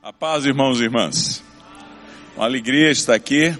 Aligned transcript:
A 0.00 0.12
paz, 0.12 0.46
irmãos 0.46 0.80
e 0.80 0.84
irmãs. 0.84 1.42
Uma 2.36 2.44
alegria 2.44 2.88
estar 2.88 3.14
aqui. 3.14 3.52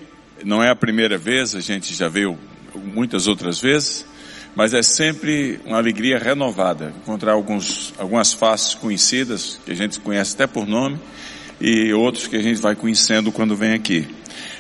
Não 0.44 0.62
é 0.62 0.70
a 0.70 0.76
primeira 0.76 1.18
vez, 1.18 1.52
a 1.52 1.60
gente 1.60 1.92
já 1.92 2.06
veio 2.06 2.38
muitas 2.76 3.26
outras 3.26 3.58
vezes, 3.58 4.06
mas 4.54 4.72
é 4.72 4.80
sempre 4.80 5.58
uma 5.64 5.78
alegria 5.78 6.16
renovada 6.16 6.94
encontrar 7.02 7.32
alguns, 7.32 7.92
algumas 7.98 8.32
faces 8.32 8.72
conhecidas, 8.72 9.58
que 9.64 9.72
a 9.72 9.74
gente 9.74 9.98
conhece 9.98 10.34
até 10.34 10.46
por 10.46 10.64
nome, 10.64 10.96
e 11.60 11.92
outros 11.92 12.28
que 12.28 12.36
a 12.36 12.42
gente 12.42 12.60
vai 12.60 12.76
conhecendo 12.76 13.32
quando 13.32 13.56
vem 13.56 13.72
aqui. 13.72 14.06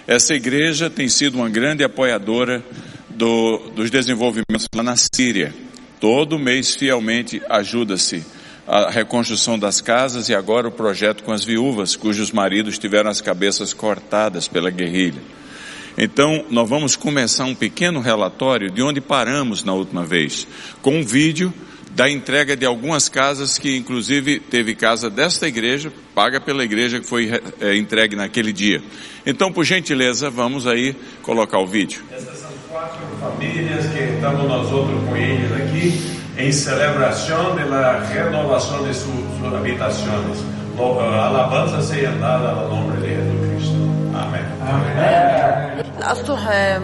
Essa 0.04 0.34
igreja 0.34 0.90
tem 0.90 1.08
sido 1.08 1.36
uma 1.36 1.48
grande 1.48 1.84
apoiadora 1.84 2.60
do, 3.08 3.70
dos 3.76 3.88
desenvolvimentos 3.88 4.66
lá 4.74 4.82
na 4.82 4.96
Síria. 4.96 5.54
Todo 6.00 6.40
mês, 6.40 6.74
fielmente, 6.74 7.40
ajuda-se 7.48 8.24
a 8.68 8.90
reconstrução 8.90 9.58
das 9.58 9.80
casas 9.80 10.28
e 10.28 10.34
agora 10.34 10.68
o 10.68 10.70
projeto 10.70 11.24
com 11.24 11.32
as 11.32 11.42
viúvas, 11.42 11.96
cujos 11.96 12.30
maridos 12.30 12.76
tiveram 12.76 13.08
as 13.08 13.22
cabeças 13.22 13.72
cortadas 13.72 14.46
pela 14.46 14.70
guerrilha. 14.70 15.22
Então, 15.96 16.44
nós 16.50 16.68
vamos 16.68 16.94
começar 16.94 17.46
um 17.46 17.54
pequeno 17.54 17.98
relatório 18.00 18.70
de 18.70 18.82
onde 18.82 19.00
paramos 19.00 19.64
na 19.64 19.72
última 19.72 20.04
vez, 20.04 20.46
com 20.82 20.98
um 20.98 21.02
vídeo 21.02 21.52
da 21.92 22.10
entrega 22.10 22.54
de 22.54 22.66
algumas 22.66 23.08
casas 23.08 23.56
que, 23.56 23.74
inclusive, 23.74 24.38
teve 24.38 24.74
casa 24.74 25.08
desta 25.08 25.48
igreja, 25.48 25.90
paga 26.14 26.38
pela 26.38 26.62
igreja 26.62 27.00
que 27.00 27.06
foi 27.06 27.30
é, 27.60 27.74
entregue 27.74 28.14
naquele 28.14 28.52
dia. 28.52 28.82
Então, 29.24 29.50
por 29.50 29.64
gentileza, 29.64 30.28
vamos 30.28 30.66
aí 30.66 30.94
colocar 31.22 31.58
o 31.58 31.66
vídeo. 31.66 32.02
Essas 32.12 32.38
são 32.38 32.50
quatro 32.68 33.00
famílias 33.18 33.86
que 33.86 34.14
estamos 34.14 34.46
nós 34.46 34.70
outros 34.70 35.02
com 35.08 35.16
eles 35.16 35.52
aqui 35.52 36.17
em 36.37 36.51
celebração 36.51 37.55
da 37.55 37.99
renovação 37.99 38.83
de 38.83 38.93
suas, 38.93 39.39
suas 39.39 39.53
habitações. 39.53 40.39
Alabanza 40.77 41.81
seja 41.81 42.11
dada 42.13 42.49
ao 42.49 42.69
nome 42.69 42.97
de 42.97 43.09
Jesus 43.09 43.49
Cristo. 43.49 43.75
Amém. 44.15 44.43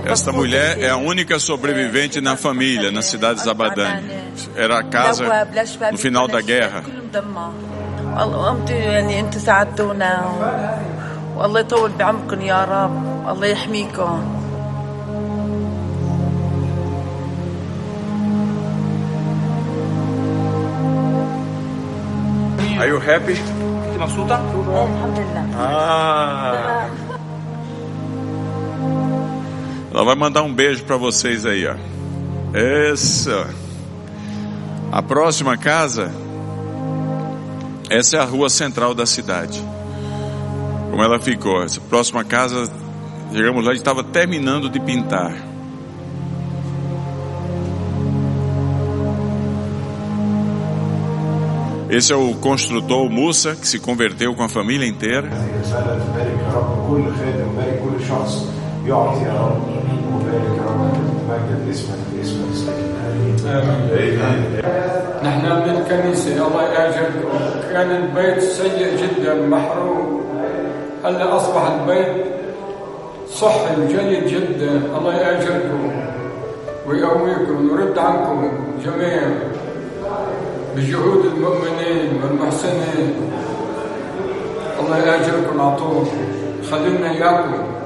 Esta 0.05 0.31
mulher 0.31 0.79
é 0.79 0.89
a 0.89 0.97
única 0.97 1.39
sobrevivente 1.39 2.21
na 2.21 2.37
família, 2.37 2.91
na 2.91 3.01
cidade 3.01 3.39
de 3.39 3.45
Zabadane. 3.45 4.09
Era 4.55 4.79
a 4.79 4.83
casa 4.83 5.25
no 5.91 5.97
final 5.97 6.27
da 6.27 6.41
guerra. 6.41 6.83
والله 11.39 11.59
يطول 11.59 11.91
بعمركم 11.91 12.41
يا 12.41 12.65
رب 12.65 13.29
الله 13.29 13.47
يحميكم 13.47 14.23
Are 22.83 22.87
you 22.89 22.99
happy? 22.99 23.35
مبسوطة؟ 23.99 24.35
الحمد 24.35 25.19
لله 25.19 25.49
Ah. 25.57 26.89
Ela 29.91 30.03
vai 30.05 30.15
mandar 30.15 30.43
um 30.43 30.53
beijo 30.53 30.83
para 30.83 30.95
vocês 30.97 31.45
aí, 31.45 31.65
ó. 31.67 31.75
Essa. 32.53 33.47
A 34.91 35.01
próxima 35.01 35.57
casa. 35.57 36.11
Essa 37.89 38.17
é 38.17 38.19
a 38.19 38.23
rua 38.25 38.49
central 38.49 38.93
da 38.93 39.05
cidade. 39.05 39.61
Como 40.91 41.03
ela 41.03 41.19
ficou. 41.19 41.63
Essa 41.63 41.81
próxima 41.81 42.23
casa, 42.23 42.71
chegamos 43.33 43.65
lá 43.65 43.73
e 43.73 43.77
estava 43.77 44.03
terminando 44.03 44.69
de 44.69 44.79
pintar. 44.79 45.33
Esse 51.93 52.13
é 52.13 52.15
o 52.15 52.33
construtor 52.35 53.09
Musa, 53.09 53.55
que 53.55 53.67
se 53.67 53.79
converteu 53.79 54.35
com 54.35 54.43
a 54.43 54.49
família 54.49 54.87
inteira. 54.87 55.27
رسالة 55.61 55.99
تبارك 56.05 56.37
يا 56.45 56.53
رب 56.57 56.71
كل 56.89 57.03
خادم 57.17 57.49
بارك 57.57 57.79
كل 57.83 58.05
شخص 58.09 58.33
يعطي 58.87 59.21
يا 59.25 59.33
رب 59.33 59.61
وبارك 60.13 60.49
يا 60.57 60.65
رب 60.69 60.81
تتمجد 60.93 61.69
اسمك 61.69 62.01
باسم 62.13 62.39
اسمك 62.53 62.89
نحن 65.23 65.45
من 65.45 65.69
الكنيسة 65.77 66.47
الله 66.47 66.63
يأجركم 66.63 67.29
كان 67.73 67.91
البيت 67.91 68.39
سيء 68.39 68.97
جدا 69.01 69.33
محروق 69.47 70.21
هلا 71.05 71.35
أصبح 71.35 71.63
البيت 71.71 72.25
صحي 73.33 73.75
وجيد 73.81 74.25
جدا 74.27 74.71
الله 74.97 75.13
يأجركم 75.15 75.91
ويقويكم 76.87 77.69
ويرد 77.71 77.97
عنكم 77.97 78.51
جميعا 78.85 79.31
بجهود 80.75 81.25
المؤمنين 81.25 82.23
والمحسنين 82.23 83.15
الله 84.79 84.97
يأجركم 84.97 85.61
على 85.61 85.77
طول 85.77 86.07
خلينا 86.71 87.11
إياكم 87.11 87.79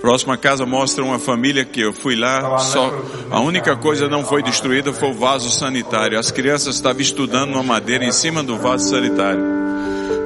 Próxima 0.00 0.36
casa 0.36 0.64
mostra 0.64 1.02
uma 1.02 1.18
família 1.18 1.64
que 1.64 1.80
eu 1.80 1.92
fui 1.92 2.14
lá, 2.14 2.58
só 2.58 2.92
a 3.28 3.40
única 3.40 3.74
coisa 3.74 4.08
não 4.08 4.22
foi 4.24 4.40
destruída 4.40 4.92
foi 4.92 5.10
o 5.10 5.14
vaso 5.14 5.50
sanitário. 5.50 6.16
As 6.16 6.30
crianças 6.30 6.76
estavam 6.76 7.00
estudando 7.00 7.54
uma 7.54 7.62
madeira 7.62 8.04
em 8.04 8.12
cima 8.12 8.40
do 8.40 8.56
vaso 8.56 8.88
sanitário. 8.88 9.42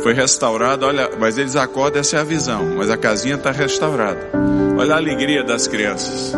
Foi 0.03 0.13
restaurado, 0.13 0.85
olha, 0.85 1.09
mas 1.19 1.39
eles 1.39 1.57
acordam, 1.57 2.01
essa 2.01 2.17
é 2.17 2.21
a 2.21 2.25
visão, 2.25 2.75
mas 2.77 2.91
a 2.91 2.97
casinha 2.97 3.37
está 3.37 3.53
restaurada. 3.53 4.31
Olha 4.77 4.95
a 4.95 4.97
alegria 4.99 5.43
das 5.43 5.67
crianças. 5.67 6.35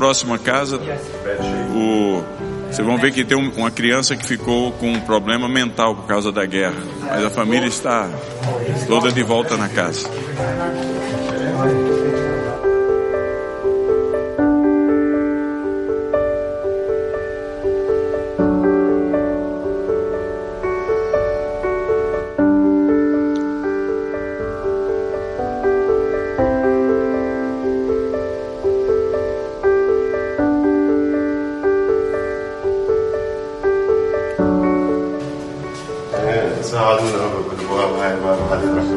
Próxima 0.00 0.38
casa, 0.38 0.80
o, 1.76 2.22
vocês 2.70 2.86
vão 2.86 2.96
ver 2.96 3.12
que 3.12 3.22
tem 3.22 3.36
um- 3.36 3.50
uma 3.54 3.70
criança 3.70 4.16
que 4.16 4.26
ficou 4.26 4.72
com 4.72 4.90
um 4.90 4.98
problema 5.00 5.46
mental 5.46 5.94
por 5.94 6.06
causa 6.06 6.32
da 6.32 6.46
guerra, 6.46 6.80
mas 7.06 7.22
a 7.22 7.28
família 7.28 7.66
está 7.68 8.08
toda 8.88 9.12
de 9.12 9.22
volta 9.22 9.58
na 9.58 9.68
casa. 9.68 10.08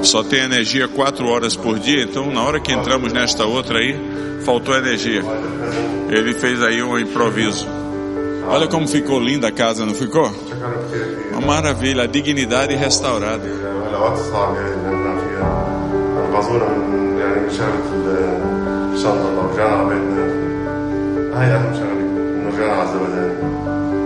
Só 0.03 0.23
tem 0.23 0.41
energia 0.45 0.87
quatro 0.89 1.29
horas 1.29 1.57
por 1.57 1.79
dia, 1.79 2.03
então 2.05 2.31
na 2.31 2.43
hora 2.43 2.61
que 2.61 2.73
entramos 2.73 3.13
nesta 3.13 3.45
outra 3.45 3.79
aí, 3.79 3.95
faltou 4.45 4.75
energia. 4.77 5.23
Ele 6.09 6.33
fez 6.35 6.63
aí 6.63 6.83
um 6.83 6.99
improviso. 6.99 7.67
Olha 8.49 8.67
como 8.67 8.87
ficou 8.89 9.21
linda 9.21 9.49
a 9.49 9.53
casa, 9.53 9.85
não 9.85 9.95
ficou? 9.95 10.31
شكرا 10.31 10.71
كثير 10.89 11.05
فيها 11.05 11.39
Uma 11.39 11.47
maravilha, 11.47 12.03
a 12.05 12.07
dignidade 12.07 12.75
restaurada. 12.77 13.45
الاوقات 13.89 14.19
الصعبه 14.19 14.57
يعني 14.57 14.75
اللي 14.75 14.87
نحن 14.97 15.19
فيها 15.19 15.67
انا 16.17 16.31
بعذرها 16.33 16.69
من 16.79 17.19
يعني 17.19 17.41
من 17.41 17.51
شغله 17.51 18.95
الشنطه 18.95 19.31
لو 19.35 19.51
رجعنا 19.53 19.77
على 19.77 19.89
بيتنا 19.89 20.25
هاي 21.41 21.47
اهم 21.55 21.75
شغله 21.75 22.01
انه 22.01 22.49
رجعنا 22.57 22.73
على 22.73 22.83
الزبدان 22.83 23.31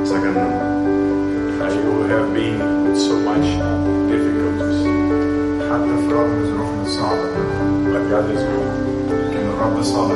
سكننا 0.04 0.72
You 1.72 2.08
have 2.08 2.34
been 2.34 2.58
with 2.84 2.98
so 2.98 3.14
much 3.28 3.46
difficulties. 3.46 3.95
that 5.77 5.87
the 5.87 6.09
frog 6.09 6.29
is 6.41 6.49
wrong 6.51 6.87
song, 6.87 7.19
but 7.91 8.09
God 8.09 8.31
is 8.31 8.41
good. 8.41 9.33
Can 9.33 9.57
rob 9.57 9.77
the 9.77 9.83
song. 9.83 10.11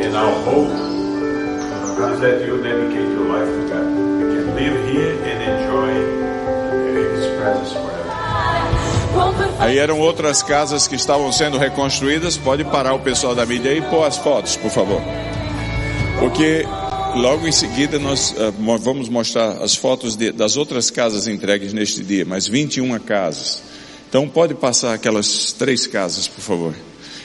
And 0.00 0.16
our 0.16 0.32
hope 0.44 0.72
is 2.12 2.20
that 2.20 2.46
you 2.46 2.62
dedicate 2.62 3.08
your 3.08 3.26
life 3.34 3.50
to 3.56 3.62
God. 3.68 3.86
You 4.20 4.26
can 4.34 4.46
live 4.54 4.76
here 4.88 5.14
and 5.28 5.38
enjoy 5.52 5.90
His 6.96 7.26
presence 7.36 7.72
forever. 7.72 7.98
Aí 9.58 9.76
eram 9.78 10.00
outras 10.00 10.42
casas 10.42 10.86
que 10.86 10.94
estavam 10.94 11.30
sendo 11.32 11.58
reconstruídas. 11.58 12.36
Pode 12.36 12.64
parar 12.64 12.94
o 12.94 13.00
pessoal 13.00 13.34
da 13.34 13.44
mídia 13.44 13.74
e 13.74 13.82
pôr 13.82 14.04
as 14.06 14.16
fotos, 14.16 14.56
por 14.56 14.70
favor. 14.70 15.02
Porque 16.20 16.64
logo 17.16 17.46
em 17.46 17.52
seguida 17.52 17.98
nós 17.98 18.30
uh, 18.32 18.78
vamos 18.78 19.08
mostrar 19.08 19.62
as 19.62 19.74
fotos 19.74 20.16
de, 20.16 20.30
das 20.30 20.56
outras 20.56 20.90
casas 20.90 21.26
entregues 21.26 21.72
neste 21.72 22.02
dia, 22.02 22.24
mas 22.24 22.46
21 22.46 22.98
casas. 23.00 23.62
Então 24.08 24.28
pode 24.28 24.54
passar 24.54 24.94
aquelas 24.94 25.52
três 25.52 25.86
casas, 25.86 26.26
por 26.26 26.40
favor. 26.40 26.74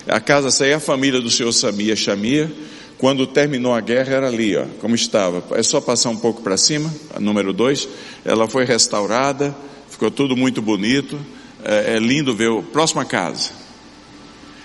A 0.07 0.19
casa, 0.19 0.49
essa 0.49 0.65
é 0.65 0.73
a 0.73 0.79
família 0.79 1.21
do 1.21 1.31
senhor 1.31 1.51
Samia 1.53 1.95
Shamia. 1.95 2.51
Quando 2.97 3.25
terminou 3.25 3.73
a 3.73 3.81
guerra 3.81 4.13
era 4.13 4.27
ali, 4.27 4.55
ó, 4.55 4.65
como 4.79 4.93
estava. 4.95 5.43
É 5.57 5.63
só 5.63 5.79
passar 5.79 6.09
um 6.09 6.17
pouco 6.17 6.41
para 6.41 6.57
cima, 6.57 6.93
número 7.19 7.53
dois. 7.53 7.87
Ela 8.23 8.47
foi 8.47 8.65
restaurada, 8.65 9.55
ficou 9.89 10.11
tudo 10.11 10.35
muito 10.35 10.61
bonito. 10.61 11.17
É, 11.63 11.95
é 11.95 11.99
lindo 11.99 12.35
ver 12.35 12.49
o 12.49 12.61
próxima 12.61 13.05
casa. 13.05 13.51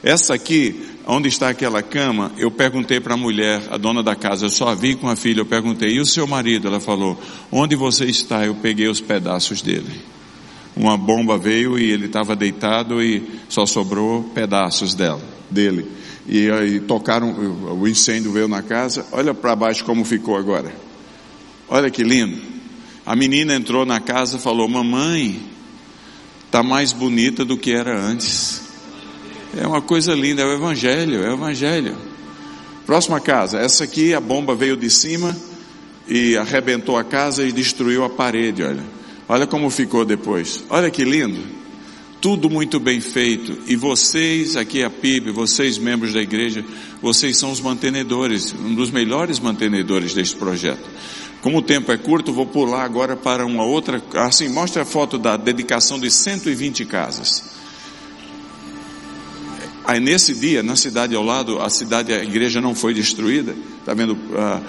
Essa 0.02 0.34
aqui, 0.34 0.88
onde 1.06 1.28
está 1.28 1.48
aquela 1.48 1.82
cama, 1.82 2.32
eu 2.36 2.50
perguntei 2.50 3.00
para 3.00 3.14
a 3.14 3.16
mulher, 3.16 3.62
a 3.70 3.76
dona 3.76 4.02
da 4.02 4.14
casa, 4.14 4.46
eu 4.46 4.50
só 4.50 4.74
vi 4.74 4.94
com 4.94 5.08
a 5.08 5.16
filha, 5.16 5.40
eu 5.40 5.46
perguntei, 5.46 5.90
e 5.90 6.00
o 6.00 6.06
seu 6.06 6.26
marido? 6.26 6.68
Ela 6.68 6.80
falou, 6.80 7.20
onde 7.50 7.74
você 7.74 8.04
está? 8.04 8.44
Eu 8.46 8.54
peguei 8.56 8.88
os 8.88 9.00
pedaços 9.00 9.60
dele. 9.62 10.17
Uma 10.78 10.96
bomba 10.96 11.36
veio 11.36 11.76
e 11.76 11.90
ele 11.90 12.06
estava 12.06 12.36
deitado 12.36 13.02
e 13.02 13.28
só 13.48 13.66
sobrou 13.66 14.22
pedaços 14.32 14.94
dela, 14.94 15.20
dele. 15.50 15.90
E 16.24 16.48
aí 16.48 16.78
tocaram, 16.78 17.34
o 17.80 17.88
incêndio 17.88 18.30
veio 18.30 18.46
na 18.46 18.62
casa, 18.62 19.04
olha 19.10 19.34
para 19.34 19.56
baixo 19.56 19.84
como 19.84 20.04
ficou 20.04 20.36
agora. 20.36 20.72
Olha 21.68 21.90
que 21.90 22.04
lindo. 22.04 22.40
A 23.04 23.16
menina 23.16 23.56
entrou 23.56 23.84
na 23.84 23.98
casa 23.98 24.36
e 24.36 24.40
falou, 24.40 24.68
mamãe, 24.68 25.42
está 26.46 26.62
mais 26.62 26.92
bonita 26.92 27.44
do 27.44 27.58
que 27.58 27.72
era 27.72 28.00
antes. 28.00 28.62
É 29.56 29.66
uma 29.66 29.82
coisa 29.82 30.14
linda, 30.14 30.42
é 30.42 30.46
o 30.46 30.52
Evangelho, 30.52 31.24
é 31.24 31.30
o 31.30 31.34
Evangelho. 31.34 31.96
Próxima 32.86 33.18
casa, 33.18 33.58
essa 33.58 33.82
aqui 33.82 34.14
a 34.14 34.20
bomba 34.20 34.54
veio 34.54 34.76
de 34.76 34.88
cima 34.88 35.36
e 36.06 36.36
arrebentou 36.36 36.96
a 36.96 37.02
casa 37.02 37.42
e 37.42 37.50
destruiu 37.50 38.04
a 38.04 38.08
parede, 38.08 38.62
olha. 38.62 38.97
Olha 39.28 39.46
como 39.46 39.68
ficou 39.68 40.04
depois. 40.04 40.64
Olha 40.70 40.90
que 40.90 41.04
lindo. 41.04 41.40
Tudo 42.20 42.48
muito 42.48 42.80
bem 42.80 43.00
feito. 43.00 43.58
E 43.66 43.76
vocês, 43.76 44.56
aqui 44.56 44.82
a 44.82 44.90
PIB, 44.90 45.30
vocês 45.30 45.78
membros 45.78 46.12
da 46.12 46.20
igreja, 46.20 46.64
vocês 47.00 47.36
são 47.36 47.52
os 47.52 47.60
mantenedores, 47.60 48.52
um 48.52 48.74
dos 48.74 48.90
melhores 48.90 49.38
mantenedores 49.38 50.14
deste 50.14 50.34
projeto. 50.34 50.84
Como 51.42 51.58
o 51.58 51.62
tempo 51.62 51.92
é 51.92 51.96
curto, 51.96 52.32
vou 52.32 52.46
pular 52.46 52.82
agora 52.82 53.16
para 53.16 53.46
uma 53.46 53.64
outra. 53.64 54.02
Assim, 54.14 54.48
mostra 54.48 54.82
a 54.82 54.86
foto 54.86 55.16
da 55.18 55.36
dedicação 55.36 56.00
de 56.00 56.10
120 56.10 56.84
casas. 56.86 57.44
Aí 59.84 60.00
nesse 60.00 60.34
dia, 60.34 60.62
na 60.62 60.74
cidade 60.74 61.14
ao 61.14 61.22
lado, 61.22 61.62
a 61.62 61.70
cidade, 61.70 62.12
a 62.12 62.22
igreja 62.22 62.60
não 62.60 62.74
foi 62.74 62.92
destruída. 62.92 63.54
Está 63.80 63.94
vendo? 63.94 64.18
Ah, 64.36 64.60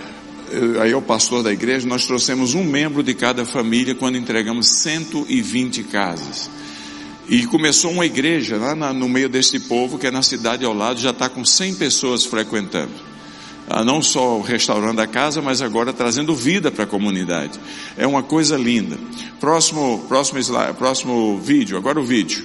aí 0.82 0.92
é 0.92 0.96
o 0.96 1.02
pastor 1.02 1.44
da 1.44 1.52
igreja. 1.52 1.88
Nós 1.88 2.06
trouxemos 2.06 2.54
um 2.54 2.64
membro 2.64 3.04
de 3.04 3.14
cada 3.14 3.46
família 3.46 3.96
quando 3.96 4.18
entregamos 4.18 4.68
120 4.68 5.84
casas. 5.84 6.50
E 7.28 7.46
começou 7.46 7.92
uma 7.92 8.06
igreja 8.06 8.58
lá 8.58 8.76
na, 8.76 8.92
no 8.92 9.08
meio 9.08 9.30
desse 9.30 9.60
povo, 9.60 10.00
que 10.00 10.08
é 10.08 10.12
na 10.12 10.22
cidade 10.22 10.66
ao 10.66 10.74
lado, 10.74 11.00
já 11.00 11.12
está 11.12 11.30
com 11.30 11.46
100 11.46 11.76
pessoas 11.76 12.26
frequentando. 12.26 12.92
Ah, 13.70 13.84
não 13.84 14.02
só 14.02 14.42
restaurando 14.42 15.00
a 15.00 15.06
casa, 15.06 15.42
mas 15.42 15.62
agora 15.62 15.94
trazendo 15.94 16.34
vida 16.34 16.72
para 16.72 16.86
a 16.86 16.88
comunidade. 16.88 17.60
É 17.96 18.08
uma 18.08 18.24
coisa 18.24 18.58
linda. 18.58 18.98
Próximo, 19.40 20.06
próximo 20.08 20.40
slide, 20.40 20.74
próximo 20.74 21.38
vídeo, 21.38 21.78
agora 21.78 22.00
o 22.00 22.04
vídeo. 22.04 22.44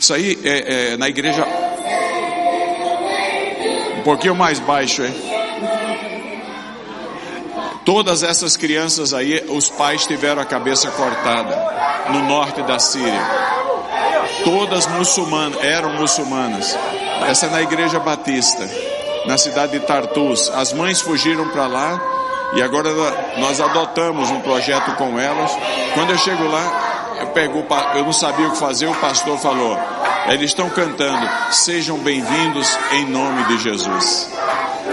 Isso 0.00 0.12
aí 0.12 0.36
é, 0.42 0.92
é 0.92 0.96
na 0.96 1.08
igreja 1.08 1.46
pouquinho 4.04 4.34
mais 4.34 4.60
baixo, 4.60 5.02
hein? 5.02 5.33
Todas 7.84 8.22
essas 8.22 8.56
crianças 8.56 9.12
aí, 9.12 9.44
os 9.50 9.68
pais 9.68 10.06
tiveram 10.06 10.40
a 10.40 10.44
cabeça 10.46 10.90
cortada 10.90 11.54
no 12.10 12.22
norte 12.22 12.62
da 12.62 12.78
Síria. 12.78 13.20
Todas 14.42 14.86
muçulmanas, 14.86 15.62
eram 15.62 15.92
muçulmanas. 15.94 16.76
Essa 17.28 17.46
é 17.46 17.50
na 17.50 17.62
igreja 17.62 18.00
batista, 18.00 18.68
na 19.26 19.36
cidade 19.36 19.72
de 19.72 19.80
Tartus. 19.80 20.50
As 20.54 20.72
mães 20.72 21.02
fugiram 21.02 21.48
para 21.48 21.66
lá 21.66 22.00
e 22.54 22.62
agora 22.62 22.90
nós 23.36 23.60
adotamos 23.60 24.30
um 24.30 24.40
projeto 24.40 24.96
com 24.96 25.20
elas. 25.20 25.50
Quando 25.92 26.10
eu 26.10 26.18
chego 26.18 26.46
lá, 26.48 27.16
eu, 27.20 27.26
pego, 27.28 27.66
eu 27.96 28.04
não 28.04 28.12
sabia 28.12 28.48
o 28.48 28.52
que 28.52 28.58
fazer, 28.58 28.86
o 28.86 28.94
pastor 28.94 29.38
falou: 29.38 29.78
eles 30.28 30.50
estão 30.50 30.70
cantando, 30.70 31.28
sejam 31.50 31.98
bem-vindos 31.98 32.78
em 32.92 33.04
nome 33.10 33.44
de 33.44 33.58
Jesus. 33.58 34.28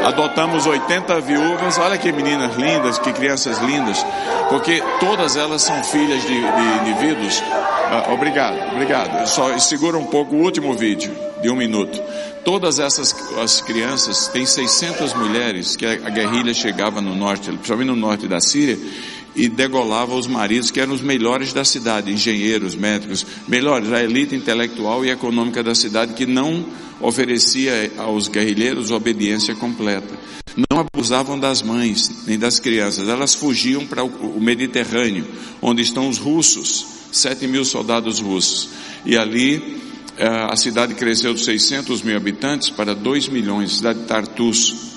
Adotamos 0.03 0.65
80 0.65 1.21
viúvas, 1.21 1.77
olha 1.77 1.97
que 1.97 2.11
meninas 2.11 2.55
lindas, 2.55 2.97
que 2.99 3.13
crianças 3.13 3.59
lindas, 3.59 4.03
porque 4.49 4.81
todas 4.99 5.35
elas 5.35 5.61
são 5.61 5.83
filhas 5.83 6.21
de, 6.23 6.29
de 6.29 6.89
indivíduos. 6.89 7.41
Ah, 7.43 8.11
obrigado, 8.11 8.71
obrigado. 8.73 9.27
Só 9.27 9.57
segura 9.59 9.97
um 9.97 10.05
pouco 10.05 10.35
o 10.35 10.39
último 10.39 10.73
vídeo, 10.73 11.15
de 11.41 11.49
um 11.49 11.55
minuto. 11.55 12.01
Todas 12.43 12.79
essas 12.79 13.15
as 13.39 13.61
crianças, 13.61 14.27
tem 14.29 14.45
600 14.45 15.13
mulheres 15.13 15.75
que 15.75 15.85
a 15.85 16.09
guerrilha 16.09 16.53
chegava 16.53 16.99
no 16.99 17.13
norte, 17.13 17.51
principalmente 17.51 17.87
no 17.87 17.95
norte 17.95 18.27
da 18.27 18.39
Síria, 18.39 18.79
e 19.35 19.47
degolava 19.47 20.15
os 20.15 20.27
maridos 20.27 20.71
que 20.71 20.79
eram 20.79 20.93
os 20.93 21.01
melhores 21.01 21.53
da 21.53 21.63
cidade, 21.63 22.11
engenheiros, 22.11 22.75
médicos, 22.75 23.25
melhores, 23.47 23.91
a 23.91 24.03
elite 24.03 24.35
intelectual 24.35 25.05
e 25.05 25.09
econômica 25.09 25.63
da 25.63 25.73
cidade 25.73 26.13
que 26.13 26.25
não 26.25 26.65
oferecia 26.99 27.91
aos 27.97 28.27
guerrilheiros 28.27 28.91
obediência 28.91 29.55
completa. 29.55 30.17
Não 30.69 30.79
abusavam 30.79 31.39
das 31.39 31.61
mães 31.61 32.25
nem 32.27 32.37
das 32.37 32.59
crianças, 32.59 33.07
elas 33.07 33.33
fugiam 33.33 33.85
para 33.85 34.03
o 34.03 34.39
Mediterrâneo, 34.39 35.25
onde 35.61 35.81
estão 35.81 36.09
os 36.09 36.17
russos, 36.17 36.85
sete 37.11 37.47
mil 37.47 37.63
soldados 37.63 38.19
russos, 38.19 38.69
e 39.05 39.17
ali 39.17 39.79
eh, 40.17 40.27
a 40.27 40.55
cidade 40.55 40.93
cresceu 40.93 41.33
de 41.33 41.43
600 41.43 42.01
mil 42.01 42.17
habitantes 42.17 42.69
para 42.69 42.93
2 42.93 43.29
milhões, 43.29 43.77
cidade 43.77 43.99
de 43.99 44.05
Tartus. 44.05 44.90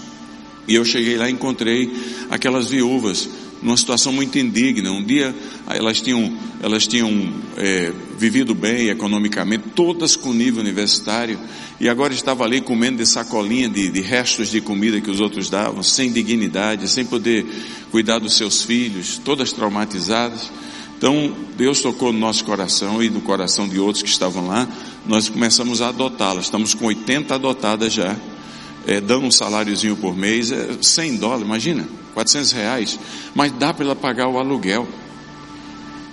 E 0.66 0.74
eu 0.74 0.84
cheguei 0.84 1.16
lá 1.16 1.28
e 1.28 1.32
encontrei 1.32 1.92
aquelas 2.30 2.68
viúvas 2.68 3.28
numa 3.64 3.76
situação 3.76 4.12
muito 4.12 4.38
indigna. 4.38 4.92
Um 4.92 5.02
dia 5.02 5.34
elas 5.68 6.00
tinham, 6.00 6.36
elas 6.62 6.86
tinham 6.86 7.32
é, 7.56 7.92
vivido 8.18 8.54
bem 8.54 8.88
economicamente, 8.88 9.70
todas 9.74 10.14
com 10.14 10.32
nível 10.32 10.60
universitário, 10.60 11.38
e 11.80 11.88
agora 11.88 12.12
estava 12.12 12.44
ali 12.44 12.60
comendo 12.60 12.98
de 12.98 13.06
sacolinha 13.06 13.68
de, 13.68 13.88
de 13.88 14.00
restos 14.00 14.48
de 14.50 14.60
comida 14.60 15.00
que 15.00 15.10
os 15.10 15.20
outros 15.20 15.48
davam, 15.48 15.82
sem 15.82 16.12
dignidade, 16.12 16.88
sem 16.88 17.04
poder 17.04 17.44
cuidar 17.90 18.18
dos 18.18 18.36
seus 18.36 18.62
filhos, 18.62 19.18
todas 19.24 19.52
traumatizadas. 19.52 20.50
Então 20.98 21.34
Deus 21.56 21.80
tocou 21.80 22.12
no 22.12 22.18
nosso 22.18 22.44
coração 22.44 23.02
e 23.02 23.10
no 23.10 23.20
coração 23.20 23.66
de 23.68 23.78
outros 23.78 24.02
que 24.02 24.08
estavam 24.08 24.46
lá, 24.46 24.68
nós 25.06 25.28
começamos 25.28 25.80
a 25.80 25.88
adotá-las. 25.88 26.44
Estamos 26.44 26.74
com 26.74 26.86
80 26.86 27.34
adotadas 27.34 27.92
já, 27.92 28.16
é, 28.86 29.00
dando 29.00 29.26
um 29.26 29.30
saláriozinho 29.30 29.96
por 29.96 30.16
mês, 30.16 30.50
é 30.50 30.68
100 30.80 31.16
dólares, 31.16 31.44
imagina 31.44 31.86
400 32.14 32.52
reais, 32.52 32.98
mas 33.34 33.52
dá 33.52 33.74
para 33.74 33.84
ela 33.84 33.96
pagar 33.96 34.28
o 34.28 34.38
aluguel. 34.38 34.86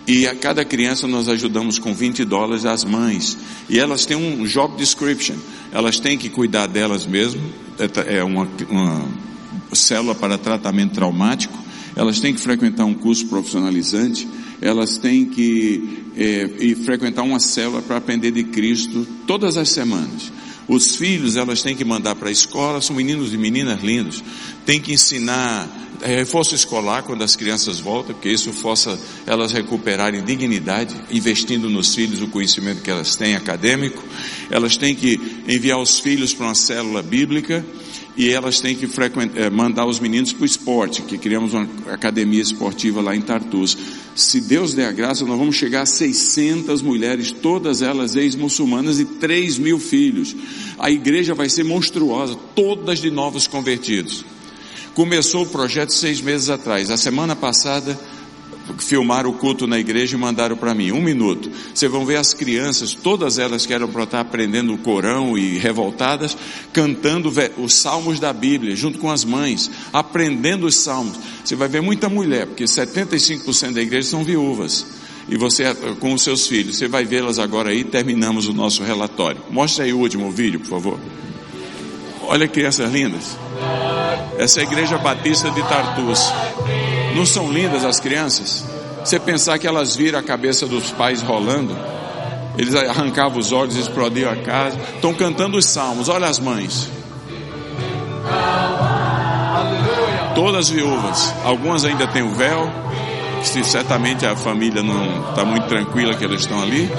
E 0.07 0.27
a 0.27 0.35
cada 0.35 0.65
criança 0.65 1.07
nós 1.07 1.29
ajudamos 1.29 1.77
com 1.77 1.94
20 1.94 2.25
dólares 2.25 2.65
as 2.65 2.83
mães. 2.83 3.38
E 3.69 3.79
elas 3.79 4.06
têm 4.06 4.18
um 4.18 4.44
job 4.45 4.75
description. 4.75 5.35
Elas 5.71 6.00
têm 6.00 6.18
que 6.18 6.27
cuidar 6.27 6.68
delas 6.68 7.06
mesmo. 7.06 7.41
É, 7.77 8.18
é 8.18 8.23
uma, 8.23 8.50
uma 8.68 9.07
célula 9.72 10.15
para 10.15 10.39
tratamento 10.39 10.95
traumático. 10.95 11.57
Elas 11.95 12.19
têm 12.19 12.34
que 12.34 12.41
frequentar 12.41 12.84
um 12.84 12.95
curso 12.95 13.27
profissionalizante. 13.27 14.27
Elas 14.60 14.98
têm 14.98 15.25
que 15.25 16.03
é, 16.17 16.75
frequentar 16.84 17.22
uma 17.22 17.39
célula 17.39 17.81
para 17.81 17.98
aprender 17.98 18.31
de 18.31 18.43
Cristo 18.43 19.07
todas 19.27 19.55
as 19.55 19.69
semanas. 19.69 20.31
Os 20.71 20.95
filhos 20.95 21.35
elas 21.35 21.61
têm 21.61 21.75
que 21.75 21.83
mandar 21.83 22.15
para 22.15 22.29
a 22.29 22.31
escola, 22.31 22.79
são 22.79 22.95
meninos 22.95 23.33
e 23.33 23.37
meninas 23.37 23.83
lindos. 23.83 24.23
Tem 24.65 24.79
que 24.79 24.93
ensinar 24.93 25.67
é, 25.99 26.15
reforço 26.15 26.55
escolar 26.55 27.03
quando 27.03 27.25
as 27.25 27.35
crianças 27.35 27.81
voltam, 27.81 28.15
porque 28.15 28.29
isso 28.29 28.53
força 28.53 28.97
elas 29.27 29.51
recuperarem 29.51 30.23
dignidade, 30.23 30.95
investindo 31.11 31.69
nos 31.69 31.93
filhos 31.93 32.21
o 32.21 32.27
conhecimento 32.29 32.81
que 32.81 32.89
elas 32.89 33.17
têm 33.17 33.35
acadêmico. 33.35 34.01
Elas 34.49 34.77
têm 34.77 34.95
que 34.95 35.19
enviar 35.45 35.77
os 35.77 35.99
filhos 35.99 36.33
para 36.33 36.45
uma 36.45 36.55
célula 36.55 37.03
bíblica 37.03 37.65
e 38.15 38.30
elas 38.30 38.60
têm 38.60 38.75
que 38.75 38.88
é, 39.36 39.50
mandar 39.50 39.86
os 39.86 40.00
meninos 40.00 40.34
para 40.34 40.44
o 40.44 40.46
esporte, 40.46 41.01
que 41.01 41.18
criamos 41.18 41.53
uma 41.53 41.68
academia 41.89 42.41
esportiva 42.41 43.01
lá 43.01 43.15
em 43.15 43.22
Tartus. 43.22 43.77
Se 44.15 44.41
Deus 44.41 44.74
der 44.74 44.88
a 44.88 44.91
graça, 44.91 45.25
nós 45.25 45.38
vamos 45.38 45.56
chegar 45.56 45.84
a 45.84 45.86
600 45.86 46.82
mulheres, 46.82 47.32
todas 47.32 47.82
elas 47.82 48.15
ex-muçulmanas 48.15 49.00
e 49.00 49.06
3 49.06 49.58
mil 49.58 49.80
filhos. 49.80 50.36
A 50.77 50.91
igreja 50.91 51.34
vai 51.34 51.50
ser 51.50 51.63
monstruosa, 51.63 52.36
todas 52.53 53.00
de 53.00 53.10
novos 53.10 53.48
convertidos. 53.48 54.25
Começou 54.94 55.44
o 55.44 55.50
projeto 55.50 55.94
seis 55.94 56.20
meses 56.20 56.50
atrás. 56.50 56.91
A 56.91 56.98
semana 56.98 57.34
passada, 57.34 57.98
filmaram 58.77 59.30
o 59.30 59.34
culto 59.34 59.68
na 59.68 59.80
igreja 59.80 60.15
e 60.15 60.20
mandaram 60.20 60.56
para 60.56 60.74
mim. 60.74 60.91
Um 60.91 61.01
minuto. 61.01 61.50
Vocês 61.74 61.91
vão 61.91 62.06
ver 62.06 62.18
as 62.18 62.34
crianças, 62.34 62.94
todas 62.94 63.38
elas 63.39 63.65
que 63.65 63.74
eram 63.74 63.88
para 63.88 64.03
estar 64.03 64.20
aprendendo 64.20 64.74
o 64.74 64.77
Corão 64.77 65.38
e 65.38 65.58
revoltadas, 65.58 66.38
cantando 66.72 67.32
os 67.58 67.74
salmos 67.74 68.20
da 68.20 68.32
Bíblia, 68.34 68.75
junto 68.75 69.00
com 69.00 69.10
as 69.10 69.24
mães, 69.24 69.70
aprendendo 69.91 70.65
os 70.65 70.75
salmos. 70.75 71.18
Você 71.44 71.56
vai 71.56 71.68
ver 71.68 71.82
muita 71.82 72.10
mulher, 72.10 72.48
porque 72.48 72.63
75% 72.63 73.74
da 73.74 73.82
igreja 73.82 74.10
são 74.10 74.24
viúvas. 74.24 74.86
E 75.30 75.38
você, 75.38 75.74
com 76.00 76.13
os 76.13 76.24
seus 76.24 76.48
filhos, 76.48 76.77
você 76.77 76.88
vai 76.88 77.06
vê-las 77.06 77.39
agora 77.39 77.70
aí, 77.70 77.84
terminamos 77.84 78.48
o 78.48 78.53
nosso 78.53 78.84
relatório. 78.84 79.41
Mostra 79.50 79.86
aí 79.86 79.94
o 79.94 80.00
último 80.00 80.32
vídeo, 80.32 80.60
por 80.60 80.70
favor. 80.70 81.00
Olha 82.24 82.48
crianças 82.48 82.91
lindas. 82.91 83.38
Essa 84.38 84.60
é 84.60 84.63
a 84.63 84.65
igreja 84.65 84.98
batista 84.98 85.50
de 85.51 85.62
Tartus. 85.63 86.32
Não 87.15 87.25
são 87.25 87.51
lindas 87.51 87.84
as 87.84 88.00
crianças? 88.00 88.65
Você 89.03 89.20
pensar 89.20 89.58
que 89.58 89.68
elas 89.68 89.96
viram 89.96 90.20
a 90.20 90.24
cabeça 90.24 90.65
dos 90.65 90.91
pais 90.91 91.22
rolando, 91.22 91.75
eles 92.58 92.75
arrancavam 92.75 93.39
os 93.39 93.51
olhos, 93.51 93.75
explodiam 93.75 94.32
a 94.32 94.36
casa, 94.36 94.77
estão 94.96 95.13
cantando 95.13 95.58
os 95.58 95.65
salmos, 95.65 96.10
olha 96.10 96.27
as 96.27 96.39
mães. 96.39 96.89
Todas 100.36 100.70
viúvas, 100.70 101.34
algumas 101.44 101.84
ainda 101.84 102.08
têm 102.08 102.24
o 102.24 102.34
véu, 102.34 102.72
que 103.41 103.63
certamente 103.63 104.25
a 104.25 104.36
família 104.36 104.84
não 104.84 105.30
está 105.30 105.44
muito 105.44 105.68
tranquila 105.68 106.13
que 106.13 106.24
elas 106.24 106.41
estão 106.41 106.62
ali, 106.62 106.89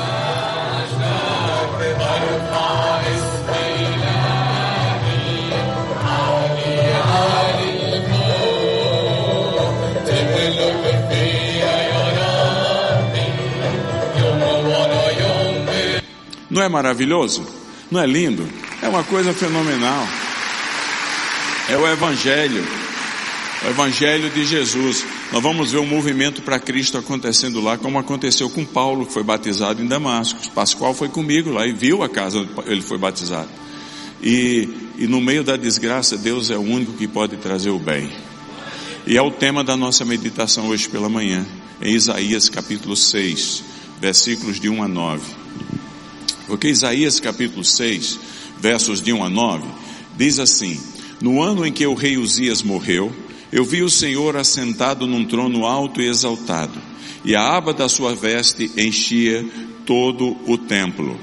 Não 16.52 16.60
é 16.60 16.68
maravilhoso? 16.68 17.46
Não 17.90 17.98
é 17.98 18.06
lindo? 18.06 18.46
É 18.82 18.86
uma 18.86 19.02
coisa 19.02 19.32
fenomenal. 19.32 20.06
É 21.66 21.78
o 21.78 21.88
Evangelho. 21.88 22.62
O 23.64 23.70
Evangelho 23.70 24.28
de 24.28 24.44
Jesus. 24.44 25.02
Nós 25.32 25.42
vamos 25.42 25.72
ver 25.72 25.78
um 25.78 25.86
movimento 25.86 26.42
para 26.42 26.58
Cristo 26.58 26.98
acontecendo 26.98 27.58
lá, 27.58 27.78
como 27.78 27.98
aconteceu 27.98 28.50
com 28.50 28.66
Paulo, 28.66 29.06
que 29.06 29.14
foi 29.14 29.22
batizado 29.22 29.82
em 29.82 29.86
Damasco. 29.86 30.50
Pascoal 30.50 30.92
foi 30.92 31.08
comigo 31.08 31.50
lá 31.50 31.66
e 31.66 31.72
viu 31.72 32.02
a 32.02 32.08
casa 32.08 32.40
onde 32.40 32.50
ele 32.66 32.82
foi 32.82 32.98
batizado. 32.98 33.48
E, 34.22 34.68
e 34.98 35.06
no 35.06 35.22
meio 35.22 35.42
da 35.42 35.56
desgraça, 35.56 36.18
Deus 36.18 36.50
é 36.50 36.56
o 36.58 36.60
único 36.60 36.92
que 36.92 37.08
pode 37.08 37.38
trazer 37.38 37.70
o 37.70 37.78
bem. 37.78 38.12
E 39.06 39.16
é 39.16 39.22
o 39.22 39.30
tema 39.30 39.64
da 39.64 39.74
nossa 39.74 40.04
meditação 40.04 40.68
hoje 40.68 40.86
pela 40.86 41.08
manhã, 41.08 41.46
em 41.80 41.94
Isaías 41.94 42.50
capítulo 42.50 42.94
6, 42.94 43.64
versículos 43.98 44.60
de 44.60 44.68
1 44.68 44.82
a 44.82 44.88
9. 44.88 45.41
Porque 46.52 46.68
Isaías 46.68 47.18
capítulo 47.18 47.64
6, 47.64 48.18
versos 48.60 49.00
de 49.00 49.10
1 49.10 49.24
a 49.24 49.30
9, 49.30 49.64
diz 50.18 50.38
assim: 50.38 50.78
No 51.18 51.40
ano 51.40 51.64
em 51.64 51.72
que 51.72 51.86
o 51.86 51.94
rei 51.94 52.18
Uzias 52.18 52.62
morreu, 52.62 53.10
eu 53.50 53.64
vi 53.64 53.82
o 53.82 53.88
Senhor 53.88 54.36
assentado 54.36 55.06
num 55.06 55.24
trono 55.24 55.64
alto 55.64 56.02
e 56.02 56.06
exaltado, 56.06 56.78
e 57.24 57.34
a 57.34 57.56
aba 57.56 57.72
da 57.72 57.88
sua 57.88 58.14
veste 58.14 58.70
enchia 58.76 59.42
todo 59.86 60.36
o 60.46 60.58
templo. 60.58 61.18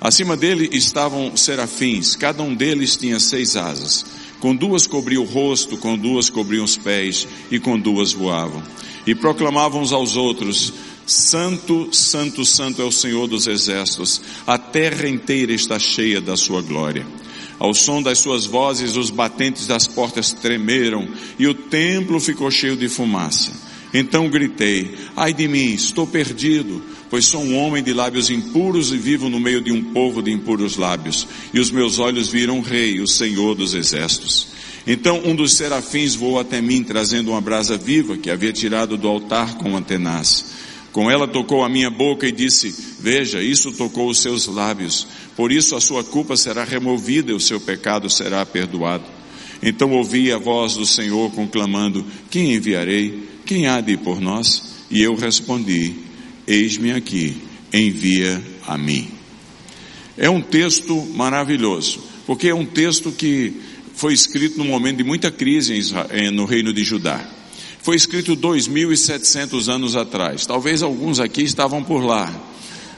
Acima 0.00 0.36
dele 0.36 0.68
estavam 0.72 1.36
serafins, 1.36 2.16
cada 2.16 2.42
um 2.42 2.52
deles 2.52 2.96
tinha 2.96 3.20
seis 3.20 3.54
asas. 3.54 4.04
Com 4.40 4.52
duas 4.52 4.88
cobria 4.88 5.20
o 5.20 5.24
rosto, 5.24 5.76
com 5.76 5.96
duas 5.96 6.28
cobriam 6.28 6.64
os 6.64 6.76
pés, 6.76 7.28
e 7.52 7.60
com 7.60 7.78
duas 7.78 8.12
voavam. 8.12 8.60
E 9.06 9.14
proclamavam 9.14 9.80
uns 9.80 9.92
aos 9.92 10.16
outros, 10.16 10.72
Santo, 11.06 11.88
Santo, 11.92 12.44
Santo 12.44 12.80
é 12.80 12.84
o 12.84 12.92
Senhor 12.92 13.26
dos 13.26 13.46
exércitos, 13.46 14.22
a 14.46 14.56
terra 14.72 15.06
inteira 15.06 15.52
está 15.52 15.78
cheia 15.78 16.20
da 16.20 16.36
sua 16.36 16.62
glória. 16.62 17.06
Ao 17.58 17.74
som 17.74 18.02
das 18.02 18.18
suas 18.18 18.46
vozes, 18.46 18.96
os 18.96 19.10
batentes 19.10 19.66
das 19.66 19.86
portas 19.86 20.32
tremeram 20.32 21.06
e 21.38 21.46
o 21.46 21.54
templo 21.54 22.18
ficou 22.18 22.50
cheio 22.50 22.76
de 22.76 22.88
fumaça. 22.88 23.52
Então 23.94 24.30
gritei, 24.30 24.94
ai 25.14 25.34
de 25.34 25.46
mim, 25.46 25.74
estou 25.74 26.06
perdido, 26.06 26.82
pois 27.10 27.26
sou 27.26 27.42
um 27.42 27.58
homem 27.58 27.82
de 27.82 27.92
lábios 27.92 28.30
impuros 28.30 28.90
e 28.90 28.96
vivo 28.96 29.28
no 29.28 29.38
meio 29.38 29.60
de 29.60 29.70
um 29.70 29.92
povo 29.92 30.22
de 30.22 30.32
impuros 30.32 30.78
lábios, 30.78 31.28
e 31.52 31.60
os 31.60 31.70
meus 31.70 31.98
olhos 31.98 32.28
viram 32.28 32.58
o 32.58 32.62
rei, 32.62 33.00
o 33.00 33.06
Senhor 33.06 33.54
dos 33.54 33.74
exércitos. 33.74 34.48
Então 34.86 35.20
um 35.24 35.36
dos 35.36 35.52
serafins 35.52 36.14
voou 36.14 36.40
até 36.40 36.62
mim, 36.62 36.82
trazendo 36.82 37.32
uma 37.32 37.40
brasa 37.40 37.76
viva 37.76 38.16
que 38.16 38.30
havia 38.30 38.52
tirado 38.52 38.96
do 38.96 39.06
altar 39.06 39.56
com 39.56 39.76
antenaz. 39.76 40.61
Com 40.92 41.10
ela 41.10 41.26
tocou 41.26 41.64
a 41.64 41.68
minha 41.68 41.90
boca 41.90 42.28
e 42.28 42.32
disse: 42.32 42.74
Veja, 43.00 43.42
isso 43.42 43.72
tocou 43.72 44.10
os 44.10 44.18
seus 44.18 44.46
lábios, 44.46 45.06
por 45.34 45.50
isso 45.50 45.74
a 45.74 45.80
sua 45.80 46.04
culpa 46.04 46.36
será 46.36 46.64
removida 46.64 47.32
e 47.32 47.34
o 47.34 47.40
seu 47.40 47.58
pecado 47.58 48.10
será 48.10 48.44
perdoado. 48.44 49.04
Então 49.62 49.92
ouvi 49.92 50.30
a 50.30 50.38
voz 50.38 50.74
do 50.74 50.84
Senhor 50.84 51.30
conclamando: 51.32 52.04
Quem 52.30 52.54
enviarei? 52.54 53.28
Quem 53.46 53.66
há 53.66 53.80
de 53.80 53.92
ir 53.92 53.98
por 53.98 54.20
nós? 54.20 54.84
E 54.90 55.00
eu 55.02 55.14
respondi: 55.14 55.94
Eis-me 56.46 56.92
aqui, 56.92 57.36
envia 57.72 58.42
a 58.66 58.76
mim. 58.76 59.08
É 60.18 60.28
um 60.28 60.42
texto 60.42 60.94
maravilhoso, 61.14 62.00
porque 62.26 62.48
é 62.48 62.54
um 62.54 62.66
texto 62.66 63.10
que 63.10 63.54
foi 63.94 64.12
escrito 64.12 64.58
num 64.58 64.66
momento 64.66 64.98
de 64.98 65.04
muita 65.04 65.30
crise 65.30 65.80
no 66.32 66.44
reino 66.44 66.70
de 66.72 66.84
Judá. 66.84 67.41
Foi 67.82 67.96
escrito 67.96 68.36
2.700 68.36 69.68
anos 69.68 69.96
atrás. 69.96 70.46
Talvez 70.46 70.82
alguns 70.82 71.18
aqui 71.18 71.42
estavam 71.42 71.82
por 71.82 72.04
lá. 72.04 72.32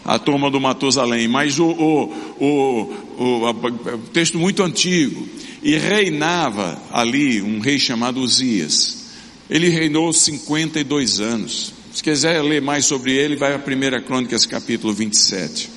A 0.04 0.18
turma 0.18 0.50
do 0.50 0.60
Matusalém, 0.60 1.26
mas 1.26 1.58
o, 1.58 1.64
o, 1.64 2.12
o, 2.38 3.48
o 3.48 3.98
texto 4.12 4.38
muito 4.38 4.62
antigo. 4.62 5.26
E 5.62 5.78
reinava 5.78 6.78
ali 6.92 7.40
um 7.40 7.60
rei 7.60 7.78
chamado 7.78 8.20
Uzias. 8.20 9.04
Ele 9.48 9.70
reinou 9.70 10.12
52 10.12 11.20
anos. 11.20 11.72
Se 11.94 12.02
quiser 12.02 12.42
ler 12.42 12.60
mais 12.60 12.84
sobre 12.84 13.12
ele, 13.12 13.36
vai 13.36 13.54
a 13.54 13.56
1 13.56 14.04
Crônicas 14.04 14.44
capítulo 14.44 14.92
27. 14.92 15.70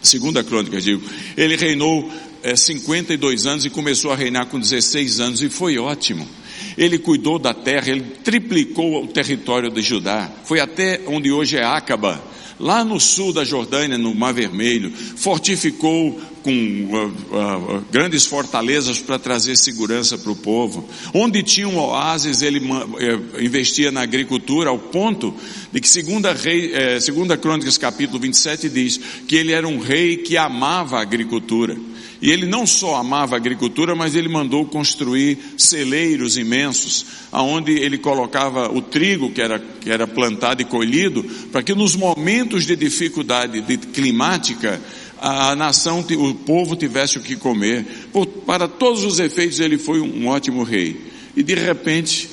Segunda 0.00 0.42
Crônica, 0.42 0.80
digo. 0.80 1.02
Ele 1.36 1.56
reinou 1.56 2.10
é, 2.42 2.56
52 2.56 3.44
anos 3.44 3.66
e 3.66 3.70
começou 3.70 4.10
a 4.10 4.16
reinar 4.16 4.46
com 4.46 4.58
16 4.58 5.20
anos 5.20 5.42
e 5.42 5.50
foi 5.50 5.76
ótimo. 5.76 6.26
Ele 6.76 6.98
cuidou 6.98 7.38
da 7.38 7.52
terra, 7.54 7.90
ele 7.90 8.02
triplicou 8.22 9.04
o 9.04 9.06
território 9.06 9.70
de 9.70 9.82
Judá. 9.82 10.30
Foi 10.44 10.60
até 10.60 11.00
onde 11.06 11.30
hoje 11.30 11.56
é 11.56 11.64
Acaba, 11.64 12.22
lá 12.58 12.84
no 12.84 12.98
sul 13.00 13.32
da 13.32 13.44
Jordânia, 13.44 13.98
no 13.98 14.14
Mar 14.14 14.32
Vermelho. 14.32 14.90
Fortificou 14.90 16.20
com 16.42 16.50
uh, 16.50 17.06
uh, 17.06 17.84
grandes 17.90 18.26
fortalezas 18.26 18.98
para 18.98 19.18
trazer 19.18 19.56
segurança 19.56 20.18
para 20.18 20.32
o 20.32 20.36
povo. 20.36 20.88
Onde 21.14 21.42
tinha 21.42 21.68
um 21.68 21.78
oásis, 21.78 22.42
ele 22.42 22.58
uh, 22.58 23.42
investia 23.42 23.90
na 23.90 24.02
agricultura 24.02 24.70
ao 24.70 24.78
ponto 24.78 25.34
de 25.72 25.80
que 25.80 25.88
segunda, 25.88 26.32
rei, 26.32 26.72
eh, 26.74 27.00
segunda 27.00 27.36
Crônicas 27.36 27.78
capítulo 27.78 28.18
27 28.20 28.68
diz 28.68 29.00
que 29.26 29.36
ele 29.36 29.52
era 29.52 29.66
um 29.66 29.78
rei 29.78 30.18
que 30.18 30.36
amava 30.36 30.98
a 30.98 31.02
agricultura. 31.02 31.76
E 32.20 32.30
ele 32.30 32.46
não 32.46 32.64
só 32.64 32.94
amava 32.94 33.34
a 33.34 33.38
agricultura, 33.38 33.96
mas 33.96 34.14
ele 34.14 34.28
mandou 34.28 34.64
construir 34.64 35.38
celeiros 35.58 36.36
imensos, 36.36 37.04
aonde 37.32 37.72
ele 37.72 37.98
colocava 37.98 38.72
o 38.72 38.80
trigo 38.80 39.32
que 39.32 39.42
era, 39.42 39.58
que 39.58 39.90
era 39.90 40.06
plantado 40.06 40.62
e 40.62 40.64
colhido, 40.64 41.24
para 41.50 41.64
que 41.64 41.74
nos 41.74 41.96
momentos 41.96 42.64
de 42.64 42.76
dificuldade 42.76 43.60
de 43.62 43.76
climática, 43.76 44.80
a 45.22 45.54
nação, 45.54 46.00
o 46.00 46.34
povo 46.34 46.74
tivesse 46.74 47.16
o 47.16 47.20
que 47.20 47.36
comer. 47.36 48.08
Por, 48.12 48.26
para 48.26 48.66
todos 48.66 49.04
os 49.04 49.20
efeitos, 49.20 49.60
ele 49.60 49.78
foi 49.78 50.00
um 50.00 50.26
ótimo 50.26 50.64
rei. 50.64 51.00
E 51.36 51.44
de 51.44 51.54
repente, 51.54 52.28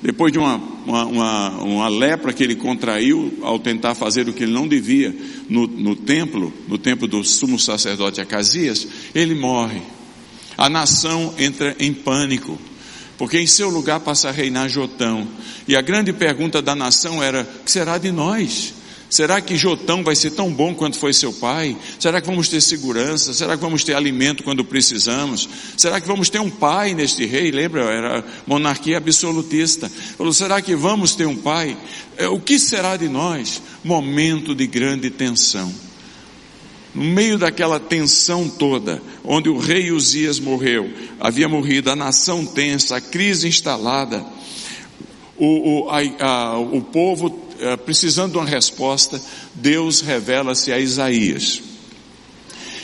depois 0.00 0.32
de 0.32 0.38
uma, 0.38 0.56
uma, 0.86 1.04
uma, 1.04 1.50
uma, 1.62 1.88
lepra 1.88 2.32
que 2.32 2.42
ele 2.42 2.56
contraiu 2.56 3.38
ao 3.42 3.58
tentar 3.58 3.94
fazer 3.94 4.26
o 4.26 4.32
que 4.32 4.44
ele 4.44 4.52
não 4.52 4.66
devia 4.66 5.14
no, 5.50 5.66
no 5.66 5.94
templo, 5.94 6.50
no 6.66 6.78
templo 6.78 7.06
do 7.06 7.22
sumo 7.22 7.58
sacerdote 7.58 8.22
Acasias, 8.22 8.88
ele 9.14 9.34
morre. 9.34 9.82
A 10.56 10.70
nação 10.70 11.34
entra 11.38 11.76
em 11.78 11.92
pânico, 11.92 12.58
porque 13.18 13.38
em 13.38 13.46
seu 13.46 13.68
lugar 13.68 14.00
passa 14.00 14.30
a 14.30 14.32
reinar 14.32 14.68
Jotão. 14.70 15.28
E 15.68 15.76
a 15.76 15.82
grande 15.82 16.12
pergunta 16.12 16.62
da 16.62 16.74
nação 16.74 17.22
era: 17.22 17.44
que 17.64 17.70
será 17.70 17.98
de 17.98 18.10
nós? 18.10 18.79
Será 19.10 19.40
que 19.40 19.56
Jotão 19.56 20.04
vai 20.04 20.14
ser 20.14 20.30
tão 20.30 20.52
bom 20.52 20.72
quanto 20.72 20.96
foi 20.96 21.12
seu 21.12 21.32
pai? 21.32 21.76
Será 21.98 22.20
que 22.20 22.28
vamos 22.28 22.48
ter 22.48 22.60
segurança? 22.60 23.34
Será 23.34 23.56
que 23.56 23.62
vamos 23.62 23.82
ter 23.82 23.94
alimento 23.94 24.44
quando 24.44 24.64
precisamos? 24.64 25.48
Será 25.76 26.00
que 26.00 26.06
vamos 26.06 26.30
ter 26.30 26.40
um 26.40 26.48
pai 26.48 26.94
neste 26.94 27.26
rei? 27.26 27.50
Lembra, 27.50 27.82
era 27.90 28.24
monarquia 28.46 28.98
absolutista. 28.98 29.90
Falou, 30.16 30.32
será 30.32 30.62
que 30.62 30.76
vamos 30.76 31.16
ter 31.16 31.26
um 31.26 31.36
pai? 31.36 31.76
É, 32.16 32.28
o 32.28 32.38
que 32.38 32.56
será 32.56 32.96
de 32.96 33.08
nós? 33.08 33.60
Momento 33.82 34.54
de 34.54 34.68
grande 34.68 35.10
tensão. 35.10 35.74
No 36.94 37.02
meio 37.02 37.36
daquela 37.36 37.80
tensão 37.80 38.48
toda, 38.48 39.02
onde 39.24 39.48
o 39.48 39.58
rei 39.58 39.90
Uzias 39.90 40.38
morreu, 40.38 40.88
havia 41.18 41.48
morrido, 41.48 41.90
a 41.90 41.96
nação 41.96 42.46
tensa, 42.46 42.96
a 42.96 43.00
crise 43.00 43.48
instalada, 43.48 44.24
o, 45.36 45.86
o, 45.86 45.90
a, 45.90 45.98
a, 46.24 46.58
o 46.58 46.80
povo 46.80 47.49
precisando 47.84 48.32
de 48.32 48.38
uma 48.38 48.46
resposta, 48.46 49.20
Deus 49.54 50.00
revela-se 50.00 50.72
a 50.72 50.78
Isaías. 50.78 51.62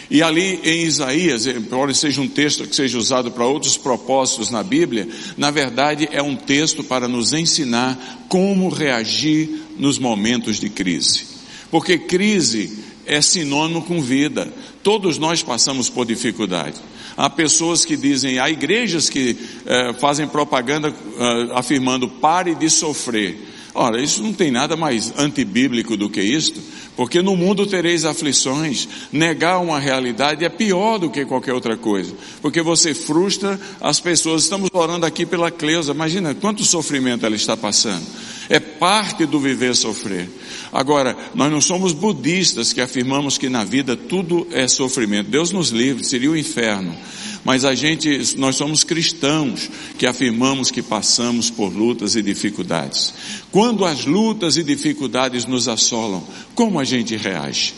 E 0.08 0.22
ali 0.22 0.60
em 0.62 0.84
Isaías, 0.84 1.46
embora 1.46 1.92
seja 1.92 2.20
um 2.20 2.28
texto 2.28 2.64
que 2.66 2.76
seja 2.76 2.96
usado 2.96 3.32
para 3.32 3.44
outros 3.44 3.76
propósitos 3.76 4.50
na 4.50 4.62
Bíblia, 4.62 5.08
na 5.36 5.50
verdade 5.50 6.08
é 6.12 6.22
um 6.22 6.36
texto 6.36 6.84
para 6.84 7.08
nos 7.08 7.32
ensinar 7.32 8.26
como 8.28 8.68
reagir 8.68 9.48
nos 9.78 9.98
momentos 9.98 10.60
de 10.60 10.68
crise. 10.68 11.26
Porque 11.70 11.98
crise 11.98 12.78
é 13.04 13.20
sinônimo 13.20 13.82
com 13.82 14.00
vida. 14.00 14.52
Todos 14.82 15.18
nós 15.18 15.42
passamos 15.42 15.90
por 15.90 16.06
dificuldade. 16.06 16.76
Há 17.16 17.28
pessoas 17.28 17.84
que 17.84 17.96
dizem, 17.96 18.38
há 18.38 18.48
igrejas 18.48 19.08
que 19.08 19.36
eh, 19.64 19.92
fazem 19.94 20.28
propaganda 20.28 20.88
eh, 20.88 21.48
afirmando 21.54 22.08
pare 22.08 22.54
de 22.54 22.70
sofrer. 22.70 23.38
Ora, 23.78 24.00
isso 24.00 24.22
não 24.22 24.32
tem 24.32 24.50
nada 24.50 24.74
mais 24.74 25.12
antibíblico 25.18 25.98
do 25.98 26.08
que 26.08 26.22
isto, 26.22 26.62
porque 26.96 27.20
no 27.20 27.36
mundo 27.36 27.66
tereis 27.66 28.06
aflições. 28.06 28.88
Negar 29.12 29.58
uma 29.58 29.78
realidade 29.78 30.46
é 30.46 30.48
pior 30.48 30.96
do 30.98 31.10
que 31.10 31.26
qualquer 31.26 31.52
outra 31.52 31.76
coisa, 31.76 32.14
porque 32.40 32.62
você 32.62 32.94
frustra 32.94 33.60
as 33.78 34.00
pessoas. 34.00 34.44
Estamos 34.44 34.70
orando 34.72 35.04
aqui 35.04 35.26
pela 35.26 35.50
Cleusa, 35.50 35.92
imagina 35.92 36.34
quanto 36.34 36.64
sofrimento 36.64 37.26
ela 37.26 37.36
está 37.36 37.54
passando. 37.54 38.02
É 38.48 38.58
parte 38.58 39.26
do 39.26 39.38
viver 39.38 39.76
sofrer. 39.76 40.26
Agora, 40.72 41.14
nós 41.34 41.52
não 41.52 41.60
somos 41.60 41.92
budistas 41.92 42.72
que 42.72 42.80
afirmamos 42.80 43.36
que 43.36 43.50
na 43.50 43.62
vida 43.62 43.94
tudo 43.94 44.46
é 44.52 44.66
sofrimento. 44.66 45.28
Deus 45.28 45.52
nos 45.52 45.68
livre, 45.68 46.02
seria 46.02 46.30
o 46.30 46.36
inferno. 46.36 46.96
Mas 47.46 47.64
a 47.64 47.76
gente, 47.76 48.36
nós 48.36 48.56
somos 48.56 48.82
cristãos 48.82 49.70
que 49.96 50.04
afirmamos 50.04 50.72
que 50.72 50.82
passamos 50.82 51.48
por 51.48 51.72
lutas 51.72 52.16
e 52.16 52.22
dificuldades. 52.22 53.14
Quando 53.52 53.84
as 53.84 54.04
lutas 54.04 54.56
e 54.56 54.64
dificuldades 54.64 55.44
nos 55.44 55.68
assolam, 55.68 56.24
como 56.56 56.80
a 56.80 56.82
gente 56.82 57.14
reage? 57.14 57.72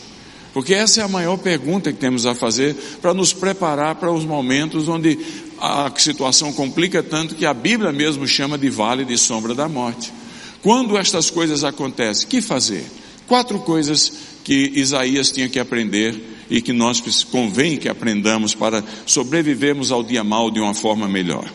Porque 0.55 0.73
essa 0.73 1.01
é 1.01 1.03
a 1.03 1.07
maior 1.07 1.37
pergunta 1.37 1.93
que 1.93 1.99
temos 1.99 2.25
a 2.25 2.33
fazer 2.33 2.75
para 2.99 3.13
nos 3.13 3.31
preparar 3.31 3.93
para 3.97 4.11
os 4.11 4.25
momentos 4.25 4.87
onde 4.87 5.19
a 5.61 5.93
situação 5.95 6.51
complica 6.51 7.03
tanto 7.03 7.35
que 7.35 7.45
a 7.45 7.53
Bíblia 7.53 7.91
mesmo 7.91 8.27
chama 8.27 8.57
de 8.57 8.71
vale 8.71 9.05
de 9.05 9.19
sombra 9.19 9.53
da 9.53 9.69
morte. 9.69 10.11
Quando 10.63 10.97
estas 10.97 11.29
coisas 11.29 11.63
acontecem, 11.63 12.27
que 12.27 12.41
fazer? 12.41 12.83
Quatro 13.27 13.59
coisas 13.59 14.11
que 14.43 14.71
Isaías 14.73 15.31
tinha 15.31 15.47
que 15.47 15.59
aprender 15.59 16.38
e 16.49 16.61
que 16.61 16.73
nós 16.73 17.01
convém 17.25 17.77
que 17.77 17.87
aprendamos 17.87 18.55
para 18.55 18.83
sobrevivermos 19.05 19.91
ao 19.91 20.03
dia 20.03 20.23
mal 20.23 20.49
de 20.49 20.59
uma 20.59 20.73
forma 20.73 21.07
melhor. 21.07 21.49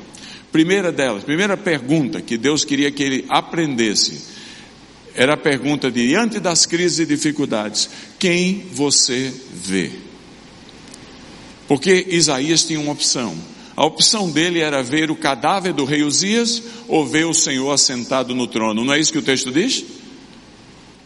Primeira 0.52 0.92
delas, 0.92 1.24
primeira 1.24 1.56
pergunta 1.56 2.22
que 2.22 2.38
Deus 2.38 2.64
queria 2.64 2.90
que 2.90 3.02
ele 3.02 3.24
aprendesse, 3.28 4.22
era 5.14 5.34
a 5.34 5.36
pergunta 5.36 5.90
de, 5.90 6.08
diante 6.08 6.38
das 6.38 6.66
crises 6.66 7.00
e 7.00 7.06
dificuldades, 7.06 7.90
quem 8.18 8.66
você 8.72 9.32
vê? 9.52 9.90
Porque 11.66 12.06
Isaías 12.10 12.64
tinha 12.64 12.80
uma 12.80 12.92
opção. 12.92 13.34
A 13.76 13.84
opção 13.84 14.30
dele 14.30 14.60
era 14.60 14.82
ver 14.82 15.10
o 15.10 15.16
cadáver 15.16 15.72
do 15.72 15.84
rei 15.84 16.02
Uzias 16.04 16.62
ou 16.86 17.04
ver 17.04 17.26
o 17.26 17.34
Senhor 17.34 17.72
assentado 17.72 18.34
no 18.34 18.46
trono. 18.46 18.84
Não 18.84 18.94
é 18.94 19.00
isso 19.00 19.12
que 19.12 19.18
o 19.18 19.22
texto 19.22 19.50
diz? 19.50 19.84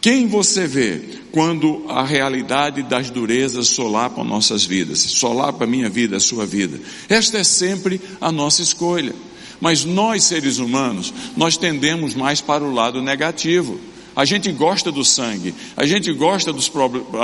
Quem 0.01 0.27
você 0.27 0.67
vê 0.67 1.18
quando 1.31 1.85
a 1.87 2.03
realidade 2.03 2.83
das 2.83 3.09
durezas 3.09 3.67
solapa 3.67 4.23
nossas 4.23 4.65
vidas, 4.65 4.99
solapa 4.99 5.63
a 5.63 5.67
minha 5.67 5.89
vida, 5.89 6.17
a 6.17 6.19
sua 6.19 6.45
vida? 6.45 6.79
Esta 7.07 7.37
é 7.37 7.43
sempre 7.43 8.01
a 8.19 8.31
nossa 8.31 8.61
escolha. 8.61 9.13
Mas 9.61 9.83
nós, 9.83 10.23
seres 10.23 10.57
humanos, 10.57 11.13
nós 11.35 11.57
tendemos 11.57 12.15
mais 12.15 12.41
para 12.41 12.63
o 12.63 12.73
lado 12.73 13.01
negativo. 13.01 13.79
A 14.15 14.25
gente 14.25 14.51
gosta 14.51 14.91
do 14.91 15.05
sangue, 15.05 15.53
a 15.77 15.85
gente 15.85 16.11
gosta 16.11 16.51
dos, 16.51 16.71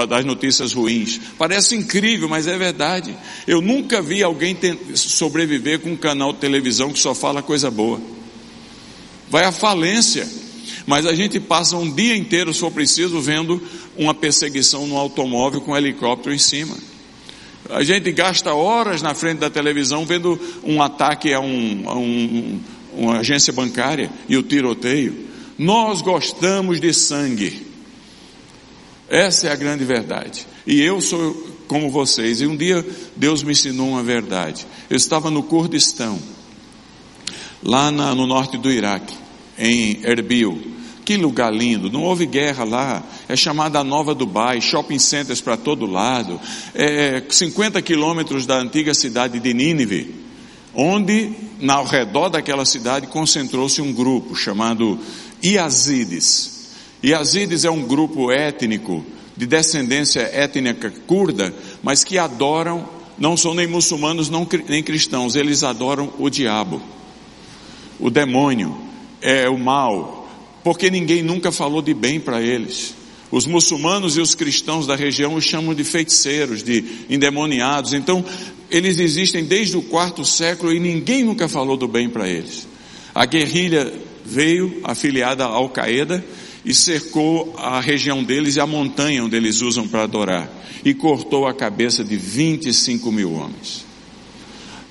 das 0.07 0.23
notícias 0.23 0.71
ruins. 0.71 1.19
Parece 1.37 1.75
incrível, 1.75 2.29
mas 2.29 2.47
é 2.47 2.57
verdade. 2.57 3.15
Eu 3.47 3.61
nunca 3.61 4.01
vi 4.01 4.21
alguém 4.21 4.57
sobreviver 4.95 5.79
com 5.79 5.91
um 5.91 5.97
canal 5.97 6.31
de 6.31 6.39
televisão 6.39 6.93
que 6.93 6.99
só 6.99 7.15
fala 7.15 7.41
coisa 7.41 7.71
boa. 7.71 7.99
Vai 9.29 9.43
à 9.43 9.51
falência. 9.51 10.44
Mas 10.85 11.05
a 11.05 11.13
gente 11.15 11.39
passa 11.39 11.75
um 11.77 11.91
dia 11.91 12.15
inteiro, 12.15 12.53
se 12.53 12.59
for 12.59 12.71
preciso, 12.71 13.19
vendo 13.19 13.61
uma 13.97 14.13
perseguição 14.13 14.85
no 14.85 14.97
automóvel 14.97 15.61
com 15.61 15.71
um 15.71 15.77
helicóptero 15.77 16.33
em 16.33 16.39
cima. 16.39 16.75
A 17.69 17.83
gente 17.83 18.11
gasta 18.11 18.53
horas 18.53 19.01
na 19.01 19.15
frente 19.15 19.39
da 19.39 19.49
televisão 19.49 20.05
vendo 20.05 20.39
um 20.63 20.81
ataque 20.81 21.33
a, 21.33 21.39
um, 21.39 21.83
a 21.89 21.97
um, 21.97 22.59
uma 22.93 23.19
agência 23.19 23.51
bancária 23.51 24.11
e 24.29 24.37
o 24.37 24.43
tiroteio. 24.43 25.25
Nós 25.57 26.01
gostamos 26.01 26.79
de 26.79 26.93
sangue. 26.93 27.65
Essa 29.09 29.47
é 29.47 29.51
a 29.51 29.55
grande 29.55 29.83
verdade. 29.83 30.45
E 30.67 30.81
eu 30.81 31.01
sou 31.01 31.33
como 31.67 31.89
vocês. 31.89 32.41
E 32.41 32.47
um 32.47 32.55
dia 32.55 32.85
Deus 33.15 33.41
me 33.41 33.53
ensinou 33.53 33.89
uma 33.89 34.03
verdade. 34.03 34.65
Eu 34.89 34.97
estava 34.97 35.31
no 35.31 35.41
Kurdistão, 35.41 36.19
lá 37.63 37.91
na, 37.91 38.13
no 38.13 38.27
norte 38.27 38.57
do 38.57 38.71
Iraque, 38.71 39.15
em 39.57 39.99
Erbil. 40.03 40.75
Que 41.05 41.17
lugar 41.17 41.53
lindo, 41.53 41.91
não 41.91 42.01
houve 42.01 42.25
guerra 42.25 42.63
lá, 42.63 43.03
é 43.29 43.35
chamada 43.35 43.83
Nova 43.83 44.15
Dubai, 44.15 44.59
shopping 44.59 44.97
centers 44.97 45.39
para 45.39 45.55
todo 45.55 45.85
lado, 45.85 46.41
é 46.73 47.21
50 47.29 47.79
quilômetros 47.83 48.47
da 48.47 48.57
antiga 48.57 48.91
cidade 48.91 49.39
de 49.39 49.53
Nínive, 49.53 50.15
onde, 50.73 51.31
ao 51.67 51.85
redor 51.85 52.29
daquela 52.29 52.65
cidade, 52.65 53.05
concentrou-se 53.05 53.79
um 53.83 53.93
grupo 53.93 54.35
chamado 54.35 54.99
Iazides. 55.43 56.71
Iazides 57.03 57.65
é 57.65 57.69
um 57.69 57.83
grupo 57.83 58.31
étnico, 58.31 59.05
de 59.37 59.45
descendência 59.45 60.21
étnica 60.21 60.91
curda, 61.05 61.53
mas 61.83 62.03
que 62.03 62.17
adoram, 62.17 62.87
não 63.17 63.37
são 63.37 63.53
nem 63.53 63.67
muçulmanos 63.67 64.29
nem 64.67 64.81
cristãos, 64.81 65.35
eles 65.35 65.63
adoram 65.63 66.11
o 66.17 66.31
diabo, 66.31 66.81
o 67.99 68.09
demônio, 68.09 68.84
é 69.21 69.49
o 69.49 69.57
mal, 69.57 70.29
porque 70.63 70.89
ninguém 70.89 71.21
nunca 71.21 71.51
falou 71.51 71.81
de 71.81 71.93
bem 71.93 72.19
para 72.19 72.41
eles. 72.41 72.95
Os 73.31 73.45
muçulmanos 73.45 74.17
e 74.17 74.21
os 74.21 74.35
cristãos 74.35 74.87
da 74.87 74.95
região 74.95 75.33
os 75.35 75.43
chamam 75.43 75.73
de 75.73 75.83
feiticeiros, 75.83 76.63
de 76.63 76.83
endemoniados. 77.09 77.93
Então, 77.93 78.23
eles 78.69 78.99
existem 78.99 79.43
desde 79.43 79.77
o 79.77 79.81
quarto 79.81 80.23
século 80.23 80.71
e 80.71 80.79
ninguém 80.79 81.23
nunca 81.23 81.47
falou 81.47 81.75
do 81.75 81.87
bem 81.87 82.09
para 82.09 82.29
eles. 82.29 82.67
A 83.13 83.25
guerrilha 83.25 83.91
veio 84.25 84.79
afiliada 84.83 85.45
à 85.45 85.47
Al-Qaeda 85.47 86.23
e 86.63 86.73
cercou 86.73 87.53
a 87.57 87.79
região 87.79 88.23
deles 88.23 88.55
e 88.55 88.59
a 88.59 88.67
montanha 88.67 89.23
onde 89.23 89.35
eles 89.35 89.61
usam 89.61 89.87
para 89.87 90.03
adorar 90.03 90.49
e 90.83 90.93
cortou 90.93 91.47
a 91.47 91.53
cabeça 91.53 92.03
de 92.03 92.15
25 92.15 93.11
mil 93.11 93.33
homens. 93.33 93.85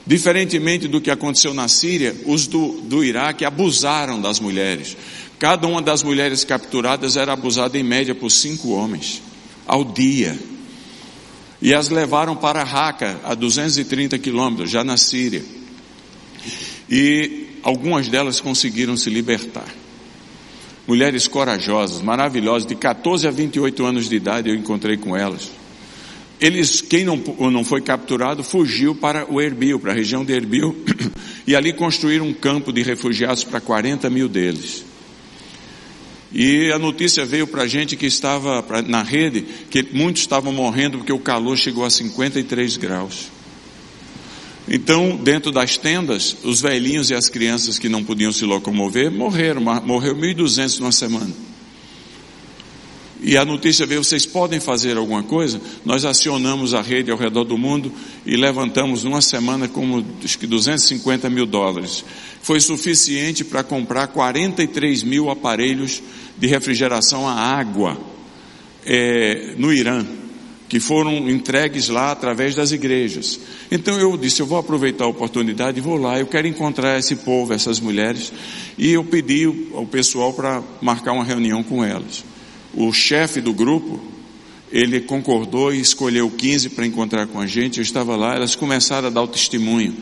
Diferentemente 0.07 0.87
do 0.87 1.01
que 1.01 1.11
aconteceu 1.11 1.55
na 1.55 1.67
Síria, 1.67 2.15
os 2.27 2.47
do, 2.47 2.81
do 2.83 3.03
Iraque 3.03 3.45
abusaram 3.45 4.21
das 4.21 4.39
mulheres. 4.39 4.97
Cada 5.39 5.67
uma 5.67 5.81
das 5.81 6.03
mulheres 6.03 6.45
capturadas 6.45 7.17
era 7.17 7.33
abusada 7.33 7.79
em 7.79 7.83
média 7.83 8.15
por 8.15 8.31
cinco 8.31 8.71
homens 8.71 9.23
ao 9.67 9.85
dia. 9.85 10.39
E 11.61 11.73
as 11.73 11.89
levaram 11.89 12.37
para 12.37 12.63
Raqqa, 12.63 13.21
a 13.25 13.35
230 13.35 14.19
quilômetros, 14.19 14.71
já 14.71 14.85
na 14.85 14.99
Síria. 14.99 15.43
E 16.91 17.59
algumas 17.63 18.09
delas 18.09 18.41
conseguiram 18.41 18.97
se 18.99 19.09
libertar. 19.09 19.69
Mulheres 20.87 21.27
corajosas, 21.27 22.03
maravilhosas, 22.03 22.67
de 22.67 22.75
14 22.75 23.27
a 23.27 23.31
28 23.31 23.87
anos 23.87 24.09
de 24.09 24.17
idade, 24.17 24.51
eu 24.51 24.55
encontrei 24.55 24.99
com 24.99 25.17
elas. 25.17 25.51
Eles, 26.41 26.81
quem 26.81 27.05
não, 27.05 27.17
não 27.17 27.65
foi 27.65 27.81
capturado, 27.81 28.43
fugiu 28.43 28.95
para 28.95 29.31
o 29.33 29.41
Erbil, 29.41 29.79
para 29.79 29.93
a 29.93 29.95
região 29.95 30.25
de 30.25 30.33
Erbil, 30.33 30.77
e 31.47 31.55
ali 31.55 31.73
construíram 31.73 32.27
um 32.27 32.35
campo 32.35 32.73
de 32.73 32.83
refugiados 32.83 33.45
para 33.45 33.61
40 33.61 34.11
mil 34.11 34.29
deles. 34.29 34.85
E 36.33 36.73
a 36.73 36.79
notícia 36.81 37.25
veio 37.25 37.47
para 37.47 37.63
a 37.63 37.67
gente 37.69 37.97
que 37.97 38.07
estava 38.07 38.61
pra, 38.63 38.83
na 38.83 39.03
rede, 39.03 39.43
que 39.71 39.87
muitos 39.93 40.23
estavam 40.23 40.53
morrendo 40.53 40.99
porque 40.99 41.13
o 41.13 41.19
calor 41.21 41.57
chegou 41.57 41.85
a 41.85 41.91
53 41.91 42.77
graus. 42.77 43.31
Então, 44.67 45.17
dentro 45.17 45.53
das 45.53 45.77
tendas, 45.77 46.37
os 46.43 46.61
velhinhos 46.61 47.11
e 47.11 47.15
as 47.15 47.29
crianças 47.29 47.79
que 47.79 47.89
não 47.89 48.03
podiam 48.03 48.33
se 48.33 48.45
locomover 48.45 49.13
morreram, 49.13 49.61
morreu 49.61 50.17
1.200 50.17 50.81
numa 50.81 50.91
semana. 50.91 51.54
E 53.27 53.39
a 53.39 53.45
notícia 53.45 53.87
veio, 53.87 54.05
vocês 54.05 54.27
podem 54.27 54.61
fazer 54.61 54.99
alguma 54.99 55.23
coisa? 55.23 55.59
Nós 55.83 56.05
acionamos 56.05 56.75
a 56.75 56.83
rede 56.83 57.11
ao 57.11 57.17
redor 57.17 57.45
do 57.45 57.57
mundo 57.57 57.91
e 58.27 58.37
levantamos 58.37 59.03
numa 59.03 59.23
semana 59.23 59.67
como 59.67 60.05
acho 60.23 60.39
que 60.39 60.47
250 60.47 61.31
mil 61.31 61.47
dólares. 61.47 62.05
Foi 62.43 62.61
suficiente 62.61 63.43
para 63.43 63.65
comprar 63.65 64.09
43 64.09 65.03
mil 65.05 65.31
aparelhos 65.31 66.03
de 66.37 66.47
refrigeração 66.47 67.27
à 67.27 67.33
água 67.33 67.99
é, 68.85 69.55
no 69.57 69.73
Irã, 69.73 70.05
que 70.69 70.79
foram 70.79 71.27
entregues 71.31 71.89
lá 71.89 72.13
através 72.13 72.55
das 72.55 72.73
igrejas. 72.73 73.41
Então 73.73 73.99
eu 73.99 74.19
disse, 74.19 74.43
eu 74.43 74.47
vou 74.47 74.59
aproveitar 74.59 75.05
a 75.07 75.09
oportunidade 75.09 75.79
e 75.79 75.81
vou 75.81 75.97
lá, 75.97 76.21
eu 76.21 76.27
quero 76.27 76.47
encontrar 76.47 76.99
esse 76.99 77.17
povo, 77.17 77.55
essas 77.55 77.81
mulheres, 77.81 78.31
e 78.77 78.91
eu 78.91 79.03
pedi 79.03 79.47
ao 79.73 79.87
pessoal 79.87 80.35
para 80.35 80.63
marcar 80.83 81.13
uma 81.13 81.25
reunião 81.25 81.63
com 81.63 81.83
elas. 81.83 82.34
O 82.77 82.93
chefe 82.93 83.41
do 83.41 83.53
grupo, 83.53 84.01
ele 84.73 85.01
concordou 85.01 85.73
e 85.73 85.81
escolheu 85.81 86.31
15 86.31 86.71
para 86.71 86.87
encontrar 86.87 87.27
com 87.27 87.41
a 87.41 87.47
gente, 87.47 87.79
eu 87.79 87.83
estava 87.83 88.17
lá, 88.17 88.35
elas 88.35 88.57
começaram 88.57 89.09
a 89.09 89.11
dar 89.11 89.23
o 89.23 89.29
testemunho. 89.29 89.95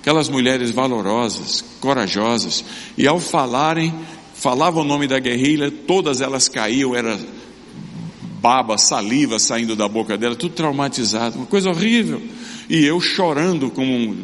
Aquelas 0.00 0.28
mulheres 0.28 0.70
valorosas, 0.70 1.64
corajosas, 1.80 2.64
e 2.96 3.06
ao 3.06 3.20
falarem, 3.20 3.94
falava 4.34 4.80
o 4.80 4.84
nome 4.84 5.06
da 5.06 5.18
guerrilha, 5.18 5.70
todas 5.70 6.20
elas 6.20 6.48
caíam, 6.48 6.94
era 6.94 7.18
baba, 8.40 8.78
saliva 8.78 9.38
saindo 9.38 9.74
da 9.74 9.88
boca 9.88 10.16
dela, 10.16 10.36
tudo 10.36 10.54
traumatizado, 10.54 11.36
uma 11.36 11.46
coisa 11.46 11.70
horrível. 11.70 12.22
E 12.68 12.84
eu 12.84 13.00
chorando 13.00 13.70
como 13.70 14.14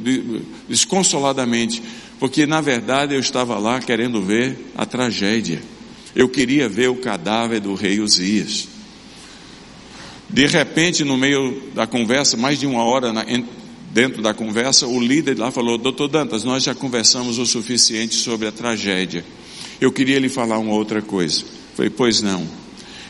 desconsoladamente, 0.68 1.82
porque 2.18 2.46
na 2.46 2.60
verdade 2.60 3.14
eu 3.14 3.20
estava 3.20 3.58
lá 3.58 3.80
querendo 3.80 4.22
ver 4.22 4.72
a 4.76 4.86
tragédia. 4.86 5.60
Eu 6.14 6.28
queria 6.28 6.68
ver 6.68 6.88
o 6.88 6.96
cadáver 6.96 7.60
do 7.60 7.74
rei 7.74 8.00
Uzias. 8.00 8.68
De 10.28 10.46
repente, 10.46 11.04
no 11.04 11.16
meio 11.16 11.62
da 11.74 11.86
conversa, 11.86 12.36
mais 12.36 12.58
de 12.58 12.66
uma 12.66 12.84
hora 12.84 13.12
dentro 13.92 14.22
da 14.22 14.34
conversa, 14.34 14.86
o 14.86 15.00
líder 15.00 15.38
lá 15.38 15.50
falou: 15.50 15.78
Doutor 15.78 16.08
Dantas, 16.08 16.44
nós 16.44 16.64
já 16.64 16.74
conversamos 16.74 17.38
o 17.38 17.46
suficiente 17.46 18.14
sobre 18.14 18.46
a 18.46 18.52
tragédia. 18.52 19.24
Eu 19.80 19.92
queria 19.92 20.18
lhe 20.18 20.28
falar 20.28 20.58
uma 20.58 20.72
outra 20.72 21.02
coisa. 21.02 21.44
Falei: 21.74 21.90
Pois 21.90 22.22
não. 22.22 22.46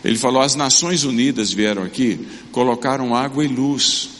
Ele 0.04 0.18
falou: 0.18 0.42
As 0.42 0.54
Nações 0.54 1.04
Unidas 1.04 1.52
vieram 1.52 1.82
aqui, 1.82 2.26
colocaram 2.52 3.14
água 3.14 3.44
e 3.44 3.48
luz, 3.48 4.10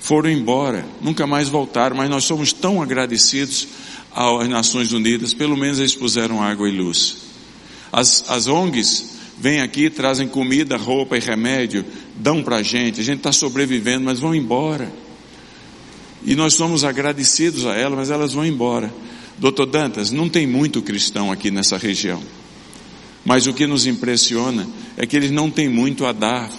foram 0.00 0.30
embora, 0.30 0.86
nunca 1.02 1.26
mais 1.26 1.48
voltaram, 1.48 1.96
mas 1.96 2.08
nós 2.08 2.24
somos 2.24 2.52
tão 2.52 2.80
agradecidos 2.80 3.68
às 4.14 4.48
Nações 4.48 4.92
Unidas, 4.92 5.34
pelo 5.34 5.56
menos 5.56 5.78
eles 5.78 5.94
puseram 5.94 6.42
água 6.42 6.68
e 6.68 6.72
luz. 6.72 7.25
As, 7.92 8.24
as 8.28 8.46
ONGs 8.46 9.16
vêm 9.38 9.60
aqui, 9.60 9.90
trazem 9.90 10.28
comida, 10.28 10.76
roupa 10.76 11.16
e 11.16 11.20
remédio, 11.20 11.84
dão 12.16 12.42
para 12.42 12.56
a 12.56 12.62
gente, 12.62 13.00
a 13.00 13.04
gente 13.04 13.18
está 13.18 13.32
sobrevivendo, 13.32 14.04
mas 14.04 14.18
vão 14.18 14.34
embora. 14.34 14.92
E 16.24 16.34
nós 16.34 16.54
somos 16.54 16.84
agradecidos 16.84 17.66
a 17.66 17.74
elas, 17.74 17.98
mas 17.98 18.10
elas 18.10 18.32
vão 18.32 18.44
embora. 18.44 18.92
Doutor 19.38 19.66
Dantas, 19.66 20.10
não 20.10 20.28
tem 20.28 20.46
muito 20.46 20.82
cristão 20.82 21.30
aqui 21.30 21.50
nessa 21.50 21.76
região. 21.76 22.22
Mas 23.24 23.46
o 23.46 23.52
que 23.52 23.66
nos 23.66 23.86
impressiona 23.86 24.66
é 24.96 25.06
que 25.06 25.16
eles 25.16 25.30
não 25.30 25.50
têm 25.50 25.68
muito 25.68 26.06
a 26.06 26.12
dar 26.12 26.50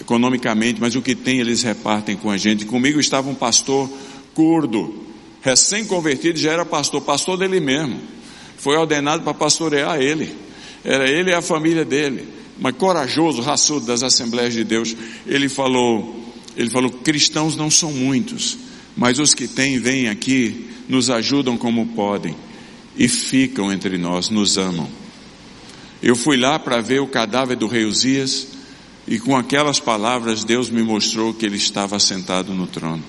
economicamente, 0.00 0.80
mas 0.80 0.94
o 0.94 1.02
que 1.02 1.14
tem 1.14 1.40
eles 1.40 1.62
repartem 1.62 2.16
com 2.16 2.30
a 2.30 2.36
gente. 2.36 2.64
Comigo 2.64 3.00
estava 3.00 3.28
um 3.28 3.34
pastor 3.34 3.88
curdo, 4.34 5.06
recém-convertido, 5.40 6.38
já 6.38 6.52
era 6.52 6.64
pastor, 6.64 7.00
pastor 7.00 7.38
dele 7.38 7.60
mesmo. 7.60 7.98
Foi 8.58 8.76
ordenado 8.76 9.22
para 9.22 9.34
pastorear 9.34 10.00
ele. 10.00 10.36
Era 10.84 11.08
ele 11.08 11.30
e 11.30 11.34
a 11.34 11.42
família 11.42 11.84
dele. 11.84 12.28
Mas 12.58 12.74
corajoso, 12.76 13.42
raçudo 13.42 13.86
das 13.86 14.02
Assembleias 14.02 14.52
de 14.52 14.64
Deus. 14.64 14.94
Ele 15.26 15.48
falou, 15.48 16.22
ele 16.56 16.70
falou, 16.70 16.90
cristãos 16.90 17.56
não 17.56 17.70
são 17.70 17.92
muitos, 17.92 18.58
mas 18.96 19.18
os 19.18 19.34
que 19.34 19.48
têm 19.48 19.78
vêm 19.78 20.08
aqui, 20.08 20.68
nos 20.88 21.10
ajudam 21.10 21.56
como 21.56 21.86
podem 21.88 22.36
e 22.96 23.08
ficam 23.08 23.72
entre 23.72 23.96
nós, 23.96 24.28
nos 24.28 24.58
amam. 24.58 24.88
Eu 26.02 26.16
fui 26.16 26.36
lá 26.36 26.58
para 26.58 26.80
ver 26.80 27.00
o 27.00 27.06
cadáver 27.06 27.56
do 27.56 27.66
rei 27.66 27.84
Uzias 27.84 28.48
e 29.06 29.18
com 29.18 29.36
aquelas 29.36 29.80
palavras 29.80 30.44
Deus 30.44 30.68
me 30.68 30.82
mostrou 30.82 31.32
que 31.32 31.46
ele 31.46 31.56
estava 31.56 31.98
sentado 31.98 32.52
no 32.52 32.66
trono. 32.66 33.02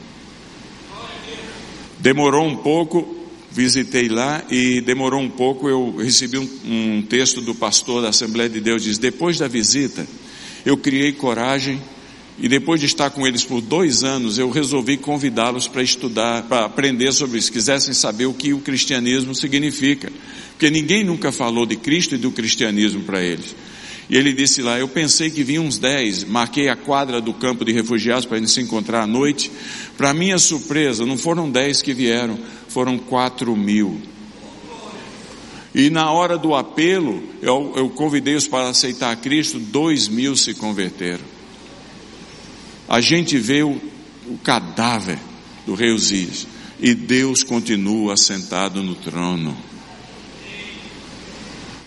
Demorou 2.00 2.46
um 2.46 2.58
pouco, 2.58 3.23
visitei 3.54 4.10
lá 4.10 4.44
e 4.50 4.82
demorou 4.82 5.22
um 5.22 5.30
pouco, 5.30 5.70
eu 5.70 5.96
recebi 5.98 6.38
um, 6.38 6.50
um 6.66 7.02
texto 7.04 7.40
do 7.40 7.54
pastor 7.54 8.02
da 8.02 8.10
Assembleia 8.10 8.50
de 8.50 8.60
Deus, 8.60 8.84
diz, 8.84 8.98
depois 8.98 9.38
da 9.38 9.48
visita, 9.48 10.06
eu 10.66 10.76
criei 10.76 11.12
coragem 11.12 11.80
e 12.40 12.48
depois 12.48 12.80
de 12.80 12.88
estar 12.88 13.12
com 13.12 13.28
eles 13.28 13.44
por 13.44 13.62
dois 13.62 14.04
anos, 14.04 14.40
eu 14.40 14.50
resolvi 14.50 14.98
convidá-los 14.98 15.68
para 15.68 15.84
estudar, 15.84 16.44
para 16.44 16.66
aprender 16.66 17.12
sobre 17.12 17.38
isso, 17.38 17.52
quisessem 17.52 17.94
saber 17.94 18.26
o 18.26 18.34
que 18.34 18.54
o 18.54 18.60
cristianismo 18.60 19.36
significa. 19.36 20.12
Porque 20.52 20.72
ninguém 20.72 21.04
nunca 21.04 21.32
falou 21.32 21.66
de 21.66 21.76
Cristo 21.76 22.16
e 22.16 22.18
do 22.18 22.32
cristianismo 22.32 23.04
para 23.04 23.22
eles. 23.22 23.56
E 24.10 24.18
ele 24.18 24.34
disse 24.34 24.62
lá, 24.62 24.78
eu 24.78 24.88
pensei 24.88 25.30
que 25.30 25.44
vinham 25.44 25.66
uns 25.66 25.78
dez, 25.78 26.24
marquei 26.24 26.68
a 26.68 26.76
quadra 26.76 27.22
do 27.22 27.34
campo 27.34 27.64
de 27.64 27.72
refugiados 27.72 28.26
para 28.26 28.38
eles 28.38 28.52
se 28.52 28.62
encontrar 28.62 29.04
à 29.04 29.08
noite. 29.08 29.52
Para 29.98 30.14
minha 30.14 30.38
surpresa, 30.38 31.06
não 31.06 31.18
foram 31.18 31.50
dez 31.50 31.82
que 31.82 31.94
vieram, 31.94 32.38
foram 32.68 32.98
quatro 32.98 33.56
mil. 33.56 34.02
E 35.74 35.90
na 35.90 36.12
hora 36.12 36.38
do 36.38 36.54
apelo, 36.54 37.24
eu, 37.42 37.74
eu 37.76 37.90
convidei-os 37.90 38.48
para 38.48 38.70
aceitar 38.70 39.12
a 39.12 39.16
Cristo, 39.16 39.58
dois 39.58 40.08
mil 40.08 40.36
se 40.36 40.54
converteram. 40.54 41.24
A 42.88 43.02
gente 43.02 43.38
vê 43.38 43.64
o, 43.64 43.82
o 44.28 44.38
cadáver 44.44 45.18
do 45.66 45.74
rei 45.74 45.92
Uzias 45.92 46.46
e 46.80 46.94
Deus 46.94 47.44
continua 47.44 48.18
sentado 48.18 48.84
no 48.84 48.94
trono. 48.94 49.58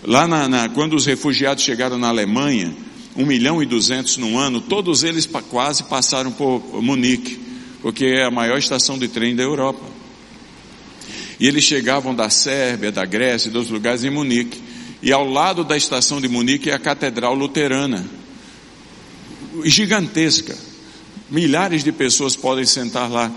Lá 0.07 0.25
na, 0.25 0.47
na, 0.47 0.69
quando 0.69 0.95
os 0.95 1.05
refugiados 1.05 1.65
chegaram 1.65 1.97
na 1.97 2.07
Alemanha, 2.07 2.73
um 3.13 3.25
milhão 3.25 3.61
e 3.61 3.65
duzentos 3.65 4.15
no 4.15 4.37
ano, 4.37 4.61
todos 4.61 5.03
eles 5.03 5.27
quase 5.49 5.83
passaram 5.83 6.31
por 6.31 6.81
Munique, 6.81 7.37
porque 7.81 8.05
é 8.05 8.23
a 8.25 8.31
maior 8.31 8.57
estação 8.57 8.97
de 8.97 9.09
trem 9.09 9.35
da 9.35 9.43
Europa. 9.43 9.83
E 11.37 11.45
eles 11.45 11.65
chegavam 11.65 12.15
da 12.15 12.29
Sérvia, 12.29 12.89
da 12.89 13.03
Grécia, 13.03 13.51
dos 13.51 13.69
lugares 13.69 14.05
em 14.05 14.09
Munique. 14.09 14.61
E 15.03 15.11
ao 15.11 15.29
lado 15.29 15.65
da 15.65 15.75
estação 15.75 16.21
de 16.21 16.29
Munique 16.29 16.69
é 16.69 16.73
a 16.73 16.79
Catedral 16.79 17.35
Luterana, 17.35 18.05
gigantesca. 19.65 20.57
Milhares 21.29 21.83
de 21.83 21.91
pessoas 21.91 22.33
podem 22.33 22.65
sentar 22.65 23.11
lá 23.11 23.29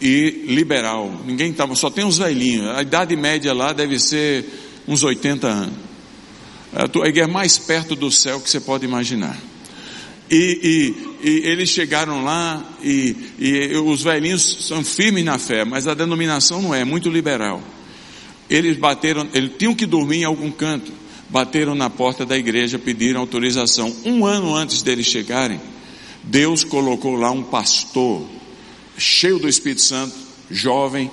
e 0.00 0.44
liberal. 0.46 1.20
Ninguém 1.26 1.50
estava, 1.50 1.74
só 1.74 1.90
tem 1.90 2.04
uns 2.04 2.18
velhinhos. 2.18 2.68
A 2.76 2.82
idade 2.82 3.16
média 3.16 3.52
lá 3.52 3.72
deve 3.72 3.98
ser 3.98 4.46
uns 4.86 5.02
80 5.02 5.48
anos 5.48 5.91
a 6.74 7.08
igreja 7.08 7.28
mais 7.28 7.58
perto 7.58 7.94
do 7.94 8.10
céu 8.10 8.40
que 8.40 8.48
você 8.48 8.60
pode 8.60 8.84
imaginar. 8.84 9.38
E, 10.30 10.94
e, 11.22 11.28
e 11.28 11.46
eles 11.46 11.68
chegaram 11.68 12.24
lá 12.24 12.64
e, 12.82 13.14
e, 13.38 13.76
os 13.76 14.02
velhinhos 14.02 14.66
são 14.66 14.82
firmes 14.82 15.24
na 15.24 15.38
fé, 15.38 15.64
mas 15.64 15.86
a 15.86 15.92
denominação 15.92 16.62
não 16.62 16.74
é, 16.74 16.80
é 16.80 16.84
muito 16.84 17.10
liberal. 17.10 17.62
Eles 18.48 18.78
bateram, 18.78 19.28
eles 19.34 19.52
tinham 19.58 19.74
que 19.74 19.84
dormir 19.84 20.18
em 20.18 20.24
algum 20.24 20.50
canto, 20.50 20.90
bateram 21.28 21.74
na 21.74 21.90
porta 21.90 22.24
da 22.24 22.36
igreja, 22.36 22.78
pediram 22.78 23.20
autorização. 23.20 23.94
Um 24.04 24.24
ano 24.24 24.54
antes 24.54 24.80
deles 24.80 25.06
chegarem, 25.06 25.60
Deus 26.22 26.64
colocou 26.64 27.14
lá 27.14 27.30
um 27.30 27.42
pastor, 27.42 28.26
cheio 28.96 29.38
do 29.38 29.48
Espírito 29.48 29.82
Santo, 29.82 30.14
jovem, 30.50 31.10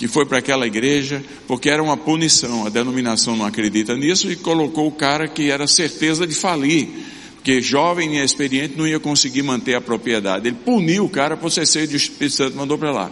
que 0.00 0.08
foi 0.08 0.24
para 0.24 0.38
aquela 0.38 0.66
igreja, 0.66 1.22
porque 1.46 1.68
era 1.68 1.82
uma 1.82 1.94
punição, 1.94 2.64
a 2.64 2.70
denominação 2.70 3.36
não 3.36 3.44
acredita 3.44 3.94
nisso, 3.94 4.32
e 4.32 4.34
colocou 4.34 4.86
o 4.86 4.90
cara 4.90 5.28
que 5.28 5.50
era 5.50 5.66
certeza 5.66 6.26
de 6.26 6.34
falir, 6.34 6.88
porque 7.34 7.60
jovem 7.60 8.16
e 8.16 8.24
experiente 8.24 8.78
não 8.78 8.86
ia 8.86 8.98
conseguir 8.98 9.42
manter 9.42 9.74
a 9.74 9.80
propriedade. 9.80 10.48
Ele 10.48 10.56
puniu 10.64 11.04
o 11.04 11.08
cara 11.10 11.36
por 11.36 11.52
ser 11.52 11.66
cheio 11.68 11.86
de 11.86 11.96
Espírito 11.96 12.34
Santo, 12.34 12.56
mandou 12.56 12.78
para 12.78 12.90
lá. 12.90 13.10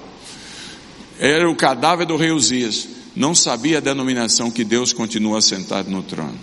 Era 1.19 1.51
o 1.51 1.55
cadáver 1.55 2.07
do 2.07 2.17
rei 2.17 2.31
Uzias. 2.31 2.89
Não 3.15 3.35
sabia 3.35 3.77
a 3.77 3.81
denominação 3.83 4.51
que 4.51 4.65
Deus 4.65 4.91
continua 4.91 5.43
sentado 5.43 5.91
no 5.91 6.03
trono. 6.03 6.39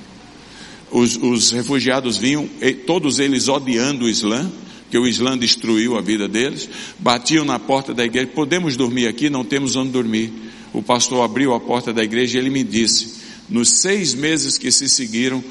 Os, 0.92 1.18
os 1.18 1.54
refugiados 1.54 2.18
vinham, 2.18 2.48
todos 2.86 3.18
eles 3.18 3.48
odiando 3.48 4.06
o 4.06 4.10
Islã, 4.10 4.48
que 4.90 4.98
o 4.98 5.08
Islã 5.08 5.38
destruiu 5.38 5.98
a 5.98 6.02
vida 6.02 6.28
deles, 6.28 6.70
batiam 7.00 7.44
na 7.44 7.60
porta 7.60 7.94
da 7.94 8.06
igreja, 8.06 8.28
podemos 8.28 8.76
dormir 8.78 9.08
aqui, 9.08 9.30
não 9.30 9.44
temos 9.44 9.76
onde 9.76 9.92
dormir. 9.92 10.32
O 10.74 10.82
pastor 10.82 11.24
abriu 11.24 11.54
a 11.54 11.60
porta 11.60 11.94
da 11.94 12.04
igreja 12.04 12.38
e 12.38 12.42
ele 12.42 12.50
me 12.50 12.64
disse, 12.64 13.16
nos 13.50 13.82
seis 13.82 14.14
meses 14.14 14.58
que 14.58 14.72
se 14.72 14.90
seguiram, 14.90 15.44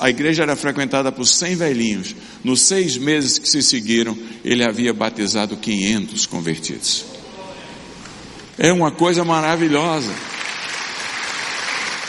a 0.00 0.08
igreja 0.08 0.42
era 0.42 0.56
frequentada 0.56 1.12
por 1.12 1.26
cem 1.26 1.56
velhinhos, 1.56 2.14
nos 2.42 2.62
seis 2.62 2.96
meses 2.96 3.38
que 3.38 3.48
se 3.48 3.62
seguiram, 3.62 4.16
ele 4.44 4.64
havia 4.64 4.92
batizado 4.92 5.56
500 5.56 6.26
convertidos. 6.26 7.04
É 8.56 8.72
uma 8.72 8.90
coisa 8.90 9.24
maravilhosa. 9.24 10.14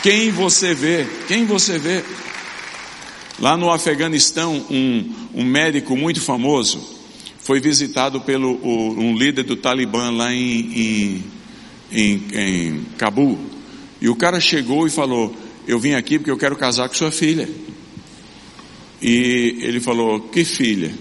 Quem 0.02 0.30
você 0.30 0.72
vê, 0.72 1.06
quem 1.26 1.44
você 1.44 1.78
vê, 1.78 2.04
Lá 3.38 3.56
no 3.56 3.70
Afeganistão, 3.70 4.64
um, 4.70 5.12
um 5.34 5.44
médico 5.44 5.96
muito 5.96 6.20
famoso 6.20 6.96
foi 7.46 7.60
visitado 7.60 8.20
pelo 8.22 8.54
o, 8.54 8.98
um 8.98 9.16
líder 9.16 9.44
do 9.44 9.54
Talibã 9.54 10.10
lá 10.10 10.34
em, 10.34 10.58
em, 10.72 11.24
em, 11.92 12.22
em 12.34 12.84
Cabul. 12.98 13.38
E 14.00 14.08
o 14.08 14.16
cara 14.16 14.40
chegou 14.40 14.84
e 14.84 14.90
falou: 14.90 15.32
Eu 15.64 15.78
vim 15.78 15.92
aqui 15.92 16.18
porque 16.18 16.30
eu 16.30 16.36
quero 16.36 16.56
casar 16.56 16.88
com 16.88 16.96
sua 16.96 17.12
filha. 17.12 17.48
E 19.00 19.58
ele 19.60 19.78
falou: 19.78 20.18
Que 20.22 20.44
filha? 20.44 20.92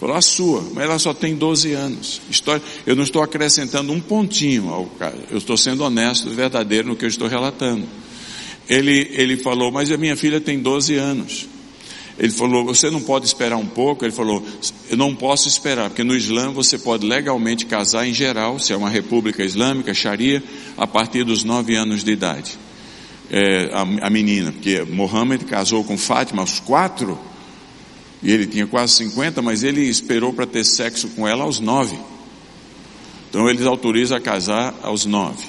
Falou: 0.00 0.16
A 0.16 0.22
sua, 0.22 0.62
mas 0.72 0.84
ela 0.84 0.98
só 0.98 1.12
tem 1.12 1.36
12 1.36 1.72
anos. 1.74 2.22
História, 2.30 2.62
eu 2.86 2.96
não 2.96 3.02
estou 3.02 3.22
acrescentando 3.22 3.92
um 3.92 4.00
pontinho 4.00 4.70
ao 4.70 4.86
cara, 4.86 5.18
eu 5.30 5.36
estou 5.36 5.58
sendo 5.58 5.84
honesto 5.84 6.30
e 6.30 6.34
verdadeiro 6.34 6.88
no 6.88 6.96
que 6.96 7.04
eu 7.04 7.10
estou 7.10 7.28
relatando. 7.28 7.86
Ele, 8.66 9.10
ele 9.12 9.36
falou: 9.36 9.70
Mas 9.70 9.90
a 9.90 9.98
minha 9.98 10.16
filha 10.16 10.40
tem 10.40 10.60
12 10.60 10.94
anos. 10.94 11.49
Ele 12.20 12.30
falou: 12.30 12.66
Você 12.66 12.90
não 12.90 13.00
pode 13.00 13.24
esperar 13.24 13.56
um 13.56 13.66
pouco? 13.66 14.04
Ele 14.04 14.12
falou: 14.12 14.44
Eu 14.90 14.96
não 14.96 15.14
posso 15.16 15.48
esperar, 15.48 15.88
porque 15.88 16.04
no 16.04 16.14
Islã 16.14 16.52
você 16.52 16.78
pode 16.78 17.06
legalmente 17.06 17.64
casar 17.64 18.06
em 18.06 18.12
geral, 18.12 18.58
se 18.58 18.74
é 18.74 18.76
uma 18.76 18.90
república 18.90 19.42
islâmica, 19.42 19.94
Sharia, 19.94 20.44
a 20.76 20.86
partir 20.86 21.24
dos 21.24 21.42
nove 21.42 21.74
anos 21.74 22.04
de 22.04 22.12
idade. 22.12 22.58
É, 23.30 23.70
a, 23.72 24.06
a, 24.06 24.10
menina, 24.10 24.52
porque 24.52 24.82
Mohammed 24.82 25.46
casou 25.46 25.82
com 25.82 25.96
Fátima 25.96 26.42
aos 26.42 26.60
quatro, 26.60 27.18
e 28.22 28.30
ele 28.30 28.46
tinha 28.46 28.66
quase 28.66 28.96
50, 28.96 29.40
mas 29.40 29.62
ele 29.62 29.80
esperou 29.88 30.32
para 30.32 30.46
ter 30.46 30.64
sexo 30.64 31.08
com 31.10 31.26
ela 31.26 31.44
aos 31.44 31.58
nove. 31.58 31.96
Então 33.30 33.48
eles 33.48 33.64
autorizam 33.64 34.18
a 34.18 34.20
casar 34.20 34.74
aos 34.82 35.06
nove. 35.06 35.44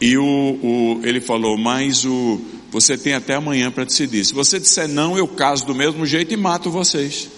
E 0.00 0.16
o, 0.16 0.24
o, 0.24 1.00
ele 1.02 1.20
falou, 1.20 1.58
mas 1.58 2.06
o, 2.06 2.40
Você 2.70 2.96
tem 2.96 3.14
até 3.14 3.34
amanhã 3.34 3.70
para 3.70 3.84
decidir. 3.84 4.24
Se 4.24 4.32
você 4.32 4.60
disser 4.60 4.88
não, 4.88 5.18
eu 5.18 5.26
caso 5.26 5.66
do 5.66 5.74
mesmo 5.74 6.06
jeito 6.06 6.32
e 6.32 6.36
mato 6.36 6.70
vocês. 6.70 7.28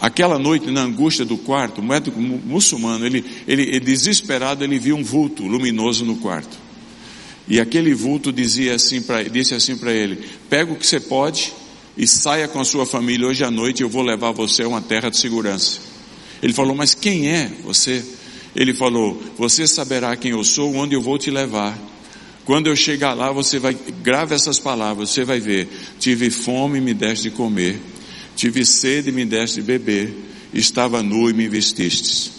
Aquela 0.00 0.38
noite, 0.38 0.70
na 0.70 0.82
angústia 0.82 1.26
do 1.26 1.36
quarto, 1.36 1.82
o 1.82 1.84
médico 1.84 2.18
muçulmano, 2.18 3.04
ele, 3.04 3.22
ele, 3.46 3.64
ele 3.64 3.80
desesperado, 3.80 4.64
ele 4.64 4.78
viu 4.78 4.96
um 4.96 5.04
vulto 5.04 5.42
luminoso 5.46 6.06
no 6.06 6.16
quarto. 6.16 6.56
E 7.46 7.60
aquele 7.60 7.92
vulto 7.92 8.32
dizia 8.32 8.76
assim 8.76 9.02
pra, 9.02 9.22
disse 9.24 9.54
assim 9.54 9.76
para 9.76 9.92
ele: 9.92 10.24
Pega 10.48 10.72
o 10.72 10.76
que 10.76 10.86
você 10.86 10.98
pode 10.98 11.52
e 11.98 12.06
saia 12.06 12.48
com 12.48 12.60
a 12.60 12.64
sua 12.64 12.86
família 12.86 13.26
hoje 13.26 13.44
à 13.44 13.50
noite, 13.50 13.82
eu 13.82 13.90
vou 13.90 14.02
levar 14.02 14.30
você 14.30 14.62
a 14.62 14.68
uma 14.68 14.80
terra 14.80 15.10
de 15.10 15.18
segurança. 15.18 15.80
Ele 16.42 16.54
falou: 16.54 16.74
Mas 16.74 16.94
quem 16.94 17.28
é 17.28 17.50
você? 17.62 18.02
Ele 18.56 18.72
falou: 18.72 19.22
Você 19.36 19.66
saberá 19.66 20.16
quem 20.16 20.30
eu 20.30 20.42
sou, 20.42 20.74
onde 20.76 20.94
eu 20.94 21.02
vou 21.02 21.18
te 21.18 21.30
levar. 21.30 21.89
Quando 22.50 22.66
eu 22.66 22.74
chegar 22.74 23.14
lá, 23.14 23.30
você 23.30 23.60
vai, 23.60 23.76
grave 24.02 24.34
essas 24.34 24.58
palavras, 24.58 25.10
você 25.10 25.22
vai 25.22 25.38
ver. 25.38 25.68
Tive 26.00 26.30
fome 26.30 26.78
e 26.78 26.80
me 26.80 26.92
deste 26.92 27.22
de 27.22 27.30
comer. 27.30 27.78
Tive 28.34 28.66
sede 28.66 29.10
e 29.10 29.12
me 29.12 29.24
deste 29.24 29.60
de 29.60 29.62
beber. 29.62 30.12
Estava 30.52 31.00
nu 31.00 31.30
e 31.30 31.32
me 31.32 31.48
vestistes. 31.48 32.32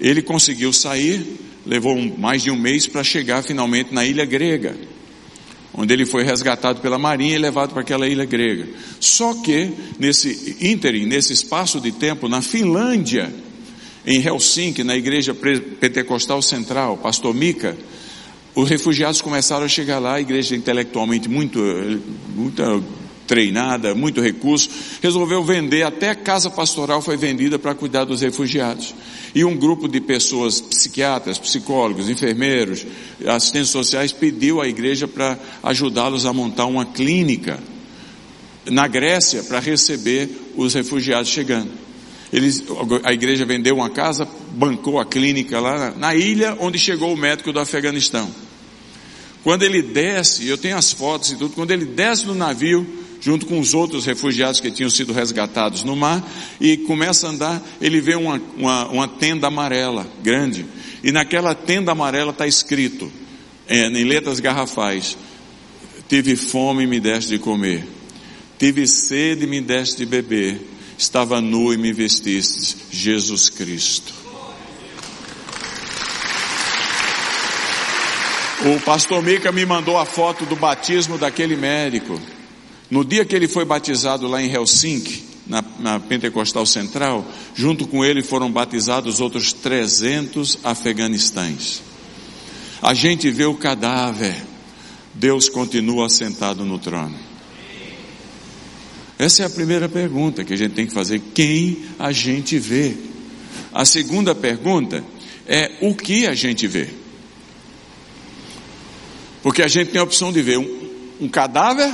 Ele 0.00 0.22
conseguiu 0.22 0.72
sair, 0.72 1.26
levou 1.66 1.94
mais 2.16 2.42
de 2.42 2.50
um 2.50 2.58
mês 2.58 2.86
para 2.86 3.04
chegar 3.04 3.42
finalmente 3.42 3.92
na 3.92 4.02
ilha 4.02 4.24
grega, 4.24 4.74
onde 5.74 5.92
ele 5.92 6.06
foi 6.06 6.24
resgatado 6.24 6.80
pela 6.80 6.98
marinha 6.98 7.34
e 7.34 7.38
levado 7.38 7.74
para 7.74 7.82
aquela 7.82 8.08
ilha 8.08 8.24
grega. 8.24 8.66
Só 8.98 9.34
que, 9.42 9.70
nesse 9.98 10.56
ínterim, 10.58 11.04
nesse 11.04 11.34
espaço 11.34 11.82
de 11.82 11.92
tempo, 11.92 12.30
na 12.30 12.40
Finlândia, 12.40 13.30
em 14.06 14.26
Helsinki, 14.26 14.82
na 14.82 14.96
igreja 14.96 15.34
pentecostal 15.34 16.40
central, 16.40 16.96
pastor 16.96 17.34
Mika, 17.34 17.76
os 18.54 18.68
refugiados 18.68 19.20
começaram 19.20 19.64
a 19.64 19.68
chegar 19.68 19.98
lá, 19.98 20.14
a 20.14 20.20
igreja 20.20 20.56
intelectualmente 20.56 21.28
muito, 21.28 21.58
muito 22.34 22.84
treinada, 23.28 23.94
muito 23.94 24.20
recurso, 24.20 24.70
resolveu 25.02 25.44
vender, 25.44 25.82
até 25.82 26.08
a 26.10 26.14
casa 26.14 26.50
pastoral 26.50 27.02
foi 27.02 27.16
vendida 27.16 27.58
para 27.58 27.74
cuidar 27.74 28.04
dos 28.04 28.22
refugiados. 28.22 28.94
E 29.34 29.44
um 29.44 29.54
grupo 29.54 29.86
de 29.86 30.00
pessoas, 30.00 30.60
psiquiatras, 30.60 31.38
psicólogos, 31.38 32.08
enfermeiros, 32.08 32.86
assistentes 33.26 33.68
sociais, 33.68 34.10
pediu 34.10 34.60
à 34.60 34.66
igreja 34.66 35.06
para 35.06 35.38
ajudá-los 35.62 36.24
a 36.24 36.32
montar 36.32 36.64
uma 36.64 36.86
clínica 36.86 37.60
na 38.70 38.88
Grécia 38.88 39.42
para 39.42 39.60
receber 39.60 40.28
os 40.56 40.74
refugiados 40.74 41.30
chegando. 41.30 41.87
Eles, 42.32 42.62
a 43.04 43.12
igreja 43.12 43.44
vendeu 43.44 43.76
uma 43.76 43.88
casa, 43.88 44.28
bancou 44.52 45.00
a 45.00 45.04
clínica 45.04 45.58
lá 45.60 45.78
na, 45.78 45.90
na 45.92 46.14
ilha 46.14 46.56
onde 46.60 46.78
chegou 46.78 47.12
o 47.12 47.16
médico 47.16 47.52
do 47.52 47.60
Afeganistão. 47.60 48.28
Quando 49.42 49.62
ele 49.62 49.80
desce, 49.80 50.46
eu 50.46 50.58
tenho 50.58 50.76
as 50.76 50.92
fotos 50.92 51.30
e 51.30 51.36
tudo, 51.36 51.54
quando 51.54 51.70
ele 51.70 51.86
desce 51.86 52.26
no 52.26 52.34
navio, 52.34 52.86
junto 53.20 53.46
com 53.46 53.58
os 53.58 53.72
outros 53.74 54.04
refugiados 54.04 54.60
que 54.60 54.70
tinham 54.70 54.90
sido 54.90 55.12
resgatados 55.12 55.82
no 55.84 55.96
mar, 55.96 56.22
e 56.60 56.76
começa 56.76 57.26
a 57.26 57.30
andar, 57.30 57.62
ele 57.80 58.00
vê 58.00 58.14
uma, 58.14 58.40
uma, 58.56 58.88
uma 58.88 59.08
tenda 59.08 59.46
amarela, 59.46 60.06
grande, 60.22 60.66
e 61.02 61.10
naquela 61.12 61.54
tenda 61.54 61.92
amarela 61.92 62.30
está 62.30 62.46
escrito, 62.46 63.10
é, 63.66 63.86
em 63.86 64.04
letras 64.04 64.40
garrafais, 64.40 65.16
tive 66.08 66.36
fome 66.36 66.84
e 66.84 66.86
me 66.86 67.00
deste 67.00 67.30
de 67.30 67.38
comer, 67.38 67.86
tive 68.58 68.86
sede 68.86 69.44
e 69.44 69.46
me 69.46 69.60
deste 69.60 69.98
de 69.98 70.06
beber, 70.06 70.60
estava 70.98 71.40
nu 71.40 71.72
e 71.72 71.76
me 71.78 71.92
vestiste, 71.92 72.76
Jesus 72.90 73.48
Cristo. 73.48 74.12
O 78.66 78.80
pastor 78.80 79.22
Mica 79.22 79.52
me 79.52 79.64
mandou 79.64 79.96
a 79.96 80.04
foto 80.04 80.44
do 80.44 80.56
batismo 80.56 81.16
daquele 81.16 81.56
médico. 81.56 82.20
No 82.90 83.04
dia 83.04 83.24
que 83.24 83.36
ele 83.36 83.46
foi 83.46 83.64
batizado 83.64 84.26
lá 84.26 84.42
em 84.42 84.52
Helsinki, 84.52 85.22
na, 85.46 85.64
na, 85.78 86.00
Pentecostal 86.00 86.66
Central, 86.66 87.24
junto 87.54 87.86
com 87.86 88.04
ele 88.04 88.22
foram 88.22 88.50
batizados 88.50 89.20
outros 89.20 89.52
300 89.52 90.58
afeganistães. 90.64 91.80
A 92.82 92.92
gente 92.92 93.30
vê 93.30 93.44
o 93.44 93.54
cadáver, 93.54 94.36
Deus 95.14 95.48
continua 95.48 96.06
assentado 96.06 96.64
no 96.64 96.78
trono. 96.78 97.27
Essa 99.18 99.42
é 99.42 99.46
a 99.46 99.50
primeira 99.50 99.88
pergunta 99.88 100.44
que 100.44 100.54
a 100.54 100.56
gente 100.56 100.74
tem 100.74 100.86
que 100.86 100.94
fazer: 100.94 101.20
quem 101.34 101.78
a 101.98 102.12
gente 102.12 102.58
vê? 102.58 102.94
A 103.72 103.84
segunda 103.84 104.34
pergunta 104.34 105.04
é 105.46 105.78
o 105.80 105.94
que 105.94 106.26
a 106.26 106.34
gente 106.34 106.66
vê? 106.66 106.88
Porque 109.42 109.62
a 109.62 109.68
gente 109.68 109.90
tem 109.90 110.00
a 110.00 110.04
opção 110.04 110.32
de 110.32 110.40
ver 110.42 110.58
um, 110.58 110.90
um 111.20 111.28
cadáver, 111.28 111.92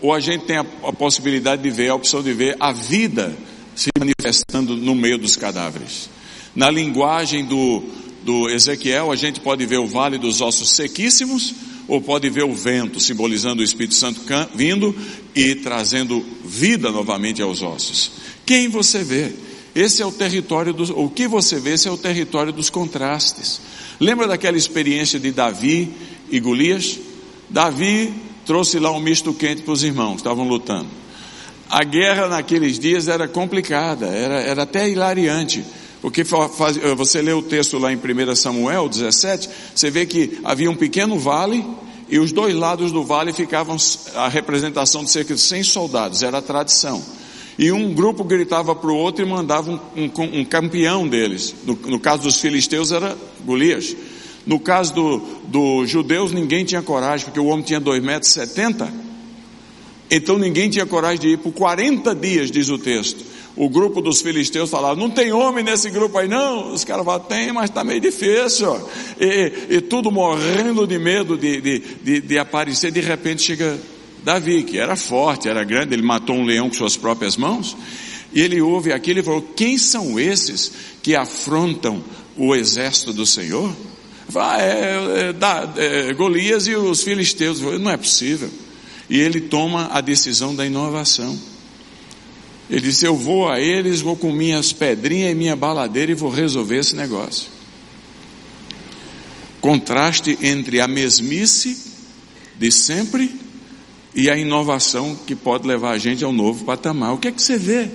ou 0.00 0.14
a 0.14 0.20
gente 0.20 0.44
tem 0.44 0.56
a, 0.56 0.66
a 0.84 0.92
possibilidade 0.92 1.62
de 1.62 1.70
ver, 1.70 1.90
a 1.90 1.94
opção 1.94 2.22
de 2.22 2.32
ver 2.32 2.56
a 2.58 2.72
vida 2.72 3.36
se 3.74 3.90
manifestando 3.98 4.76
no 4.76 4.94
meio 4.94 5.18
dos 5.18 5.36
cadáveres. 5.36 6.08
Na 6.54 6.70
linguagem 6.70 7.44
do, 7.44 7.82
do 8.24 8.48
Ezequiel, 8.48 9.12
a 9.12 9.16
gente 9.16 9.40
pode 9.40 9.66
ver 9.66 9.78
o 9.78 9.86
vale 9.86 10.16
dos 10.16 10.40
ossos 10.40 10.70
sequíssimos, 10.70 11.54
ou 11.88 12.00
pode 12.00 12.28
ver 12.28 12.44
o 12.44 12.54
vento, 12.54 12.98
simbolizando 12.98 13.60
o 13.60 13.64
Espírito 13.64 13.94
Santo 13.94 14.20
vindo 14.54 14.94
e 15.34 15.54
trazendo 15.56 16.24
vida 16.44 16.90
novamente 16.90 17.40
aos 17.40 17.62
ossos. 17.62 18.12
Quem 18.44 18.68
você 18.68 19.04
vê? 19.04 19.32
Esse 19.74 20.02
é 20.02 20.06
o 20.06 20.12
território 20.12 20.72
dos, 20.72 20.90
o 20.90 21.08
que 21.08 21.28
você 21.28 21.60
vê, 21.60 21.74
esse 21.74 21.86
é 21.86 21.90
o 21.90 21.98
território 21.98 22.52
dos 22.52 22.70
contrastes. 22.70 23.60
Lembra 24.00 24.26
daquela 24.26 24.56
experiência 24.56 25.20
de 25.20 25.30
Davi 25.30 25.90
e 26.30 26.40
Golias, 26.40 26.98
Davi 27.48 28.12
trouxe 28.44 28.78
lá 28.78 28.90
um 28.90 29.00
misto 29.00 29.34
quente 29.34 29.62
para 29.62 29.72
os 29.72 29.82
irmãos 29.82 30.16
estavam 30.16 30.48
lutando. 30.48 30.88
A 31.68 31.82
guerra 31.82 32.28
naqueles 32.28 32.78
dias 32.78 33.08
era 33.08 33.26
complicada, 33.26 34.06
era, 34.06 34.40
era 34.40 34.62
até 34.62 34.88
hilariante. 34.88 35.64
Porque 36.06 36.24
faz, 36.24 36.76
você 36.96 37.20
lê 37.20 37.32
o 37.32 37.42
texto 37.42 37.78
lá 37.78 37.92
em 37.92 37.96
1 37.96 38.36
Samuel 38.36 38.88
17, 38.88 39.50
você 39.74 39.90
vê 39.90 40.06
que 40.06 40.38
havia 40.44 40.70
um 40.70 40.76
pequeno 40.76 41.18
vale 41.18 41.66
e 42.08 42.20
os 42.20 42.30
dois 42.30 42.54
lados 42.54 42.92
do 42.92 43.02
vale 43.02 43.32
ficavam 43.32 43.76
a 44.14 44.28
representação 44.28 45.02
de 45.02 45.10
cerca 45.10 45.34
de 45.34 45.40
100 45.40 45.64
soldados, 45.64 46.22
era 46.22 46.38
a 46.38 46.40
tradição. 46.40 47.02
E 47.58 47.72
um 47.72 47.92
grupo 47.92 48.22
gritava 48.22 48.72
para 48.72 48.88
o 48.88 48.94
outro 48.94 49.26
e 49.26 49.28
mandava 49.28 49.68
um, 49.68 49.80
um, 49.96 50.40
um 50.42 50.44
campeão 50.44 51.08
deles. 51.08 51.52
No, 51.64 51.74
no 51.74 51.98
caso 51.98 52.22
dos 52.22 52.40
filisteus 52.40 52.92
era 52.92 53.18
Golias. 53.44 53.96
No 54.46 54.60
caso 54.60 54.94
dos 54.94 55.22
do 55.48 55.86
judeus, 55.86 56.30
ninguém 56.30 56.64
tinha 56.64 56.82
coragem, 56.82 57.26
porque 57.26 57.40
o 57.40 57.46
homem 57.46 57.64
tinha 57.64 57.80
2,70 57.80 58.02
metros. 58.02 58.30
e 58.30 58.34
70. 58.34 58.94
Então 60.08 60.38
ninguém 60.38 60.70
tinha 60.70 60.86
coragem 60.86 61.18
de 61.18 61.28
ir 61.30 61.38
por 61.38 61.50
40 61.50 62.14
dias, 62.14 62.48
diz 62.48 62.68
o 62.68 62.78
texto. 62.78 63.34
O 63.56 63.70
grupo 63.70 64.02
dos 64.02 64.20
filisteus 64.20 64.68
falava, 64.68 65.00
não 65.00 65.08
tem 65.08 65.32
homem 65.32 65.64
nesse 65.64 65.88
grupo 65.88 66.18
aí 66.18 66.28
não. 66.28 66.74
Os 66.74 66.84
caras 66.84 67.06
falavam, 67.06 67.26
tem, 67.26 67.50
mas 67.52 67.70
está 67.70 67.82
meio 67.82 68.00
difícil. 68.00 68.78
E, 69.18 69.76
e, 69.76 69.80
tudo 69.80 70.10
morrendo 70.12 70.86
de 70.86 70.98
medo 70.98 71.38
de, 71.38 71.60
de, 71.62 71.78
de, 71.78 72.20
de 72.20 72.38
aparecer. 72.38 72.92
De 72.92 73.00
repente 73.00 73.42
chega 73.42 73.78
Davi, 74.22 74.62
que 74.62 74.76
era 74.76 74.94
forte, 74.94 75.48
era 75.48 75.64
grande, 75.64 75.94
ele 75.94 76.02
matou 76.02 76.36
um 76.36 76.44
leão 76.44 76.68
com 76.68 76.74
suas 76.74 76.98
próprias 76.98 77.36
mãos. 77.38 77.74
E 78.30 78.42
ele 78.42 78.60
ouve 78.60 78.92
aquilo 78.92 79.20
e 79.20 79.22
falou: 79.22 79.40
Quem 79.40 79.78
são 79.78 80.20
esses 80.20 80.72
que 81.02 81.16
afrontam 81.16 82.04
o 82.36 82.54
exército 82.54 83.14
do 83.14 83.24
Senhor? 83.24 83.74
Vai, 84.28 84.60
é, 84.60 85.34
é, 85.78 86.08
é, 86.10 86.12
Golias 86.12 86.66
e 86.66 86.74
os 86.74 87.02
filisteus. 87.02 87.60
Não 87.60 87.90
é 87.90 87.96
possível. 87.96 88.50
E 89.08 89.18
ele 89.18 89.40
toma 89.40 89.88
a 89.92 90.02
decisão 90.02 90.54
da 90.54 90.66
inovação. 90.66 91.38
Ele 92.68 92.80
disse: 92.80 93.06
Eu 93.06 93.16
vou 93.16 93.48
a 93.48 93.60
eles, 93.60 94.00
vou 94.00 94.16
com 94.16 94.32
minhas 94.32 94.72
pedrinhas 94.72 95.32
e 95.32 95.34
minha 95.34 95.56
baladeira 95.56 96.12
e 96.12 96.14
vou 96.14 96.30
resolver 96.30 96.78
esse 96.78 96.96
negócio. 96.96 97.48
Contraste 99.60 100.38
entre 100.42 100.80
a 100.80 100.88
mesmice 100.88 101.76
de 102.58 102.70
sempre 102.70 103.34
e 104.14 104.30
a 104.30 104.36
inovação 104.36 105.14
que 105.26 105.34
pode 105.34 105.66
levar 105.66 105.90
a 105.90 105.98
gente 105.98 106.24
ao 106.24 106.32
novo 106.32 106.64
patamar. 106.64 107.14
O 107.14 107.18
que 107.18 107.28
é 107.28 107.32
que 107.32 107.42
você 107.42 107.58
vê? 107.58 107.88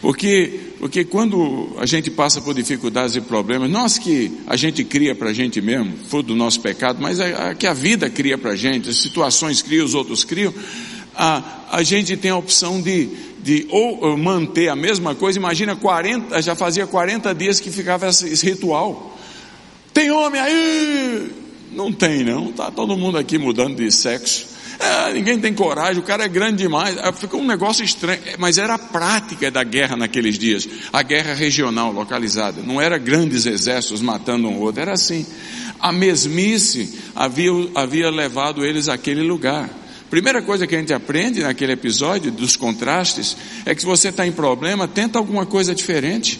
Porque, 0.00 0.58
porque 0.80 1.04
quando 1.04 1.76
a 1.78 1.86
gente 1.86 2.10
passa 2.10 2.40
por 2.40 2.54
dificuldades 2.54 3.14
e 3.14 3.20
problemas, 3.20 3.70
nós 3.70 3.98
que 3.98 4.32
a 4.48 4.56
gente 4.56 4.82
cria 4.82 5.14
para 5.14 5.30
a 5.30 5.32
gente 5.32 5.60
mesmo, 5.60 5.96
fruto 6.08 6.28
do 6.28 6.34
nosso 6.34 6.60
pecado, 6.60 6.98
mas 7.00 7.20
a, 7.20 7.50
a, 7.50 7.54
que 7.54 7.68
a 7.68 7.72
vida 7.72 8.10
cria 8.10 8.36
para 8.36 8.50
a 8.50 8.56
gente, 8.56 8.90
as 8.90 8.96
situações 8.96 9.62
criam, 9.62 9.84
os 9.84 9.94
outros 9.94 10.24
criam, 10.24 10.52
a, 11.14 11.42
a 11.70 11.82
gente 11.82 12.16
tem 12.16 12.30
a 12.30 12.36
opção 12.36 12.80
de, 12.80 13.06
de 13.42 13.66
ou 13.70 14.16
manter 14.16 14.68
a 14.68 14.76
mesma 14.76 15.14
coisa, 15.14 15.38
imagina 15.38 15.76
40, 15.76 16.40
já 16.42 16.54
fazia 16.54 16.86
40 16.86 17.34
dias 17.34 17.60
que 17.60 17.70
ficava 17.70 18.08
esse, 18.08 18.46
ritual. 18.46 19.18
Tem 19.92 20.10
homem 20.10 20.40
aí? 20.40 21.32
Não 21.72 21.92
tem 21.92 22.24
não, 22.24 22.50
está 22.50 22.70
todo 22.70 22.96
mundo 22.96 23.18
aqui 23.18 23.38
mudando 23.38 23.76
de 23.76 23.90
sexo. 23.90 24.52
Ah, 24.80 25.10
ninguém 25.12 25.38
tem 25.38 25.54
coragem, 25.54 26.02
o 26.02 26.04
cara 26.04 26.24
é 26.24 26.28
grande 26.28 26.56
demais. 26.56 26.96
Ah, 26.98 27.12
Ficou 27.12 27.40
um 27.40 27.46
negócio 27.46 27.84
estranho, 27.84 28.20
mas 28.38 28.58
era 28.58 28.74
a 28.74 28.78
prática 28.78 29.50
da 29.50 29.62
guerra 29.62 29.96
naqueles 29.96 30.38
dias, 30.38 30.68
a 30.92 31.02
guerra 31.02 31.34
regional, 31.34 31.92
localizada. 31.92 32.62
Não 32.62 32.80
era 32.80 32.98
grandes 32.98 33.46
exércitos 33.46 34.00
matando 34.00 34.48
um 34.48 34.58
outro, 34.58 34.82
era 34.82 34.92
assim. 34.92 35.24
A 35.78 35.92
mesmice 35.92 36.98
havia, 37.14 37.50
havia 37.74 38.10
levado 38.10 38.64
eles 38.64 38.88
àquele 38.88 39.22
lugar. 39.22 39.81
Primeira 40.12 40.42
coisa 40.42 40.66
que 40.66 40.76
a 40.76 40.78
gente 40.78 40.92
aprende 40.92 41.40
naquele 41.40 41.72
episódio 41.72 42.30
dos 42.30 42.54
contrastes 42.54 43.34
é 43.64 43.74
que 43.74 43.80
se 43.80 43.86
você 43.86 44.08
está 44.10 44.26
em 44.26 44.30
problema, 44.30 44.86
tenta 44.86 45.18
alguma 45.18 45.46
coisa 45.46 45.74
diferente. 45.74 46.38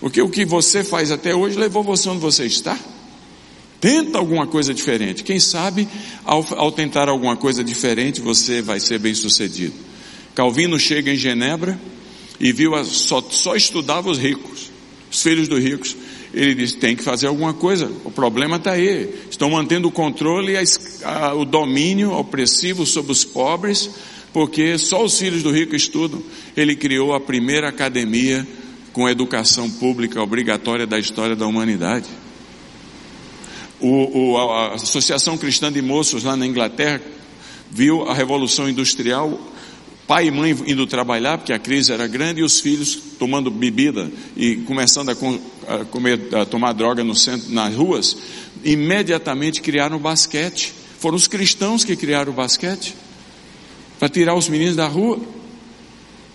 Porque 0.00 0.20
o 0.20 0.28
que 0.28 0.44
você 0.44 0.82
faz 0.82 1.12
até 1.12 1.32
hoje 1.32 1.56
levou 1.56 1.84
você 1.84 2.08
onde 2.08 2.18
você 2.18 2.44
está. 2.44 2.76
Tenta 3.80 4.18
alguma 4.18 4.48
coisa 4.48 4.74
diferente. 4.74 5.22
Quem 5.22 5.38
sabe, 5.38 5.86
ao, 6.24 6.44
ao 6.56 6.72
tentar 6.72 7.08
alguma 7.08 7.36
coisa 7.36 7.62
diferente, 7.62 8.20
você 8.20 8.60
vai 8.60 8.80
ser 8.80 8.98
bem 8.98 9.14
sucedido. 9.14 9.74
Calvino 10.34 10.76
chega 10.76 11.12
em 11.12 11.16
Genebra 11.16 11.78
e 12.40 12.52
viu, 12.52 12.74
a, 12.74 12.82
só, 12.82 13.24
só 13.30 13.54
estudava 13.54 14.10
os 14.10 14.18
ricos, 14.18 14.72
os 15.08 15.22
filhos 15.22 15.46
dos 15.46 15.62
ricos. 15.62 15.94
Ele 16.32 16.54
disse: 16.54 16.76
tem 16.76 16.96
que 16.96 17.02
fazer 17.02 17.26
alguma 17.26 17.52
coisa, 17.52 17.90
o 18.04 18.10
problema 18.10 18.56
está 18.56 18.72
aí. 18.72 19.14
Estão 19.30 19.50
mantendo 19.50 19.88
o 19.88 19.92
controle 19.92 20.54
e 20.54 21.34
o 21.36 21.44
domínio 21.44 22.12
opressivo 22.12 22.86
sobre 22.86 23.12
os 23.12 23.24
pobres, 23.24 23.90
porque 24.32 24.78
só 24.78 25.04
os 25.04 25.18
filhos 25.18 25.42
do 25.42 25.50
rico 25.50 25.76
estudam. 25.76 26.22
Ele 26.56 26.74
criou 26.74 27.14
a 27.14 27.20
primeira 27.20 27.68
academia 27.68 28.46
com 28.92 29.08
educação 29.08 29.70
pública 29.70 30.22
obrigatória 30.22 30.86
da 30.86 30.98
história 30.98 31.36
da 31.36 31.46
humanidade. 31.46 32.06
O, 33.80 34.32
o, 34.32 34.38
a 34.38 34.74
Associação 34.74 35.36
Cristã 35.36 35.72
de 35.72 35.82
Moços 35.82 36.22
lá 36.24 36.36
na 36.36 36.46
Inglaterra 36.46 37.00
viu 37.70 38.08
a 38.08 38.14
Revolução 38.14 38.68
Industrial, 38.68 39.38
pai 40.12 40.26
e 40.26 40.30
mãe 40.30 40.54
indo 40.66 40.86
trabalhar, 40.86 41.38
porque 41.38 41.54
a 41.54 41.58
crise 41.58 41.90
era 41.90 42.06
grande, 42.06 42.42
e 42.42 42.44
os 42.44 42.60
filhos 42.60 42.98
tomando 43.18 43.50
bebida 43.50 44.12
e 44.36 44.56
começando 44.56 45.08
a, 45.08 45.14
com, 45.14 45.40
a 45.66 45.86
comer, 45.86 46.28
a 46.34 46.44
tomar 46.44 46.74
droga 46.74 47.02
no 47.02 47.14
centro, 47.14 47.50
nas 47.50 47.74
ruas, 47.74 48.14
imediatamente 48.62 49.62
criaram 49.62 49.96
o 49.96 49.98
basquete. 49.98 50.74
Foram 50.98 51.16
os 51.16 51.26
cristãos 51.26 51.82
que 51.82 51.96
criaram 51.96 52.30
o 52.30 52.34
basquete 52.34 52.94
para 53.98 54.10
tirar 54.10 54.34
os 54.34 54.50
meninos 54.50 54.76
da 54.76 54.86
rua. 54.86 55.18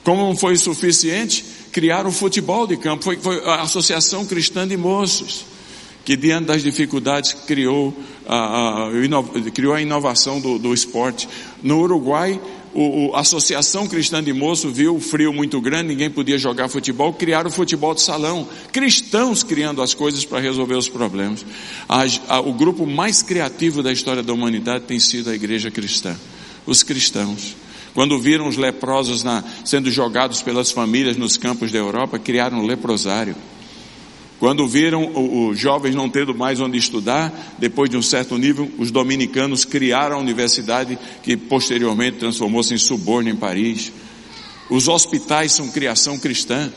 Como 0.04 0.24
não 0.24 0.36
foi 0.36 0.58
suficiente, 0.58 1.46
criaram 1.72 2.10
o 2.10 2.12
futebol 2.12 2.66
de 2.66 2.78
campo. 2.78 3.04
Foi, 3.04 3.18
foi 3.18 3.46
a 3.46 3.62
Associação 3.62 4.26
Cristã 4.26 4.68
de 4.68 4.76
Moços 4.76 5.46
que 6.08 6.16
diante 6.16 6.46
das 6.46 6.64
dificuldades 6.64 7.34
criou 7.34 7.94
a, 8.26 8.88
a, 8.88 9.52
criou 9.54 9.74
a 9.74 9.82
inovação 9.82 10.40
do, 10.40 10.58
do 10.58 10.74
esporte. 10.74 11.28
No 11.62 11.82
Uruguai, 11.82 12.40
o, 12.74 13.10
o, 13.10 13.16
a 13.16 13.22
Associação 13.22 13.88
Cristã 13.88 14.24
de 14.24 14.32
Moço 14.34 14.70
viu 14.70 14.96
o 14.96 15.00
frio 15.00 15.34
muito 15.34 15.60
grande, 15.60 15.90
ninguém 15.90 16.10
podia 16.10 16.38
jogar 16.38 16.70
futebol, 16.70 17.14
criaram 17.14 17.50
o 17.50 17.54
futebol 17.54 17.94
de 17.94 18.02
salão. 18.02 18.48
Cristãos 18.72 19.44
criando 19.44 19.82
as 19.82 19.94
coisas 19.94 20.26
para 20.26 20.40
resolver 20.40 20.76
os 20.76 20.90
problemas. 20.90 21.46
A, 21.88 22.40
o 22.40 22.54
grupo 22.54 22.86
mais 22.86 23.22
criativo 23.22 23.82
da 23.82 23.92
história 23.92 24.22
da 24.22 24.34
humanidade 24.34 24.86
tem 24.86 25.00
sido 25.00 25.30
a 25.30 25.36
igreja 25.36 25.72
cristã. 25.72 26.16
Os 26.66 26.84
cristãos. 26.84 27.56
Quando 27.94 28.20
viram 28.20 28.48
os 28.48 28.58
leprosos 28.58 29.24
na, 29.24 29.44
sendo 29.66 29.90
jogados 29.90 30.42
pelas 30.42 30.70
famílias 30.72 31.18
nos 31.18 31.36
campos 31.36 31.72
da 31.72 31.80
Europa, 31.80 32.20
criaram 32.20 32.60
o 32.60 32.66
leprosário. 32.66 33.36
Quando 34.40 34.68
viram 34.68 35.50
os 35.50 35.58
jovens 35.58 35.96
não 35.96 36.10
tendo 36.10 36.34
mais 36.36 36.60
onde 36.60 36.78
estudar, 36.78 37.56
depois 37.58 37.90
de 37.90 37.98
um 37.98 38.02
certo 38.02 38.38
nível, 38.38 38.72
os 38.78 38.92
dominicanos 38.92 39.66
criaram 39.66 40.18
a 40.18 40.20
universidade 40.20 40.98
que 41.24 41.36
posteriormente 41.36 42.18
transformou-se 42.18 42.74
em 42.74 42.78
suborno 42.78 43.30
em 43.30 43.36
Paris. 43.36 43.92
Os 44.70 44.88
hospitais 44.88 45.54
são 45.54 45.70
criação 45.70 46.20
cristã. 46.20 46.72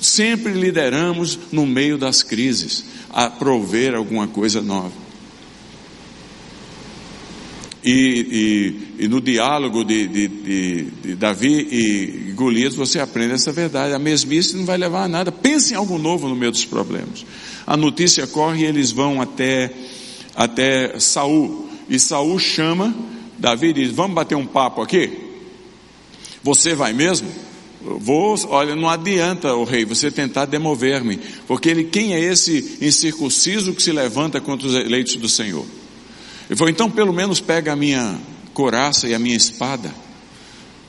Sempre 0.00 0.52
lideramos 0.52 1.38
no 1.52 1.64
meio 1.64 1.96
das 1.96 2.22
crises, 2.22 2.84
a 3.10 3.30
prover 3.30 3.94
alguma 3.94 4.26
coisa 4.26 4.60
nova. 4.60 5.09
E, 7.82 7.90
e, 8.98 9.04
e, 9.04 9.08
no 9.08 9.22
diálogo 9.22 9.82
de, 9.84 10.06
de, 10.06 10.28
de, 10.28 10.82
de, 11.02 11.14
Davi 11.14 11.66
e 11.70 12.32
Golias 12.32 12.74
você 12.74 13.00
aprende 13.00 13.34
essa 13.34 13.50
verdade. 13.52 13.94
A 13.94 13.98
mesmice 13.98 14.54
não 14.54 14.66
vai 14.66 14.76
levar 14.76 15.04
a 15.04 15.08
nada. 15.08 15.32
Pense 15.32 15.72
em 15.72 15.76
algo 15.76 15.96
novo 15.96 16.28
no 16.28 16.36
meio 16.36 16.52
dos 16.52 16.64
problemas. 16.64 17.24
A 17.66 17.78
notícia 17.78 18.26
corre 18.26 18.64
e 18.64 18.66
eles 18.66 18.92
vão 18.92 19.22
até, 19.22 19.72
até 20.36 20.98
Saul. 20.98 21.70
E 21.88 21.98
Saul 21.98 22.38
chama 22.38 22.94
Davi 23.38 23.68
e 23.68 23.72
diz: 23.72 23.92
Vamos 23.92 24.14
bater 24.14 24.34
um 24.34 24.46
papo 24.46 24.82
aqui? 24.82 25.30
Você 26.42 26.74
vai 26.74 26.92
mesmo? 26.92 27.28
Vou, 27.82 28.38
olha, 28.50 28.76
não 28.76 28.90
adianta, 28.90 29.54
o 29.54 29.64
rei, 29.64 29.86
você 29.86 30.10
tentar 30.10 30.44
demover-me, 30.44 31.18
porque 31.46 31.70
ele, 31.70 31.84
quem 31.84 32.12
é 32.12 32.20
esse 32.20 32.76
incircunciso 32.82 33.72
que 33.72 33.82
se 33.82 33.90
levanta 33.90 34.38
contra 34.38 34.68
os 34.68 34.74
eleitos 34.74 35.16
do 35.16 35.30
Senhor? 35.30 35.64
Ele 36.50 36.56
falou, 36.56 36.68
então 36.68 36.90
pelo 36.90 37.12
menos 37.12 37.40
pega 37.40 37.72
a 37.72 37.76
minha 37.76 38.18
coraça 38.52 39.06
e 39.06 39.14
a 39.14 39.20
minha 39.20 39.36
espada. 39.36 39.94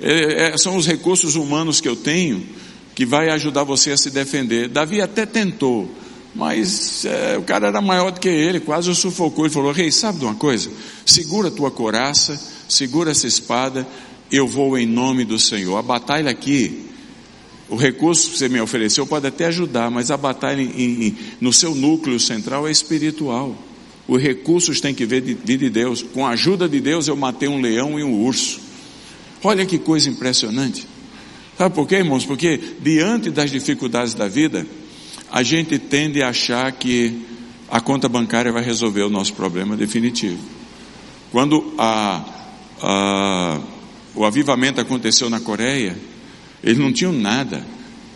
É, 0.02 0.48
é, 0.48 0.58
são 0.58 0.76
os 0.76 0.88
recursos 0.88 1.36
humanos 1.36 1.80
que 1.80 1.88
eu 1.88 1.96
tenho 1.96 2.44
que 2.96 3.06
vai 3.06 3.30
ajudar 3.30 3.64
você 3.64 3.92
a 3.92 3.98
se 3.98 4.10
defender. 4.10 4.68
Davi 4.68 5.00
até 5.02 5.24
tentou, 5.24 5.88
mas 6.34 7.06
é, 7.06 7.38
o 7.38 7.44
cara 7.44 7.68
era 7.68 7.80
maior 7.80 8.12
do 8.12 8.20
que 8.20 8.28
ele, 8.28 8.60
quase 8.60 8.90
o 8.90 8.96
sufocou. 8.96 9.46
Ele 9.46 9.54
falou, 9.54 9.72
rei, 9.72 9.92
sabe 9.92 10.18
de 10.18 10.26
uma 10.26 10.34
coisa? 10.34 10.72
Segura 11.06 11.50
a 11.50 11.52
tua 11.52 11.70
coraça, 11.70 12.42
segura 12.68 13.12
essa 13.12 13.28
espada, 13.28 13.88
eu 14.32 14.48
vou 14.48 14.76
em 14.80 14.88
nome 14.88 15.24
do 15.24 15.38
Senhor. 15.38 15.78
A 15.78 15.84
batalha 15.84 16.32
aqui, 16.32 16.88
o 17.70 17.76
recurso 17.76 18.32
que 18.32 18.40
você 18.40 18.50
me 18.50 18.60
ofereceu 18.60 19.06
pode 19.06 19.28
até 19.28 19.46
ajudar, 19.46 19.92
mas 19.92 20.10
a 20.10 20.18
batalha 20.18 20.60
em, 20.60 21.06
em, 21.06 21.18
no 21.40 21.54
seu 21.54 21.76
núcleo 21.76 22.20
central 22.20 22.68
é 22.68 22.72
espiritual. 22.72 23.56
Os 24.12 24.22
recursos 24.22 24.82
têm 24.82 24.94
que 24.94 25.06
vir 25.06 25.22
de, 25.22 25.34
de 25.36 25.70
Deus. 25.70 26.04
Com 26.04 26.28
a 26.28 26.32
ajuda 26.32 26.68
de 26.68 26.82
Deus, 26.82 27.08
eu 27.08 27.16
matei 27.16 27.48
um 27.48 27.62
leão 27.62 27.98
e 27.98 28.04
um 28.04 28.26
urso. 28.26 28.60
Olha 29.42 29.66
que 29.66 29.80
coisa 29.80 30.10
impressionante. 30.10 30.86
Sabe 31.58 31.74
por 31.74 31.88
quê, 31.88 31.96
irmãos? 31.96 32.26
Porque 32.26 32.60
diante 32.82 33.30
das 33.30 33.50
dificuldades 33.50 34.14
da 34.14 34.28
vida, 34.28 34.68
a 35.32 35.42
gente 35.44 35.80
tende 35.80 36.22
a 36.22 36.28
achar 36.28 36.70
que 36.74 37.26
a 37.70 37.80
conta 37.80 38.10
bancária 38.10 38.52
vai 38.52 38.62
resolver 38.62 39.04
o 39.04 39.10
nosso 39.10 39.34
problema 39.34 39.78
definitivo. 39.78 40.40
Quando 41.32 41.74
a, 41.78 42.26
a, 42.82 43.62
o 44.14 44.26
avivamento 44.26 44.82
aconteceu 44.82 45.30
na 45.30 45.40
Coreia, 45.40 45.98
eles 46.62 46.78
não 46.78 46.92
tinham 46.92 47.14
nada. 47.14 47.66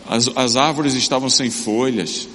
As, 0.06 0.30
as 0.36 0.56
árvores 0.56 0.92
estavam 0.92 1.30
sem 1.30 1.48
folhas, 1.48 2.28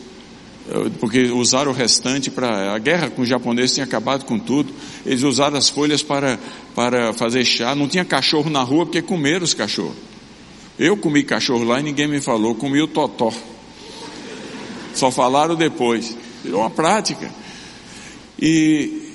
porque 0.99 1.23
usaram 1.23 1.71
o 1.71 1.73
restante 1.73 2.29
para. 2.29 2.73
A 2.73 2.77
guerra 2.77 3.09
com 3.09 3.21
os 3.21 3.27
japoneses 3.27 3.73
tinha 3.73 3.83
acabado 3.83 4.25
com 4.25 4.39
tudo. 4.39 4.71
Eles 5.05 5.23
usaram 5.23 5.57
as 5.57 5.69
folhas 5.69 6.01
para, 6.03 6.39
para 6.75 7.13
fazer 7.13 7.43
chá. 7.43 7.75
Não 7.75 7.87
tinha 7.87 8.05
cachorro 8.05 8.49
na 8.49 8.61
rua 8.61 8.85
porque 8.85 9.01
comeram 9.01 9.43
os 9.43 9.53
cachorros. 9.53 9.95
Eu 10.79 10.95
comi 10.95 11.23
cachorro 11.23 11.63
lá 11.63 11.79
e 11.79 11.83
ninguém 11.83 12.07
me 12.07 12.21
falou. 12.21 12.55
Comi 12.55 12.81
o 12.81 12.87
totó. 12.87 13.33
Só 14.93 15.11
falaram 15.11 15.55
depois. 15.55 16.15
Virou 16.43 16.61
uma 16.61 16.69
prática. 16.69 17.31
E 18.39 19.09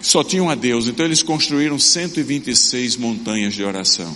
só 0.00 0.24
tinham 0.24 0.48
a 0.50 0.54
Deus. 0.54 0.88
Então 0.88 1.04
eles 1.04 1.22
construíram 1.22 1.78
126 1.78 2.96
montanhas 2.96 3.54
de 3.54 3.62
oração. 3.62 4.14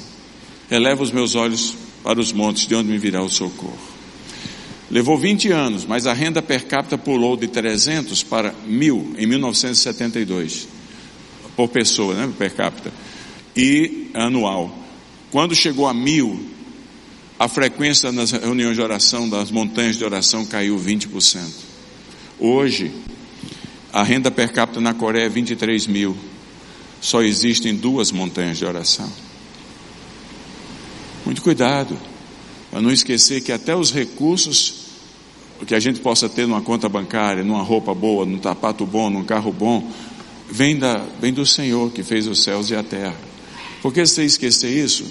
Eleva 0.70 1.02
os 1.02 1.10
meus 1.10 1.34
olhos 1.34 1.74
para 2.02 2.18
os 2.20 2.32
montes, 2.32 2.66
de 2.66 2.74
onde 2.74 2.90
me 2.90 2.98
virá 2.98 3.22
o 3.22 3.28
socorro. 3.28 3.93
Levou 4.94 5.18
20 5.18 5.50
anos, 5.50 5.84
mas 5.84 6.06
a 6.06 6.12
renda 6.12 6.40
per 6.40 6.66
capita 6.66 6.96
pulou 6.96 7.36
de 7.36 7.48
300 7.48 8.22
para 8.22 8.52
1.000 8.64 9.16
em 9.18 9.26
1972, 9.26 10.68
por 11.56 11.66
pessoa, 11.66 12.14
né, 12.14 12.32
per 12.38 12.54
capita, 12.54 12.92
e 13.56 14.06
anual. 14.14 14.72
Quando 15.32 15.52
chegou 15.52 15.88
a 15.88 15.92
1.000, 15.92 16.38
a 17.36 17.48
frequência 17.48 18.12
nas 18.12 18.30
reuniões 18.30 18.76
de 18.76 18.82
oração, 18.82 19.28
das 19.28 19.50
montanhas 19.50 19.96
de 19.96 20.04
oração, 20.04 20.46
caiu 20.46 20.78
20%. 20.78 21.42
Hoje, 22.38 22.92
a 23.92 24.04
renda 24.04 24.30
per 24.30 24.52
capita 24.52 24.80
na 24.80 24.94
Coreia 24.94 25.26
é 25.26 25.28
23 25.28 25.88
mil. 25.88 26.16
Só 27.00 27.20
existem 27.20 27.74
duas 27.74 28.12
montanhas 28.12 28.58
de 28.58 28.64
oração. 28.64 29.12
Muito 31.26 31.42
cuidado 31.42 31.98
para 32.70 32.80
não 32.80 32.92
esquecer 32.92 33.40
que 33.40 33.50
até 33.50 33.74
os 33.74 33.92
recursos 33.92 34.83
que 35.66 35.74
a 35.74 35.80
gente 35.80 36.00
possa 36.00 36.28
ter 36.28 36.46
numa 36.46 36.60
conta 36.60 36.88
bancária, 36.88 37.44
numa 37.44 37.62
roupa 37.62 37.94
boa, 37.94 38.26
num 38.26 38.38
tapato 38.38 38.84
bom, 38.84 39.08
num 39.08 39.24
carro 39.24 39.52
bom, 39.52 39.90
vem, 40.50 40.78
da, 40.78 41.04
vem 41.20 41.32
do 41.32 41.46
Senhor 41.46 41.90
que 41.92 42.02
fez 42.02 42.26
os 42.26 42.42
céus 42.42 42.70
e 42.70 42.76
a 42.76 42.82
terra. 42.82 43.16
Porque 43.80 44.04
se 44.06 44.14
você 44.14 44.24
esquecer 44.24 44.70
isso, 44.70 45.04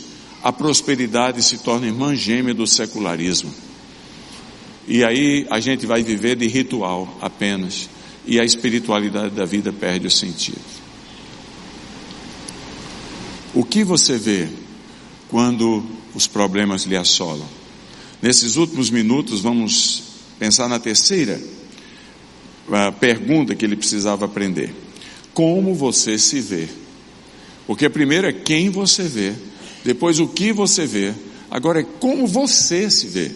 a 0.44 0.52
prosperidade 0.52 1.41
se 1.41 1.60
torna 1.60 1.88
irmã 1.88 2.16
gêmea 2.16 2.54
do 2.54 2.68
secularismo. 2.68 3.54
E 4.88 5.04
aí 5.04 5.48
a 5.50 5.60
gente 5.60 5.86
vai 5.86 6.04
viver 6.04 6.36
de 6.36 6.48
ritual 6.48 7.18
apenas. 7.22 7.89
E 8.26 8.39
a 8.39 8.44
espiritualidade 8.44 9.36
da 9.36 9.46
vida 9.46 9.72
perde 9.72 10.08
o 10.08 10.12
sentido. 10.12 10.60
O 13.54 13.64
que 13.64 13.84
você 13.84 14.18
vê 14.18 14.50
quando 15.30 15.84
os 16.14 16.28
problemas 16.28 16.84
lhe 16.84 16.98
assolam? 16.98 17.48
Nesses 18.22 18.56
últimos 18.56 18.89
minutos, 18.89 19.41
vamos 19.41 20.12
pensar 20.44 20.68
na 20.68 20.78
terceira 20.78 21.39
pergunta 23.00 23.56
que 23.56 23.64
ele 23.64 23.78
precisava 23.78 24.26
aprender: 24.26 24.76
Como 25.34 25.74
você 25.74 26.20
se 26.20 26.41
vê? 26.41 26.68
Porque 27.66 27.88
primeiro 27.88 28.28
é 28.28 28.34
quem 28.34 28.70
você 28.70 29.04
vê, 29.04 29.32
depois 29.86 30.20
o 30.20 30.28
que 30.28 30.52
você 30.52 30.86
vê, 30.86 31.14
agora 31.50 31.80
é 31.80 31.84
como 31.84 32.28
você 32.28 32.89
se 32.89 33.08
vê. 33.08 33.32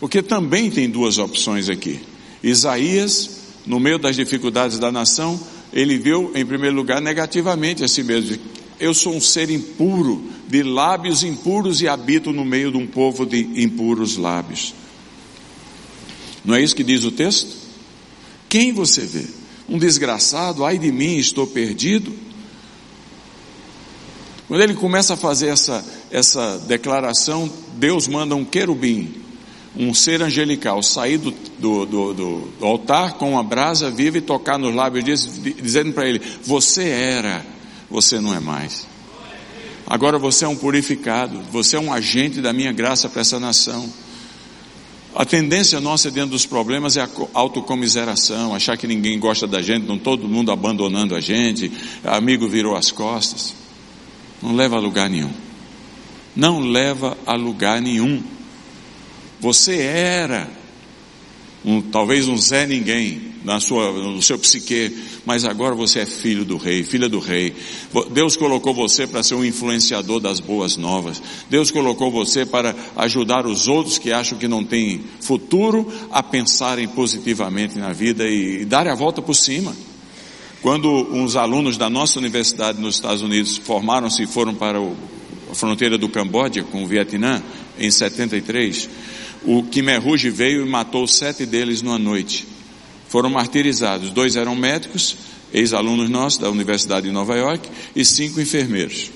Porque 0.00 0.22
também 0.22 0.70
tem 0.70 0.88
duas 0.88 1.18
opções 1.18 1.68
aqui. 1.68 2.00
Isaías, 2.42 3.38
no 3.66 3.78
meio 3.78 3.98
das 3.98 4.16
dificuldades 4.16 4.78
da 4.78 4.90
nação, 4.90 5.38
ele 5.74 5.98
viu, 5.98 6.32
em 6.34 6.46
primeiro 6.46 6.74
lugar, 6.74 7.02
negativamente 7.02 7.84
a 7.84 7.88
si 7.88 8.02
mesmo. 8.02 8.38
Eu 8.80 8.94
sou 8.94 9.14
um 9.14 9.20
ser 9.20 9.50
impuro, 9.50 10.24
de 10.48 10.62
lábios 10.62 11.22
impuros 11.22 11.82
e 11.82 11.88
habito 11.88 12.32
no 12.32 12.46
meio 12.46 12.70
de 12.70 12.78
um 12.78 12.86
povo 12.86 13.26
de 13.26 13.40
impuros 13.62 14.16
lábios. 14.16 14.74
Não 16.46 16.54
é 16.54 16.62
isso 16.62 16.76
que 16.76 16.84
diz 16.84 17.04
o 17.04 17.10
texto? 17.10 17.54
Quem 18.48 18.72
você 18.72 19.02
vê? 19.02 19.26
Um 19.68 19.78
desgraçado, 19.78 20.64
ai 20.64 20.78
de 20.78 20.92
mim, 20.92 21.16
estou 21.16 21.46
perdido? 21.46 22.12
Quando 24.46 24.62
ele 24.62 24.74
começa 24.74 25.14
a 25.14 25.16
fazer 25.16 25.48
essa, 25.48 25.84
essa 26.08 26.58
declaração, 26.68 27.50
Deus 27.74 28.06
manda 28.06 28.36
um 28.36 28.44
querubim, 28.44 29.12
um 29.76 29.92
ser 29.92 30.22
angelical, 30.22 30.80
sair 30.84 31.18
do, 31.18 31.32
do, 31.58 31.84
do, 31.84 32.14
do 32.14 32.64
altar 32.64 33.14
com 33.14 33.32
uma 33.32 33.42
brasa 33.42 33.90
viva 33.90 34.18
e 34.18 34.20
tocar 34.20 34.56
nos 34.56 34.72
lábios, 34.72 35.04
dizendo 35.60 35.92
para 35.92 36.08
ele: 36.08 36.22
Você 36.44 36.84
era, 36.84 37.44
você 37.90 38.20
não 38.20 38.32
é 38.32 38.38
mais. 38.38 38.86
Agora 39.84 40.16
você 40.16 40.44
é 40.44 40.48
um 40.48 40.56
purificado, 40.56 41.40
você 41.50 41.74
é 41.74 41.80
um 41.80 41.92
agente 41.92 42.40
da 42.40 42.52
minha 42.52 42.72
graça 42.72 43.08
para 43.08 43.22
essa 43.22 43.40
nação. 43.40 43.88
A 45.16 45.24
tendência 45.24 45.80
nossa 45.80 46.10
dentro 46.10 46.32
dos 46.32 46.44
problemas 46.44 46.98
é 46.98 47.00
a 47.00 47.08
autocomiseração, 47.32 48.54
achar 48.54 48.76
que 48.76 48.86
ninguém 48.86 49.18
gosta 49.18 49.46
da 49.46 49.62
gente, 49.62 49.86
não 49.86 49.98
todo 49.98 50.28
mundo 50.28 50.52
abandonando 50.52 51.14
a 51.14 51.20
gente, 51.20 51.72
amigo 52.04 52.46
virou 52.46 52.76
as 52.76 52.90
costas. 52.90 53.54
Não 54.42 54.54
leva 54.54 54.76
a 54.76 54.78
lugar 54.78 55.08
nenhum. 55.08 55.32
Não 56.36 56.60
leva 56.60 57.16
a 57.24 57.34
lugar 57.34 57.80
nenhum. 57.80 58.22
Você 59.40 59.78
era 59.80 60.50
um, 61.64 61.80
talvez 61.80 62.28
um 62.28 62.36
Zé 62.36 62.66
Ninguém 62.66 63.35
na 63.46 63.60
sua, 63.60 63.92
no 63.92 64.20
seu 64.20 64.36
psique, 64.40 64.92
mas 65.24 65.44
agora 65.44 65.72
você 65.72 66.00
é 66.00 66.06
filho 66.06 66.44
do 66.44 66.56
rei, 66.56 66.82
filha 66.82 67.08
do 67.08 67.20
rei. 67.20 67.54
Deus 68.10 68.36
colocou 68.36 68.74
você 68.74 69.06
para 69.06 69.22
ser 69.22 69.36
um 69.36 69.44
influenciador 69.44 70.18
das 70.18 70.40
boas 70.40 70.76
novas. 70.76 71.22
Deus 71.48 71.70
colocou 71.70 72.10
você 72.10 72.44
para 72.44 72.74
ajudar 72.96 73.46
os 73.46 73.68
outros 73.68 73.98
que 73.98 74.10
acham 74.10 74.36
que 74.36 74.48
não 74.48 74.64
têm 74.64 75.00
futuro 75.20 75.86
a 76.10 76.24
pensarem 76.24 76.88
positivamente 76.88 77.78
na 77.78 77.92
vida 77.92 78.28
e, 78.28 78.62
e 78.62 78.64
darem 78.64 78.90
a 78.90 78.96
volta 78.96 79.22
por 79.22 79.34
cima. 79.34 79.76
Quando 80.60 80.90
uns 81.14 81.36
alunos 81.36 81.76
da 81.76 81.88
nossa 81.88 82.18
universidade 82.18 82.80
nos 82.80 82.96
Estados 82.96 83.22
Unidos 83.22 83.58
formaram-se 83.58 84.24
e 84.24 84.26
foram 84.26 84.56
para 84.56 84.80
o, 84.80 84.96
a 85.52 85.54
fronteira 85.54 85.96
do 85.96 86.08
Camboja 86.08 86.64
com 86.64 86.82
o 86.82 86.86
Vietnã, 86.88 87.40
em 87.78 87.92
73, 87.92 88.88
o 89.44 89.62
Khmer 89.62 90.02
Rouge 90.02 90.30
veio 90.30 90.66
e 90.66 90.68
matou 90.68 91.06
sete 91.06 91.46
deles 91.46 91.80
numa 91.80 91.98
noite. 91.98 92.56
Foram 93.16 93.30
martirizados. 93.30 94.10
Dois 94.10 94.36
eram 94.36 94.54
médicos, 94.54 95.16
ex-alunos 95.50 96.10
nossos 96.10 96.38
da 96.38 96.50
Universidade 96.50 97.06
de 97.06 97.12
Nova 97.14 97.34
York, 97.34 97.66
e 97.94 98.04
cinco 98.04 98.42
enfermeiros. 98.42 99.10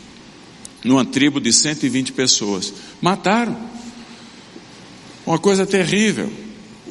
Numa 0.82 1.05
tribo 1.05 1.38
de 1.38 1.53
120 1.53 2.12
pessoas. 2.12 2.72
Mataram. 2.98 3.55
Uma 5.26 5.38
coisa 5.38 5.66
terrível. 5.66 6.32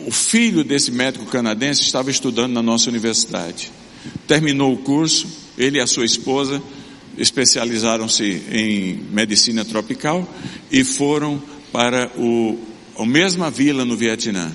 O 0.05 0.12
filho 0.12 0.64
desse 0.64 0.91
médico 0.91 1.26
canadense 1.26 1.82
estava 1.82 2.12
estudando 2.12 2.53
na 2.53 2.62
nossa 2.62 2.91
universidade. 2.91 3.72
Terminou 4.28 4.72
o 4.72 4.78
curso, 4.78 5.26
ele 5.57 5.80
e 5.80 5.82
a 5.82 5.88
sua 5.88 6.05
esposa 6.05 6.62
especializaram-se 7.18 8.43
em 8.51 9.03
medicina 9.12 9.66
tropical 9.66 10.32
e 10.72 10.84
foram 10.84 11.41
para 11.72 12.12
o, 12.16 12.55
a 12.95 13.03
mesma 13.03 13.49
vila 13.49 13.84
no 13.84 13.97
Vietnã. 13.97 14.51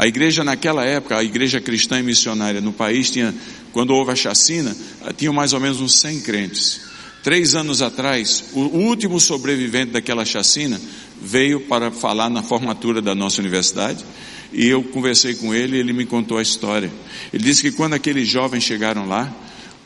A 0.00 0.06
igreja 0.06 0.42
naquela 0.42 0.82
época, 0.82 1.18
a 1.18 1.22
igreja 1.22 1.60
cristã 1.60 2.00
e 2.00 2.02
missionária 2.02 2.58
no 2.58 2.72
país 2.72 3.10
tinha, 3.10 3.34
quando 3.70 3.90
houve 3.90 4.10
a 4.10 4.16
chacina, 4.16 4.74
tinha 5.14 5.30
mais 5.30 5.52
ou 5.52 5.60
menos 5.60 5.78
uns 5.78 6.00
100 6.00 6.20
crentes. 6.20 6.80
Três 7.22 7.54
anos 7.54 7.82
atrás, 7.82 8.44
o 8.54 8.60
último 8.60 9.20
sobrevivente 9.20 9.92
daquela 9.92 10.24
chacina 10.24 10.80
veio 11.20 11.60
para 11.60 11.90
falar 11.90 12.30
na 12.30 12.42
formatura 12.42 13.02
da 13.02 13.14
nossa 13.14 13.42
universidade 13.42 14.02
e 14.50 14.66
eu 14.66 14.82
conversei 14.82 15.34
com 15.34 15.54
ele 15.54 15.76
e 15.76 15.80
ele 15.80 15.92
me 15.92 16.06
contou 16.06 16.38
a 16.38 16.42
história. 16.42 16.90
Ele 17.30 17.44
disse 17.44 17.60
que 17.60 17.70
quando 17.70 17.92
aqueles 17.92 18.26
jovens 18.26 18.64
chegaram 18.64 19.06
lá, 19.06 19.30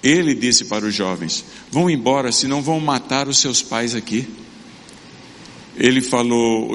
ele 0.01 0.33
disse 0.33 0.67
para 0.67 0.87
os 0.87 0.95
jovens: 0.95 1.45
Vão 1.73 1.91
embora, 1.91 2.31
senão 2.31 2.62
vão 2.62 2.79
matar 2.79 3.27
os 3.27 3.39
seus 3.39 3.62
pais 3.62 3.97
aqui. 3.97 4.29
Ele 5.77 6.01
falou: 6.01 6.72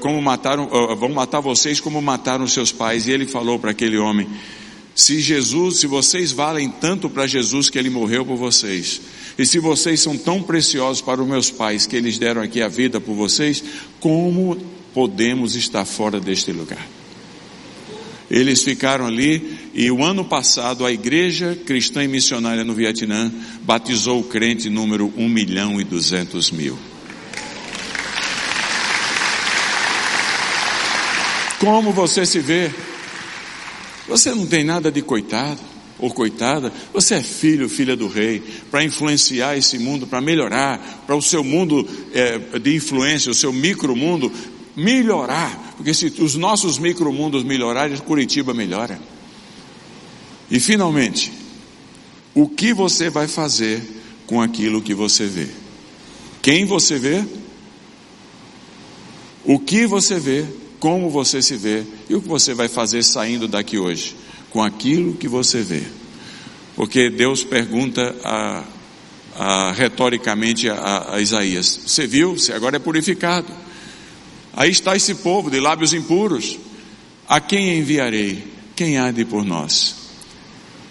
Como 0.00 0.20
mataram, 0.22 0.68
vão 0.96 1.10
matar 1.10 1.40
vocês 1.40 1.80
como 1.80 2.00
mataram 2.00 2.46
seus 2.46 2.72
pais. 2.72 3.06
E 3.06 3.10
ele 3.10 3.26
falou 3.26 3.58
para 3.58 3.72
aquele 3.72 3.98
homem: 3.98 4.26
Se 4.94 5.20
Jesus, 5.20 5.78
se 5.78 5.86
vocês 5.86 6.30
valem 6.30 6.68
tanto 6.68 7.10
para 7.10 7.26
Jesus 7.26 7.68
que 7.68 7.78
ele 7.78 7.90
morreu 7.90 8.24
por 8.24 8.36
vocês, 8.36 9.00
e 9.38 9.44
se 9.44 9.58
vocês 9.58 10.00
são 10.00 10.16
tão 10.16 10.42
preciosos 10.42 11.02
para 11.02 11.20
os 11.20 11.28
meus 11.28 11.50
pais 11.50 11.86
que 11.86 11.96
eles 11.96 12.18
deram 12.18 12.40
aqui 12.40 12.62
a 12.62 12.68
vida 12.68 13.00
por 13.00 13.14
vocês, 13.14 13.62
como 14.00 14.56
podemos 14.94 15.56
estar 15.56 15.84
fora 15.84 16.20
deste 16.20 16.52
lugar? 16.52 16.86
Eles 18.30 18.62
ficaram 18.62 19.06
ali 19.06 19.56
e 19.72 19.90
o 19.90 20.02
ano 20.02 20.24
passado 20.24 20.84
a 20.84 20.90
igreja 20.90 21.56
cristã 21.64 22.02
e 22.02 22.08
missionária 22.08 22.64
no 22.64 22.74
Vietnã 22.74 23.32
batizou 23.62 24.20
o 24.20 24.24
crente 24.24 24.68
número 24.68 25.12
1 25.16 25.28
milhão 25.28 25.80
e 25.80 25.84
200 25.84 26.50
mil. 26.50 26.76
Como 31.58 31.92
você 31.92 32.26
se 32.26 32.40
vê? 32.40 32.70
Você 34.08 34.34
não 34.34 34.46
tem 34.46 34.64
nada 34.64 34.90
de 34.90 35.02
coitado 35.02 35.60
ou 35.98 36.10
coitada, 36.10 36.72
você 36.92 37.14
é 37.14 37.22
filho, 37.22 37.68
filha 37.68 37.96
do 37.96 38.06
rei, 38.06 38.42
para 38.70 38.84
influenciar 38.84 39.56
esse 39.56 39.78
mundo, 39.78 40.06
para 40.06 40.20
melhorar, 40.20 41.04
para 41.06 41.16
o 41.16 41.22
seu 41.22 41.42
mundo 41.42 41.88
é, 42.12 42.58
de 42.58 42.76
influência, 42.76 43.30
o 43.30 43.34
seu 43.34 43.52
micromundo 43.52 44.30
melhorar, 44.76 45.74
porque 45.76 45.94
se 45.94 46.12
os 46.18 46.34
nossos 46.34 46.78
micromundos 46.78 47.42
melhorarem, 47.44 47.96
Curitiba 47.96 48.52
melhora. 48.52 49.00
E 50.50 50.60
finalmente, 50.60 51.32
o 52.34 52.46
que 52.46 52.74
você 52.74 53.08
vai 53.08 53.26
fazer 53.26 53.82
com 54.26 54.42
aquilo 54.42 54.82
que 54.82 54.94
você 54.94 55.26
vê? 55.26 55.48
Quem 56.42 56.66
você 56.66 56.98
vê? 56.98 57.24
O 59.44 59.58
que 59.58 59.86
você 59.86 60.20
vê? 60.20 60.44
Como 60.78 61.10
você 61.10 61.40
se 61.40 61.56
vê? 61.56 61.84
E 62.08 62.14
o 62.14 62.22
que 62.22 62.28
você 62.28 62.54
vai 62.54 62.68
fazer 62.68 63.02
saindo 63.02 63.48
daqui 63.48 63.78
hoje? 63.78 64.14
Com 64.50 64.62
aquilo 64.62 65.14
que 65.14 65.28
você 65.28 65.62
vê. 65.62 65.82
Porque 66.74 67.08
Deus 67.10 67.42
pergunta 67.42 68.14
a, 68.22 68.64
a, 69.34 69.72
retoricamente 69.72 70.68
a, 70.68 71.14
a 71.14 71.20
Isaías: 71.20 71.80
Você 71.86 72.06
viu? 72.06 72.38
Você 72.38 72.52
agora 72.52 72.76
é 72.76 72.78
purificado. 72.78 73.52
Aí 74.52 74.70
está 74.70 74.96
esse 74.96 75.14
povo 75.16 75.50
de 75.50 75.60
lábios 75.60 75.92
impuros. 75.92 76.58
A 77.28 77.40
quem 77.40 77.78
enviarei? 77.78 78.44
Quem 78.74 78.98
há 78.98 79.10
de 79.10 79.24
por 79.24 79.44
nós? 79.44 79.96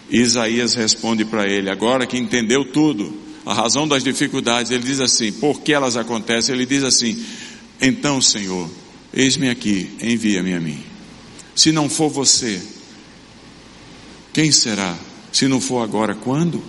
Isaías 0.10 0.74
responde 0.74 1.26
para 1.26 1.48
ele, 1.48 1.70
agora 1.70 2.06
que 2.06 2.18
entendeu 2.18 2.64
tudo, 2.66 3.12
a 3.46 3.54
razão 3.54 3.88
das 3.88 4.04
dificuldades, 4.04 4.72
ele 4.72 4.84
diz 4.84 5.00
assim: 5.00 5.32
por 5.32 5.62
que 5.62 5.74
elas 5.74 5.98
acontecem? 5.98 6.54
Ele 6.56 6.66
diz 6.66 6.84
assim: 6.84 7.24
então, 7.82 8.22
Senhor, 8.22 8.70
eis-me 9.16 9.50
aqui, 9.50 9.90
envia-me 10.02 10.54
a 10.54 10.60
mim. 10.60 10.84
Se 11.56 11.72
não 11.72 11.90
for 11.90 12.10
você, 12.10 12.62
quem 14.34 14.52
será? 14.52 14.96
Se 15.32 15.48
não 15.48 15.62
for 15.62 15.82
agora, 15.82 16.14
quando? 16.14 16.62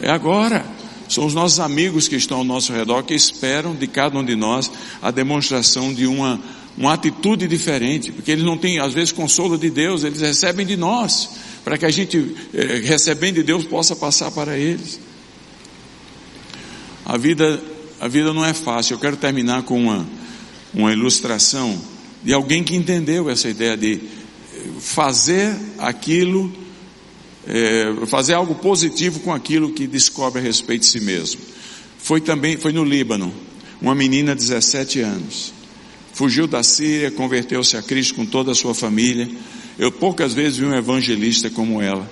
É 0.00 0.10
agora. 0.10 0.64
São 1.08 1.24
os 1.24 1.34
nossos 1.34 1.60
amigos 1.60 2.08
que 2.08 2.16
estão 2.16 2.38
ao 2.38 2.44
nosso 2.44 2.72
redor 2.72 3.02
que 3.02 3.14
esperam 3.14 3.74
de 3.74 3.86
cada 3.86 4.18
um 4.18 4.24
de 4.24 4.34
nós 4.34 4.70
a 5.00 5.10
demonstração 5.10 5.92
de 5.92 6.06
uma, 6.06 6.40
uma 6.76 6.92
atitude 6.94 7.46
diferente, 7.46 8.10
porque 8.10 8.30
eles 8.30 8.44
não 8.44 8.58
têm, 8.58 8.78
às 8.78 8.92
vezes, 8.92 9.12
consolo 9.12 9.56
de 9.56 9.70
Deus, 9.70 10.04
eles 10.04 10.20
recebem 10.20 10.66
de 10.66 10.76
nós, 10.76 11.30
para 11.64 11.78
que 11.78 11.86
a 11.86 11.90
gente, 11.90 12.34
eh, 12.52 12.80
recebendo 12.84 13.36
de 13.36 13.42
Deus, 13.44 13.64
possa 13.64 13.94
passar 13.94 14.30
para 14.30 14.58
eles. 14.58 15.00
A 17.04 17.16
vida, 17.16 17.62
a 18.00 18.08
vida 18.08 18.32
não 18.32 18.44
é 18.44 18.52
fácil. 18.52 18.94
Eu 18.94 18.98
quero 18.98 19.16
terminar 19.16 19.62
com 19.62 19.80
uma, 19.80 20.06
uma 20.76 20.92
ilustração 20.92 21.76
de 22.22 22.32
alguém 22.32 22.62
que 22.62 22.76
entendeu 22.76 23.28
essa 23.30 23.48
ideia 23.48 23.76
de 23.76 23.98
fazer 24.78 25.56
aquilo 25.78 26.52
é, 27.46 27.94
fazer 28.06 28.34
algo 28.34 28.56
positivo 28.56 29.20
com 29.20 29.32
aquilo 29.32 29.72
que 29.72 29.86
descobre 29.86 30.40
a 30.40 30.42
respeito 30.42 30.80
de 30.80 30.88
si 30.88 31.00
mesmo. 31.00 31.40
Foi 31.98 32.20
também, 32.20 32.56
foi 32.56 32.72
no 32.72 32.84
Líbano, 32.84 33.32
uma 33.80 33.94
menina 33.94 34.34
de 34.34 34.42
17 34.42 35.00
anos. 35.00 35.52
Fugiu 36.12 36.46
da 36.46 36.62
Síria, 36.62 37.10
converteu-se 37.10 37.76
a 37.76 37.82
Cristo 37.82 38.14
com 38.14 38.26
toda 38.26 38.50
a 38.50 38.54
sua 38.54 38.74
família. 38.74 39.28
Eu 39.78 39.92
poucas 39.92 40.32
vezes 40.32 40.58
vi 40.58 40.64
um 40.64 40.74
evangelista 40.74 41.48
como 41.50 41.80
ela. 41.80 42.10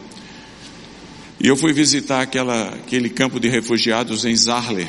E 1.41 1.49
eu 1.49 1.57
fui 1.57 1.73
visitar 1.73 2.21
aquela, 2.21 2.69
aquele 2.69 3.09
campo 3.09 3.41
de 3.41 3.49
refugiados 3.49 4.25
em 4.25 4.37
Zarle. 4.37 4.87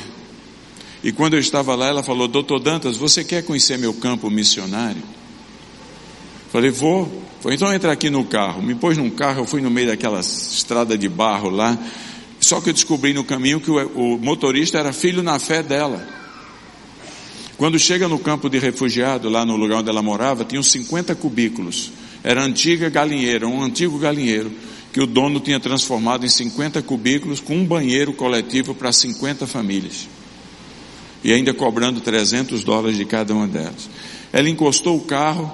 E 1.06 1.12
quando 1.12 1.34
eu 1.34 1.38
estava 1.38 1.76
lá, 1.76 1.86
ela 1.86 2.02
falou: 2.02 2.26
Doutor 2.26 2.58
Dantas, 2.58 2.96
você 2.96 3.22
quer 3.22 3.44
conhecer 3.44 3.78
meu 3.78 3.94
campo 3.94 4.28
missionário? 4.28 5.04
Falei: 6.50 6.68
Vou. 6.68 7.22
Falei, 7.40 7.54
então 7.54 7.72
entra 7.72 7.92
aqui 7.92 8.10
no 8.10 8.24
carro. 8.24 8.60
Me 8.60 8.74
pôs 8.74 8.98
num 8.98 9.08
carro, 9.08 9.42
eu 9.42 9.46
fui 9.46 9.60
no 9.60 9.70
meio 9.70 9.86
daquela 9.86 10.18
estrada 10.18 10.98
de 10.98 11.08
barro 11.08 11.48
lá. 11.48 11.78
Só 12.40 12.60
que 12.60 12.70
eu 12.70 12.72
descobri 12.72 13.14
no 13.14 13.22
caminho 13.22 13.60
que 13.60 13.70
o, 13.70 14.16
o 14.16 14.18
motorista 14.18 14.78
era 14.78 14.92
filho 14.92 15.22
na 15.22 15.38
fé 15.38 15.62
dela. 15.62 16.04
Quando 17.56 17.78
chega 17.78 18.08
no 18.08 18.18
campo 18.18 18.50
de 18.50 18.58
refugiado, 18.58 19.28
lá 19.30 19.46
no 19.46 19.54
lugar 19.54 19.78
onde 19.78 19.88
ela 19.88 20.02
morava, 20.02 20.44
tinha 20.44 20.60
uns 20.60 20.72
50 20.72 21.14
cubículos. 21.14 21.92
Era 22.24 22.42
antiga 22.42 22.88
galinheira, 22.88 23.46
um 23.46 23.62
antigo 23.62 23.96
galinheiro, 23.96 24.50
que 24.92 25.00
o 25.00 25.06
dono 25.06 25.38
tinha 25.38 25.60
transformado 25.60 26.26
em 26.26 26.28
50 26.28 26.82
cubículos 26.82 27.38
com 27.38 27.54
um 27.54 27.64
banheiro 27.64 28.12
coletivo 28.12 28.74
para 28.74 28.90
50 28.90 29.46
famílias. 29.46 30.15
E 31.24 31.32
ainda 31.32 31.52
cobrando 31.52 32.00
300 32.00 32.62
dólares 32.64 32.96
de 32.96 33.04
cada 33.04 33.34
uma 33.34 33.46
delas. 33.46 33.88
Ela 34.32 34.48
encostou 34.48 34.96
o 34.96 35.00
carro, 35.00 35.50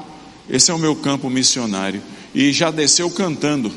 esse 0.48 0.70
é 0.70 0.74
o 0.74 0.78
meu 0.78 0.96
campo 0.96 1.30
missionário, 1.30 2.02
e 2.34 2.52
já 2.52 2.70
desceu 2.70 3.10
cantando 3.10 3.72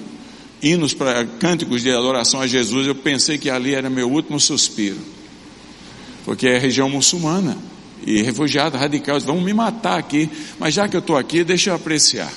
hinos 0.62 0.94
para 0.94 1.26
cânticos 1.26 1.82
de 1.84 1.92
adoração 1.92 2.42
a 2.42 2.48
Jesus. 2.48 2.88
Eu 2.88 2.96
pensei 2.96 3.38
que 3.38 3.50
ali 3.50 3.74
era 3.74 3.90
meu 3.90 4.10
último 4.10 4.40
suspiro, 4.40 5.00
porque 6.24 6.48
é 6.48 6.58
região 6.58 6.90
muçulmana 6.90 7.58
e 8.06 8.22
refugiado 8.22 8.78
radical, 8.78 9.20
vão 9.20 9.42
me 9.42 9.54
matar 9.54 9.98
aqui, 9.98 10.30
mas 10.60 10.74
já 10.74 10.88
que 10.88 10.96
eu 10.96 11.00
estou 11.00 11.18
aqui, 11.18 11.44
deixa 11.44 11.72
eu 11.72 11.76
apreciar. 11.76 12.32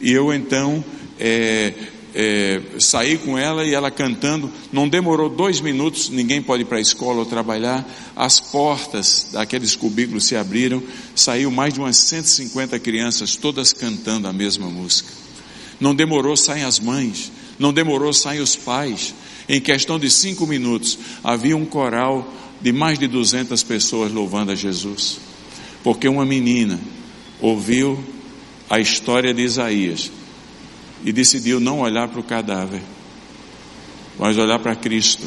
E 0.00 0.12
eu 0.12 0.32
então 0.32 0.84
é, 1.18 1.72
é, 2.20 2.60
saí 2.80 3.16
com 3.16 3.38
ela 3.38 3.64
e 3.64 3.72
ela 3.72 3.92
cantando, 3.92 4.50
não 4.72 4.88
demorou 4.88 5.28
dois 5.28 5.60
minutos, 5.60 6.08
ninguém 6.08 6.42
pode 6.42 6.64
ir 6.64 6.66
para 6.66 6.78
a 6.78 6.80
escola 6.80 7.20
ou 7.20 7.24
trabalhar, 7.24 7.88
as 8.16 8.40
portas 8.40 9.28
daqueles 9.32 9.76
cubículos 9.76 10.24
se 10.24 10.34
abriram, 10.34 10.82
saiu 11.14 11.48
mais 11.48 11.74
de 11.74 11.78
umas 11.78 11.96
150 11.96 12.76
crianças, 12.80 13.36
todas 13.36 13.72
cantando 13.72 14.26
a 14.26 14.32
mesma 14.32 14.66
música. 14.66 15.12
Não 15.78 15.94
demorou, 15.94 16.36
saem 16.36 16.64
as 16.64 16.80
mães, 16.80 17.30
não 17.56 17.72
demorou, 17.72 18.12
saem 18.12 18.40
os 18.40 18.56
pais. 18.56 19.14
Em 19.48 19.60
questão 19.60 19.96
de 19.96 20.10
cinco 20.10 20.44
minutos, 20.44 20.98
havia 21.22 21.56
um 21.56 21.64
coral 21.64 22.34
de 22.60 22.72
mais 22.72 22.98
de 22.98 23.06
200 23.06 23.62
pessoas 23.62 24.12
louvando 24.12 24.50
a 24.50 24.56
Jesus. 24.56 25.20
Porque 25.84 26.08
uma 26.08 26.26
menina 26.26 26.80
ouviu 27.40 27.96
a 28.68 28.80
história 28.80 29.32
de 29.32 29.42
Isaías 29.42 30.10
e 31.04 31.12
decidiu 31.12 31.60
não 31.60 31.80
olhar 31.80 32.08
para 32.08 32.20
o 32.20 32.24
cadáver, 32.24 32.82
mas 34.18 34.36
olhar 34.36 34.58
para 34.58 34.74
Cristo. 34.74 35.26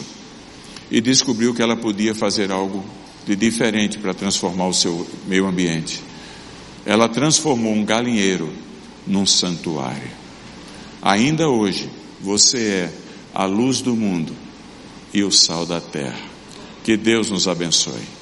E 0.90 1.00
descobriu 1.00 1.54
que 1.54 1.62
ela 1.62 1.78
podia 1.78 2.14
fazer 2.14 2.52
algo 2.52 2.86
de 3.26 3.36
diferente 3.36 3.98
para 3.98 4.14
transformar 4.14 4.68
o 4.68 4.74
seu 4.74 5.08
meio 5.28 5.48
ambiente. 5.48 6.02
Ela 6.86 7.08
transformou 7.08 7.74
um 7.74 7.86
galinheiro 7.86 8.52
num 9.08 9.26
santuário. 9.26 10.10
Ainda 11.02 11.48
hoje, 11.48 11.90
você 12.20 12.58
é 12.58 12.94
a 13.34 13.46
luz 13.46 13.82
do 13.82 13.96
mundo 13.96 14.36
e 15.14 15.24
o 15.24 15.32
sal 15.32 15.66
da 15.66 15.80
terra. 15.80 16.20
Que 16.84 16.98
Deus 16.98 17.30
nos 17.30 17.48
abençoe. 17.48 18.21